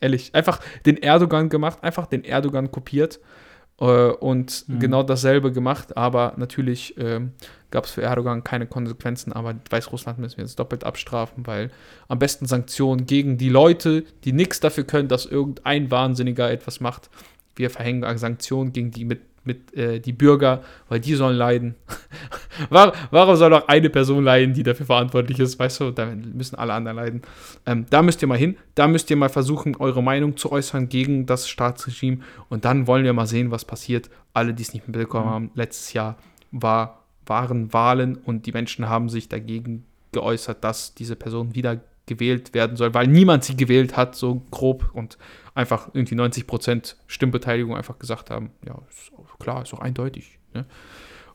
Ehrlich. 0.00 0.34
Einfach 0.34 0.60
den 0.84 0.96
Erdogan 0.96 1.48
gemacht, 1.48 1.82
einfach 1.82 2.06
den 2.06 2.24
Erdogan 2.24 2.70
kopiert 2.70 3.16
äh, 3.16 3.41
und 3.86 4.64
Mhm. 4.68 4.78
genau 4.78 5.02
dasselbe 5.02 5.52
gemacht. 5.52 5.96
Aber 5.96 6.34
natürlich 6.36 6.94
ähm, 6.98 7.32
gab 7.70 7.86
es 7.86 7.92
für 7.92 8.02
Erdogan 8.02 8.44
keine 8.44 8.66
Konsequenzen. 8.66 9.32
Aber 9.32 9.54
Weißrussland 9.70 10.18
müssen 10.18 10.36
wir 10.36 10.44
jetzt 10.44 10.58
doppelt 10.58 10.84
abstrafen, 10.84 11.46
weil 11.46 11.70
am 12.08 12.18
besten 12.18 12.46
Sanktionen 12.46 13.06
gegen 13.06 13.38
die 13.38 13.48
Leute, 13.48 14.04
die 14.24 14.32
nichts 14.32 14.60
dafür 14.60 14.84
können, 14.84 15.08
dass 15.08 15.26
irgendein 15.26 15.90
Wahnsinniger 15.90 16.50
etwas 16.50 16.80
macht. 16.80 17.10
Wir 17.56 17.70
verhängen 17.70 18.18
Sanktionen 18.18 18.72
gegen 18.72 18.90
die 18.92 19.04
mit, 19.04 19.20
mit 19.44 19.74
äh, 19.74 20.00
die 20.00 20.12
Bürger, 20.12 20.62
weil 20.88 21.00
die 21.00 21.14
sollen 21.14 21.36
leiden. 21.36 21.74
War, 22.70 22.92
warum 23.10 23.36
soll 23.36 23.52
auch 23.54 23.68
eine 23.68 23.90
Person 23.90 24.24
leiden, 24.24 24.54
die 24.54 24.62
dafür 24.62 24.86
verantwortlich 24.86 25.38
ist? 25.38 25.58
Weißt 25.58 25.80
du, 25.80 25.90
da 25.90 26.06
müssen 26.06 26.56
alle 26.56 26.72
anderen 26.74 26.96
leiden. 26.96 27.22
Ähm, 27.66 27.86
da 27.90 28.02
müsst 28.02 28.22
ihr 28.22 28.28
mal 28.28 28.38
hin. 28.38 28.56
Da 28.74 28.88
müsst 28.88 29.10
ihr 29.10 29.16
mal 29.16 29.28
versuchen, 29.28 29.76
eure 29.76 30.02
Meinung 30.02 30.36
zu 30.36 30.52
äußern 30.52 30.88
gegen 30.88 31.26
das 31.26 31.48
Staatsregime. 31.48 32.18
Und 32.48 32.64
dann 32.64 32.86
wollen 32.86 33.04
wir 33.04 33.12
mal 33.12 33.26
sehen, 33.26 33.50
was 33.50 33.64
passiert. 33.64 34.10
Alle, 34.34 34.54
die 34.54 34.62
es 34.62 34.72
nicht 34.72 34.86
mitbekommen 34.86 35.28
haben, 35.28 35.50
letztes 35.54 35.92
Jahr 35.92 36.16
war, 36.50 37.02
waren 37.26 37.72
Wahlen 37.72 38.16
und 38.16 38.46
die 38.46 38.52
Menschen 38.52 38.88
haben 38.88 39.08
sich 39.08 39.28
dagegen 39.28 39.84
geäußert, 40.12 40.62
dass 40.62 40.94
diese 40.94 41.16
Person 41.16 41.54
wieder 41.54 41.80
gewählt 42.14 42.54
werden 42.54 42.76
soll, 42.76 42.94
weil 42.94 43.06
niemand 43.06 43.44
sie 43.44 43.56
gewählt 43.56 43.96
hat, 43.96 44.14
so 44.14 44.42
grob 44.50 44.90
und 44.92 45.18
einfach 45.54 45.88
irgendwie 45.92 46.14
90% 46.14 46.96
Stimmbeteiligung 47.06 47.76
einfach 47.76 47.98
gesagt 47.98 48.30
haben, 48.30 48.50
ja, 48.66 48.74
ist 48.90 49.12
klar, 49.38 49.62
ist 49.62 49.74
auch 49.74 49.80
eindeutig. 49.80 50.38
Ne? 50.54 50.64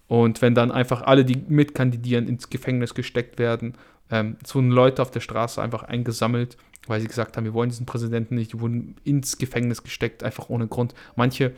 Und 0.08 0.42
wenn 0.42 0.56
dann 0.56 0.72
einfach 0.72 1.02
alle, 1.02 1.26
die 1.26 1.44
mitkandidieren, 1.48 2.28
ins 2.28 2.50
Gefängnis 2.50 2.94
gesteckt 2.94 3.40
werden, 3.40 3.74
ähm, 4.10 4.38
es 4.44 4.56
wurden 4.56 4.72
Leute 4.72 5.02
auf 5.02 5.12
der 5.12 5.20
Straße 5.20 5.62
einfach 5.62 5.84
eingesammelt, 5.84 6.58
weil 6.88 7.02
sie 7.02 7.08
gesagt 7.08 7.36
haben, 7.36 7.44
wir 7.44 7.54
wollen 7.54 7.70
diesen 7.70 7.86
Präsidenten 7.86 8.36
nicht, 8.36 8.54
die 8.54 8.60
wurden 8.62 8.96
ins 9.04 9.38
Gefängnis 9.38 9.84
gesteckt, 9.84 10.24
einfach 10.24 10.50
ohne 10.50 10.68
Grund. 10.68 10.94
Manche, 11.16 11.54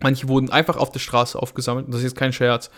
manche 0.00 0.28
wurden 0.28 0.50
einfach 0.50 0.76
auf 0.76 0.92
der 0.92 1.00
Straße 1.00 1.38
aufgesammelt, 1.38 1.86
und 1.86 1.92
das 1.92 2.00
ist 2.00 2.10
jetzt 2.10 2.16
kein 2.18 2.32
Scherz. 2.32 2.70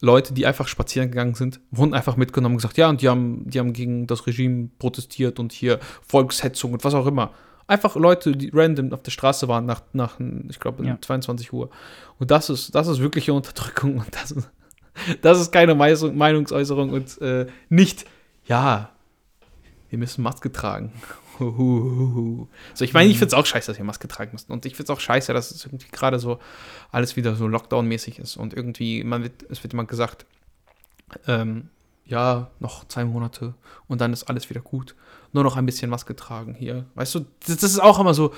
Leute, 0.00 0.34
die 0.34 0.46
einfach 0.46 0.66
spazieren 0.66 1.10
gegangen 1.10 1.34
sind, 1.34 1.60
wurden 1.70 1.94
einfach 1.94 2.16
mitgenommen 2.16 2.54
und 2.54 2.58
gesagt, 2.58 2.76
ja, 2.76 2.88
und 2.88 3.02
die 3.02 3.08
haben, 3.08 3.48
die 3.48 3.58
haben 3.58 3.72
gegen 3.72 4.06
das 4.06 4.26
Regime 4.26 4.68
protestiert 4.78 5.38
und 5.38 5.52
hier 5.52 5.78
Volkshetzung 6.06 6.72
und 6.72 6.84
was 6.84 6.94
auch 6.94 7.06
immer. 7.06 7.32
Einfach 7.68 7.94
Leute, 7.94 8.32
die 8.36 8.50
random 8.52 8.92
auf 8.92 9.02
der 9.02 9.12
Straße 9.12 9.46
waren 9.46 9.64
nach, 9.66 9.82
nach 9.92 10.18
ich 10.48 10.58
glaube, 10.58 10.84
Ja. 10.84 10.98
22 11.00 11.52
Uhr. 11.52 11.70
Und 12.18 12.30
das 12.30 12.50
ist, 12.50 12.74
das 12.74 12.88
ist 12.88 12.98
wirkliche 12.98 13.32
Unterdrückung 13.32 13.98
und 13.98 14.08
das 14.10 14.32
ist, 14.32 14.50
das 15.22 15.40
ist 15.40 15.52
keine 15.52 15.74
Meinungsäußerung 15.74 16.90
und 16.90 17.20
äh, 17.22 17.46
nicht, 17.68 18.04
ja, 18.46 18.90
wir 19.88 19.98
müssen 19.98 20.22
Maske 20.22 20.50
tragen. 20.50 20.92
So, 21.38 22.48
ich 22.84 22.92
meine, 22.92 23.10
ich 23.10 23.18
finde 23.18 23.28
es 23.28 23.34
auch 23.34 23.46
scheiße, 23.46 23.70
dass 23.70 23.78
wir 23.78 23.84
Maske 23.84 24.08
tragen 24.08 24.32
müssen. 24.32 24.52
Und 24.52 24.66
ich 24.66 24.76
finde 24.76 24.92
es 24.92 24.96
auch 24.96 25.00
scheiße, 25.00 25.32
dass 25.32 25.50
es 25.50 25.64
irgendwie 25.64 25.88
gerade 25.90 26.18
so 26.18 26.38
alles 26.90 27.16
wieder 27.16 27.34
so 27.34 27.46
Lockdown-mäßig 27.46 28.18
ist. 28.18 28.36
Und 28.36 28.54
irgendwie, 28.54 29.04
man 29.04 29.22
wird, 29.22 29.44
es 29.48 29.62
wird 29.62 29.72
immer 29.72 29.84
gesagt, 29.84 30.26
ähm, 31.26 31.68
ja, 32.04 32.50
noch 32.58 32.86
zwei 32.88 33.04
Monate 33.04 33.54
und 33.88 34.00
dann 34.00 34.12
ist 34.12 34.24
alles 34.24 34.50
wieder 34.50 34.60
gut. 34.60 34.94
Nur 35.32 35.44
noch 35.44 35.56
ein 35.56 35.66
bisschen 35.66 35.90
Maske 35.90 36.14
tragen 36.14 36.54
hier. 36.54 36.84
Weißt 36.94 37.14
du, 37.14 37.20
das, 37.46 37.56
das 37.56 37.70
ist 37.70 37.80
auch 37.80 37.98
immer 37.98 38.14
so 38.14 38.34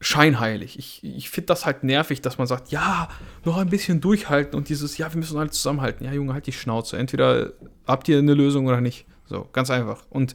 scheinheilig. 0.00 0.78
Ich, 0.78 1.04
ich 1.04 1.30
finde 1.30 1.46
das 1.46 1.66
halt 1.66 1.82
nervig, 1.82 2.20
dass 2.22 2.38
man 2.38 2.46
sagt, 2.46 2.70
ja, 2.70 3.08
noch 3.44 3.56
ein 3.56 3.68
bisschen 3.68 4.00
durchhalten 4.00 4.56
und 4.56 4.68
dieses, 4.68 4.98
ja, 4.98 5.12
wir 5.12 5.18
müssen 5.18 5.38
alle 5.38 5.50
zusammenhalten. 5.50 6.04
Ja, 6.04 6.12
Junge, 6.12 6.32
halt 6.32 6.46
die 6.46 6.52
Schnauze. 6.52 6.98
Entweder 6.98 7.52
habt 7.86 8.08
ihr 8.08 8.18
eine 8.18 8.34
Lösung 8.34 8.66
oder 8.66 8.80
nicht. 8.80 9.06
So, 9.26 9.48
ganz 9.52 9.70
einfach. 9.70 10.04
Und 10.10 10.34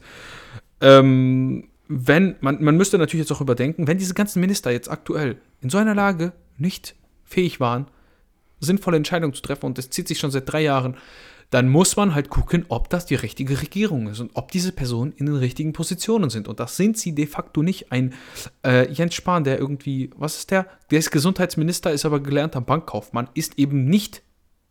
ähm, 0.82 1.68
wenn, 1.88 2.36
man, 2.40 2.62
man 2.62 2.76
müsste 2.76 2.98
natürlich 2.98 3.24
jetzt 3.24 3.32
auch 3.32 3.40
überdenken, 3.40 3.86
wenn 3.86 3.98
diese 3.98 4.14
ganzen 4.14 4.40
Minister 4.40 4.70
jetzt 4.70 4.90
aktuell 4.90 5.38
in 5.60 5.70
so 5.70 5.78
einer 5.78 5.94
Lage 5.94 6.32
nicht 6.58 6.94
fähig 7.24 7.60
waren, 7.60 7.86
sinnvolle 8.60 8.96
Entscheidungen 8.96 9.34
zu 9.34 9.42
treffen, 9.42 9.66
und 9.66 9.78
das 9.78 9.90
zieht 9.90 10.08
sich 10.08 10.18
schon 10.18 10.30
seit 10.30 10.50
drei 10.50 10.62
Jahren, 10.62 10.96
dann 11.50 11.68
muss 11.68 11.96
man 11.96 12.14
halt 12.14 12.30
gucken, 12.30 12.64
ob 12.68 12.88
das 12.88 13.04
die 13.04 13.14
richtige 13.14 13.60
Regierung 13.60 14.08
ist 14.08 14.20
und 14.20 14.30
ob 14.34 14.50
diese 14.50 14.72
Personen 14.72 15.12
in 15.12 15.26
den 15.26 15.36
richtigen 15.36 15.74
Positionen 15.74 16.30
sind. 16.30 16.48
Und 16.48 16.60
das 16.60 16.78
sind 16.78 16.96
sie 16.96 17.14
de 17.14 17.26
facto 17.26 17.62
nicht. 17.62 17.92
Ein 17.92 18.14
äh, 18.64 18.90
Jens 18.90 19.14
Spahn, 19.14 19.44
der 19.44 19.58
irgendwie, 19.58 20.08
was 20.16 20.38
ist 20.38 20.50
der? 20.50 20.66
Der 20.90 20.98
ist 20.98 21.10
Gesundheitsminister, 21.10 21.92
ist 21.92 22.06
aber 22.06 22.20
gelernter 22.20 22.62
Bankkaufmann, 22.62 23.28
ist 23.34 23.58
eben 23.58 23.84
nicht 23.84 24.22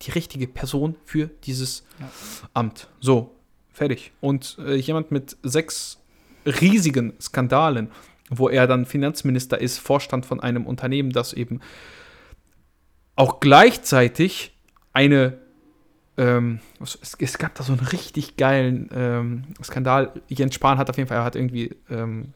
die 0.02 0.12
richtige 0.12 0.48
Person 0.48 0.96
für 1.06 1.30
dieses 1.44 1.84
Ja. 2.00 2.10
Amt. 2.56 2.88
So, 3.00 3.36
fertig. 3.72 4.12
Und 4.20 4.58
äh, 4.66 4.74
jemand 4.74 5.12
mit 5.12 5.38
sechs 5.44 6.01
riesigen 6.46 7.14
Skandalen, 7.20 7.92
wo 8.30 8.50
er 8.50 8.68
dann 8.68 8.86
Finanzminister 8.86 9.60
ist, 9.60 9.80
Vorstand 9.80 10.26
von 10.26 10.40
einem 10.40 10.66
Unternehmen, 10.66 11.12
das 11.12 11.34
eben 11.34 11.60
auch 13.16 13.40
gleichzeitig 13.40 14.58
eine 14.94 15.38
ähm, 16.18 16.60
es, 16.82 17.16
es 17.20 17.38
gab 17.38 17.56
da 17.56 17.64
so 17.64 17.74
einen 17.74 17.86
richtig 17.88 18.38
geilen 18.38 18.90
ähm, 18.94 19.44
Skandal. 19.64 20.14
Jens 20.28 20.56
Spahn 20.56 20.78
hat 20.78 20.90
auf 20.90 20.98
jeden 20.98 21.08
Fall, 21.08 21.18
er 21.18 21.24
hat 21.24 21.36
irgendwie, 21.36 21.76
ähm, 21.90 22.34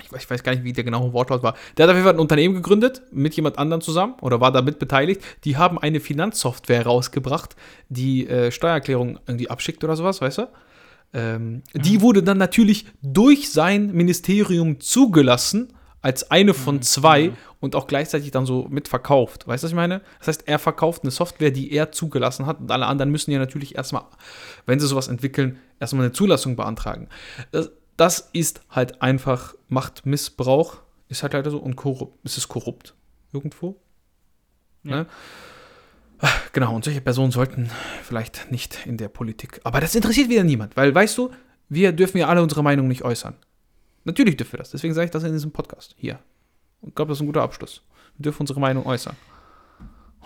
ich, 0.00 0.10
weiß, 0.12 0.24
ich 0.24 0.30
weiß 0.30 0.42
gar 0.42 0.52
nicht, 0.52 0.64
wie 0.64 0.72
der 0.72 0.84
genaue 0.84 1.12
Wortlaut 1.12 1.42
war. 1.42 1.54
Der 1.76 1.84
hat 1.84 1.90
auf 1.90 1.96
jeden 1.96 2.06
Fall 2.06 2.14
ein 2.14 2.20
Unternehmen 2.20 2.54
gegründet 2.54 3.02
mit 3.12 3.34
jemand 3.34 3.58
anderem 3.58 3.80
zusammen 3.80 4.14
oder 4.20 4.40
war 4.40 4.50
damit 4.50 4.78
beteiligt. 4.78 5.22
Die 5.44 5.56
haben 5.56 5.78
eine 5.78 6.00
Finanzsoftware 6.00 6.84
rausgebracht, 6.84 7.54
die 7.88 8.26
äh, 8.26 8.50
Steuererklärung 8.50 9.20
irgendwie 9.26 9.50
abschickt 9.50 9.84
oder 9.84 9.94
sowas, 9.94 10.20
weißt 10.20 10.38
du? 10.38 10.48
Ähm, 11.12 11.62
Die 11.74 12.00
wurde 12.00 12.22
dann 12.22 12.38
natürlich 12.38 12.86
durch 13.02 13.50
sein 13.50 13.92
Ministerium 13.92 14.80
zugelassen 14.80 15.72
als 16.00 16.30
eine 16.30 16.52
von 16.52 16.82
zwei 16.82 17.32
und 17.60 17.76
auch 17.76 17.86
gleichzeitig 17.86 18.32
dann 18.32 18.44
so 18.44 18.66
mitverkauft. 18.68 19.46
Weißt 19.46 19.62
du, 19.62 19.66
was 19.66 19.70
ich 19.70 19.76
meine? 19.76 20.02
Das 20.18 20.28
heißt, 20.28 20.48
er 20.48 20.58
verkauft 20.58 21.02
eine 21.02 21.12
Software, 21.12 21.52
die 21.52 21.70
er 21.72 21.92
zugelassen 21.92 22.46
hat 22.46 22.58
und 22.60 22.70
alle 22.70 22.86
anderen 22.86 23.12
müssen 23.12 23.30
ja 23.30 23.38
natürlich 23.38 23.76
erstmal, 23.76 24.02
wenn 24.66 24.80
sie 24.80 24.86
sowas 24.88 25.06
entwickeln, 25.08 25.58
erstmal 25.78 26.06
eine 26.06 26.12
Zulassung 26.12 26.56
beantragen. 26.56 27.08
Das, 27.52 27.70
das 27.96 28.30
ist 28.32 28.62
halt 28.68 29.00
einfach 29.00 29.54
Machtmissbrauch, 29.68 30.78
ist 31.08 31.22
halt 31.22 31.34
leider 31.34 31.52
so 31.52 31.58
und 31.58 31.76
korrupt. 31.76 32.18
Es 32.24 32.36
ist 32.36 32.48
korrupt 32.48 32.94
irgendwo. 33.32 33.76
Ja. 34.82 34.96
Ne? 34.96 35.06
Genau, 36.52 36.74
und 36.74 36.84
solche 36.84 37.00
Personen 37.00 37.32
sollten 37.32 37.70
vielleicht 38.02 38.50
nicht 38.50 38.86
in 38.86 38.96
der 38.96 39.08
Politik. 39.08 39.60
Aber 39.64 39.80
das 39.80 39.94
interessiert 39.94 40.28
wieder 40.28 40.44
niemand, 40.44 40.76
weil, 40.76 40.94
weißt 40.94 41.16
du, 41.18 41.30
wir 41.68 41.92
dürfen 41.92 42.18
ja 42.18 42.28
alle 42.28 42.42
unsere 42.42 42.62
Meinung 42.62 42.88
nicht 42.88 43.02
äußern. 43.02 43.34
Natürlich 44.04 44.36
dürfen 44.36 44.52
wir 44.52 44.58
das. 44.58 44.70
Deswegen 44.70 44.94
sage 44.94 45.06
ich 45.06 45.10
das 45.10 45.24
in 45.24 45.32
diesem 45.32 45.52
Podcast 45.52 45.94
hier. 45.96 46.18
Und 46.80 46.90
ich 46.90 46.94
glaube, 46.94 47.10
das 47.10 47.18
ist 47.18 47.22
ein 47.22 47.26
guter 47.26 47.42
Abschluss. 47.42 47.82
Wir 48.16 48.24
dürfen 48.24 48.42
unsere 48.42 48.60
Meinung 48.60 48.84
äußern. 48.84 49.16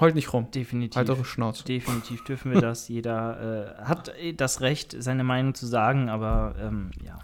Heult 0.00 0.14
nicht 0.14 0.32
rum. 0.32 0.50
Definitiv. 0.50 0.96
Halt 0.96 1.08
eure 1.08 1.24
Schnauze. 1.24 1.64
Definitiv 1.64 2.24
dürfen 2.24 2.52
wir 2.52 2.60
das. 2.60 2.88
Jeder 2.88 3.78
äh, 3.80 3.84
hat 3.84 4.08
äh, 4.08 4.34
das 4.34 4.60
Recht, 4.60 4.94
seine 4.98 5.24
Meinung 5.24 5.54
zu 5.54 5.66
sagen, 5.66 6.08
aber 6.08 6.54
ähm, 6.60 6.90
ja. 7.04 7.18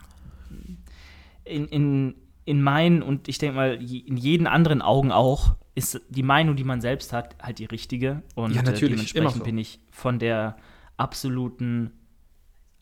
In, 1.44 1.66
in, 1.66 2.14
in 2.44 2.62
meinen 2.62 3.02
und 3.02 3.28
ich 3.28 3.38
denke 3.38 3.56
mal, 3.56 3.74
in 3.74 4.16
jeden 4.16 4.46
anderen 4.46 4.80
Augen 4.80 5.10
auch, 5.10 5.56
ist 5.74 6.00
die 6.10 6.22
Meinung, 6.22 6.56
die 6.56 6.64
man 6.64 6.80
selbst 6.80 7.12
hat, 7.12 7.36
halt 7.42 7.58
die 7.58 7.64
richtige. 7.64 8.22
Und 8.34 8.52
Ja, 8.52 8.62
natürlich, 8.62 8.82
äh, 8.82 8.88
dementsprechend 8.88 9.38
so. 9.38 9.44
bin 9.44 9.58
ich 9.58 9.80
von 9.90 10.18
der 10.18 10.56
absoluten 10.96 11.92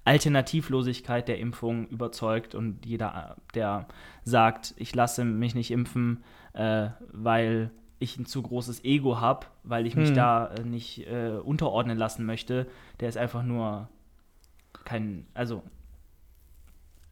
Alternativlosigkeit 0.05 1.28
der 1.28 1.38
Impfung 1.38 1.86
überzeugt 1.88 2.55
und 2.55 2.84
jeder, 2.84 3.36
der 3.55 3.86
sagt, 4.24 4.74
ich 4.76 4.95
lasse 4.95 5.24
mich 5.24 5.55
nicht 5.55 5.70
impfen, 5.70 6.24
äh, 6.53 6.88
weil 7.12 7.70
ich 7.99 8.16
ein 8.18 8.24
zu 8.26 8.43
großes 8.43 8.82
Ego 8.84 9.20
habe, 9.20 9.47
weil 9.62 9.86
ich 9.86 9.95
mich 9.95 10.09
Hm. 10.09 10.14
da 10.14 10.47
äh, 10.47 10.64
nicht 10.64 11.07
äh, 11.07 11.38
unterordnen 11.45 11.99
lassen 11.99 12.24
möchte, 12.24 12.66
der 12.99 13.09
ist 13.11 13.18
einfach 13.18 13.43
nur 13.43 13.88
kein, 14.84 15.26
also 15.34 15.62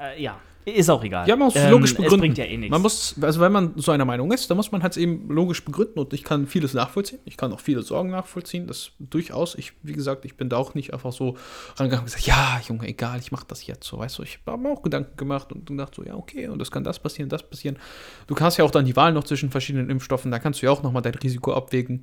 äh, 0.00 0.20
ja, 0.20 0.40
ist 0.76 0.88
auch 0.90 1.02
egal. 1.04 1.28
Ja, 1.28 1.36
man 1.36 1.46
muss 1.46 1.56
es 1.56 1.62
Ähm, 1.64 1.70
logisch 1.70 1.90
Es 1.92 1.96
begründen. 1.96 2.20
bringt 2.20 2.38
ja 2.38 2.44
eh 2.44 2.56
nichts. 2.56 2.70
Man 2.70 2.82
muss, 2.82 3.14
also 3.20 3.40
wenn 3.40 3.52
man 3.52 3.72
so 3.76 3.92
einer 3.92 4.04
Meinung 4.04 4.32
ist, 4.32 4.48
dann 4.50 4.56
muss 4.56 4.72
man 4.72 4.82
halt 4.82 4.96
eben 4.96 5.28
logisch 5.30 5.64
begründen 5.64 5.98
und 5.98 6.12
ich 6.12 6.24
kann 6.24 6.46
vieles 6.46 6.74
nachvollziehen. 6.74 7.18
Ich 7.24 7.36
kann 7.36 7.52
auch 7.52 7.60
viele 7.60 7.82
Sorgen 7.82 8.10
nachvollziehen, 8.10 8.66
das 8.66 8.92
durchaus. 8.98 9.54
Ich, 9.54 9.72
wie 9.82 9.92
gesagt, 9.92 10.24
ich 10.24 10.36
bin 10.36 10.48
da 10.48 10.56
auch 10.56 10.74
nicht 10.74 10.92
einfach 10.92 11.12
so 11.12 11.36
rangegangen 11.76 12.00
und 12.00 12.12
gesagt, 12.12 12.26
ja, 12.26 12.60
Junge, 12.68 12.86
egal, 12.88 13.18
ich 13.20 13.32
mache 13.32 13.44
das 13.48 13.66
jetzt 13.66 13.86
so, 13.86 13.98
weißt 13.98 14.18
du. 14.18 14.22
Ich 14.22 14.38
habe 14.46 14.62
mir 14.62 14.70
auch 14.70 14.82
Gedanken 14.82 15.16
gemacht 15.16 15.52
und 15.52 15.66
gedacht 15.66 15.94
so, 15.94 16.04
ja, 16.04 16.14
okay, 16.14 16.48
und 16.48 16.58
das 16.58 16.70
kann 16.70 16.84
das 16.84 16.98
passieren, 16.98 17.28
das 17.28 17.42
passieren. 17.42 17.78
Du 18.26 18.34
kannst 18.34 18.58
ja 18.58 18.64
auch 18.64 18.70
dann 18.70 18.84
die 18.84 18.96
Wahl 18.96 19.12
noch 19.12 19.24
zwischen 19.24 19.50
verschiedenen 19.50 19.90
Impfstoffen, 19.90 20.30
da 20.30 20.38
kannst 20.38 20.62
du 20.62 20.66
ja 20.66 20.72
auch 20.72 20.82
nochmal 20.82 21.02
dein 21.02 21.14
Risiko 21.14 21.52
abwägen. 21.54 22.00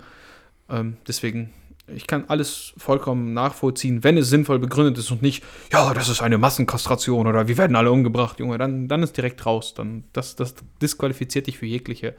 Ähm, 0.69 0.97
deswegen, 1.07 1.51
ich 1.87 2.07
kann 2.07 2.25
alles 2.27 2.73
vollkommen 2.77 3.33
nachvollziehen, 3.33 4.03
wenn 4.03 4.17
es 4.17 4.29
sinnvoll 4.29 4.59
begründet 4.59 4.97
ist 4.97 5.11
und 5.11 5.21
nicht, 5.21 5.43
ja, 5.71 5.93
das 5.93 6.09
ist 6.09 6.21
eine 6.21 6.37
Massenkastration 6.37 7.27
oder 7.27 7.47
wir 7.47 7.57
werden 7.57 7.75
alle 7.75 7.91
umgebracht, 7.91 8.39
Junge, 8.39 8.57
dann, 8.57 8.87
dann 8.87 9.03
ist 9.03 9.15
direkt 9.17 9.45
raus. 9.45 9.73
Dann, 9.73 10.03
das, 10.13 10.35
das 10.35 10.55
disqualifiziert 10.81 11.47
dich 11.47 11.57
für 11.57 11.67
jegliche, 11.67 12.15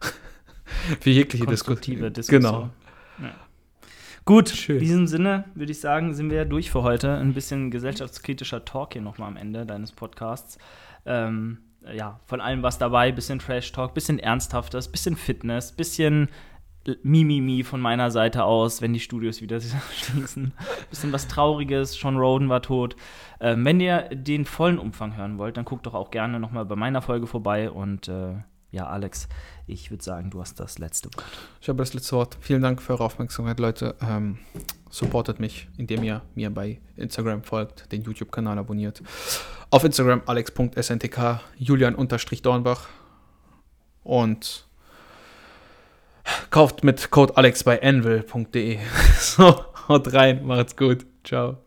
für 1.00 1.10
jegliche 1.10 1.46
Diskussion. 1.46 2.12
Diskussion. 2.12 2.42
Genau. 2.42 2.70
Ja. 3.20 3.34
Gut, 4.24 4.50
Schön. 4.50 4.76
in 4.76 4.82
diesem 4.82 5.06
Sinne 5.06 5.46
würde 5.54 5.72
ich 5.72 5.80
sagen, 5.80 6.14
sind 6.14 6.30
wir 6.30 6.44
durch 6.44 6.70
für 6.70 6.82
heute. 6.82 7.16
Ein 7.16 7.32
bisschen 7.32 7.70
gesellschaftskritischer 7.70 8.64
Talk 8.64 8.92
hier 8.92 9.02
nochmal 9.02 9.28
am 9.28 9.36
Ende 9.36 9.66
deines 9.66 9.90
Podcasts. 9.90 10.58
Ähm, 11.06 11.58
äh, 11.84 11.96
ja, 11.96 12.20
von 12.26 12.40
allem 12.40 12.62
was 12.62 12.78
dabei. 12.78 13.10
Bisschen 13.10 13.38
Trash 13.38 13.72
Talk, 13.72 13.94
bisschen 13.94 14.18
Ernsthaftes, 14.18 14.88
bisschen 14.88 15.16
Fitness, 15.16 15.72
bisschen 15.72 16.28
Mimimi 17.02 17.64
von 17.64 17.80
meiner 17.80 18.10
Seite 18.10 18.44
aus, 18.44 18.80
wenn 18.80 18.92
die 18.92 19.00
Studios 19.00 19.42
wieder 19.42 19.60
schließen. 19.92 20.52
Bisschen 20.90 21.12
was 21.12 21.28
Trauriges, 21.28 21.94
Sean 21.94 22.16
Roden 22.16 22.48
war 22.48 22.62
tot. 22.62 22.96
Ähm, 23.40 23.64
wenn 23.64 23.80
ihr 23.80 24.08
den 24.12 24.44
vollen 24.44 24.78
Umfang 24.78 25.16
hören 25.16 25.38
wollt, 25.38 25.56
dann 25.56 25.64
guckt 25.64 25.86
doch 25.86 25.94
auch 25.94 26.10
gerne 26.10 26.40
nochmal 26.40 26.64
bei 26.64 26.76
meiner 26.76 27.02
Folge 27.02 27.26
vorbei. 27.26 27.70
Und 27.70 28.08
äh, 28.08 28.34
ja, 28.70 28.86
Alex, 28.86 29.28
ich 29.66 29.90
würde 29.90 30.04
sagen, 30.04 30.30
du 30.30 30.40
hast 30.40 30.60
das 30.60 30.78
letzte 30.78 31.08
Wort. 31.14 31.24
Ich 31.60 31.68
habe 31.68 31.78
das 31.78 31.94
letzte 31.94 32.16
Wort. 32.16 32.36
Vielen 32.40 32.62
Dank 32.62 32.82
für 32.82 32.92
eure 32.92 33.04
Aufmerksamkeit, 33.04 33.58
Leute. 33.60 33.94
Ähm, 34.02 34.38
supportet 34.90 35.40
mich, 35.40 35.68
indem 35.76 36.02
ihr 36.04 36.22
mir 36.34 36.50
bei 36.50 36.80
Instagram 36.96 37.42
folgt, 37.42 37.90
den 37.92 38.02
YouTube-Kanal 38.02 38.58
abonniert. 38.58 39.02
Auf 39.70 39.84
Instagram 39.84 40.22
alex.sntk, 40.26 41.40
Julian-Dornbach. 41.58 42.88
Und 44.04 44.67
kauft 46.50 46.84
mit 46.84 47.10
Code 47.10 47.36
Alex 47.36 47.64
bei 47.64 47.82
anvil.de. 47.82 48.78
so, 49.18 49.64
haut 49.88 50.12
rein, 50.12 50.44
macht's 50.44 50.76
gut. 50.76 51.06
Ciao. 51.24 51.58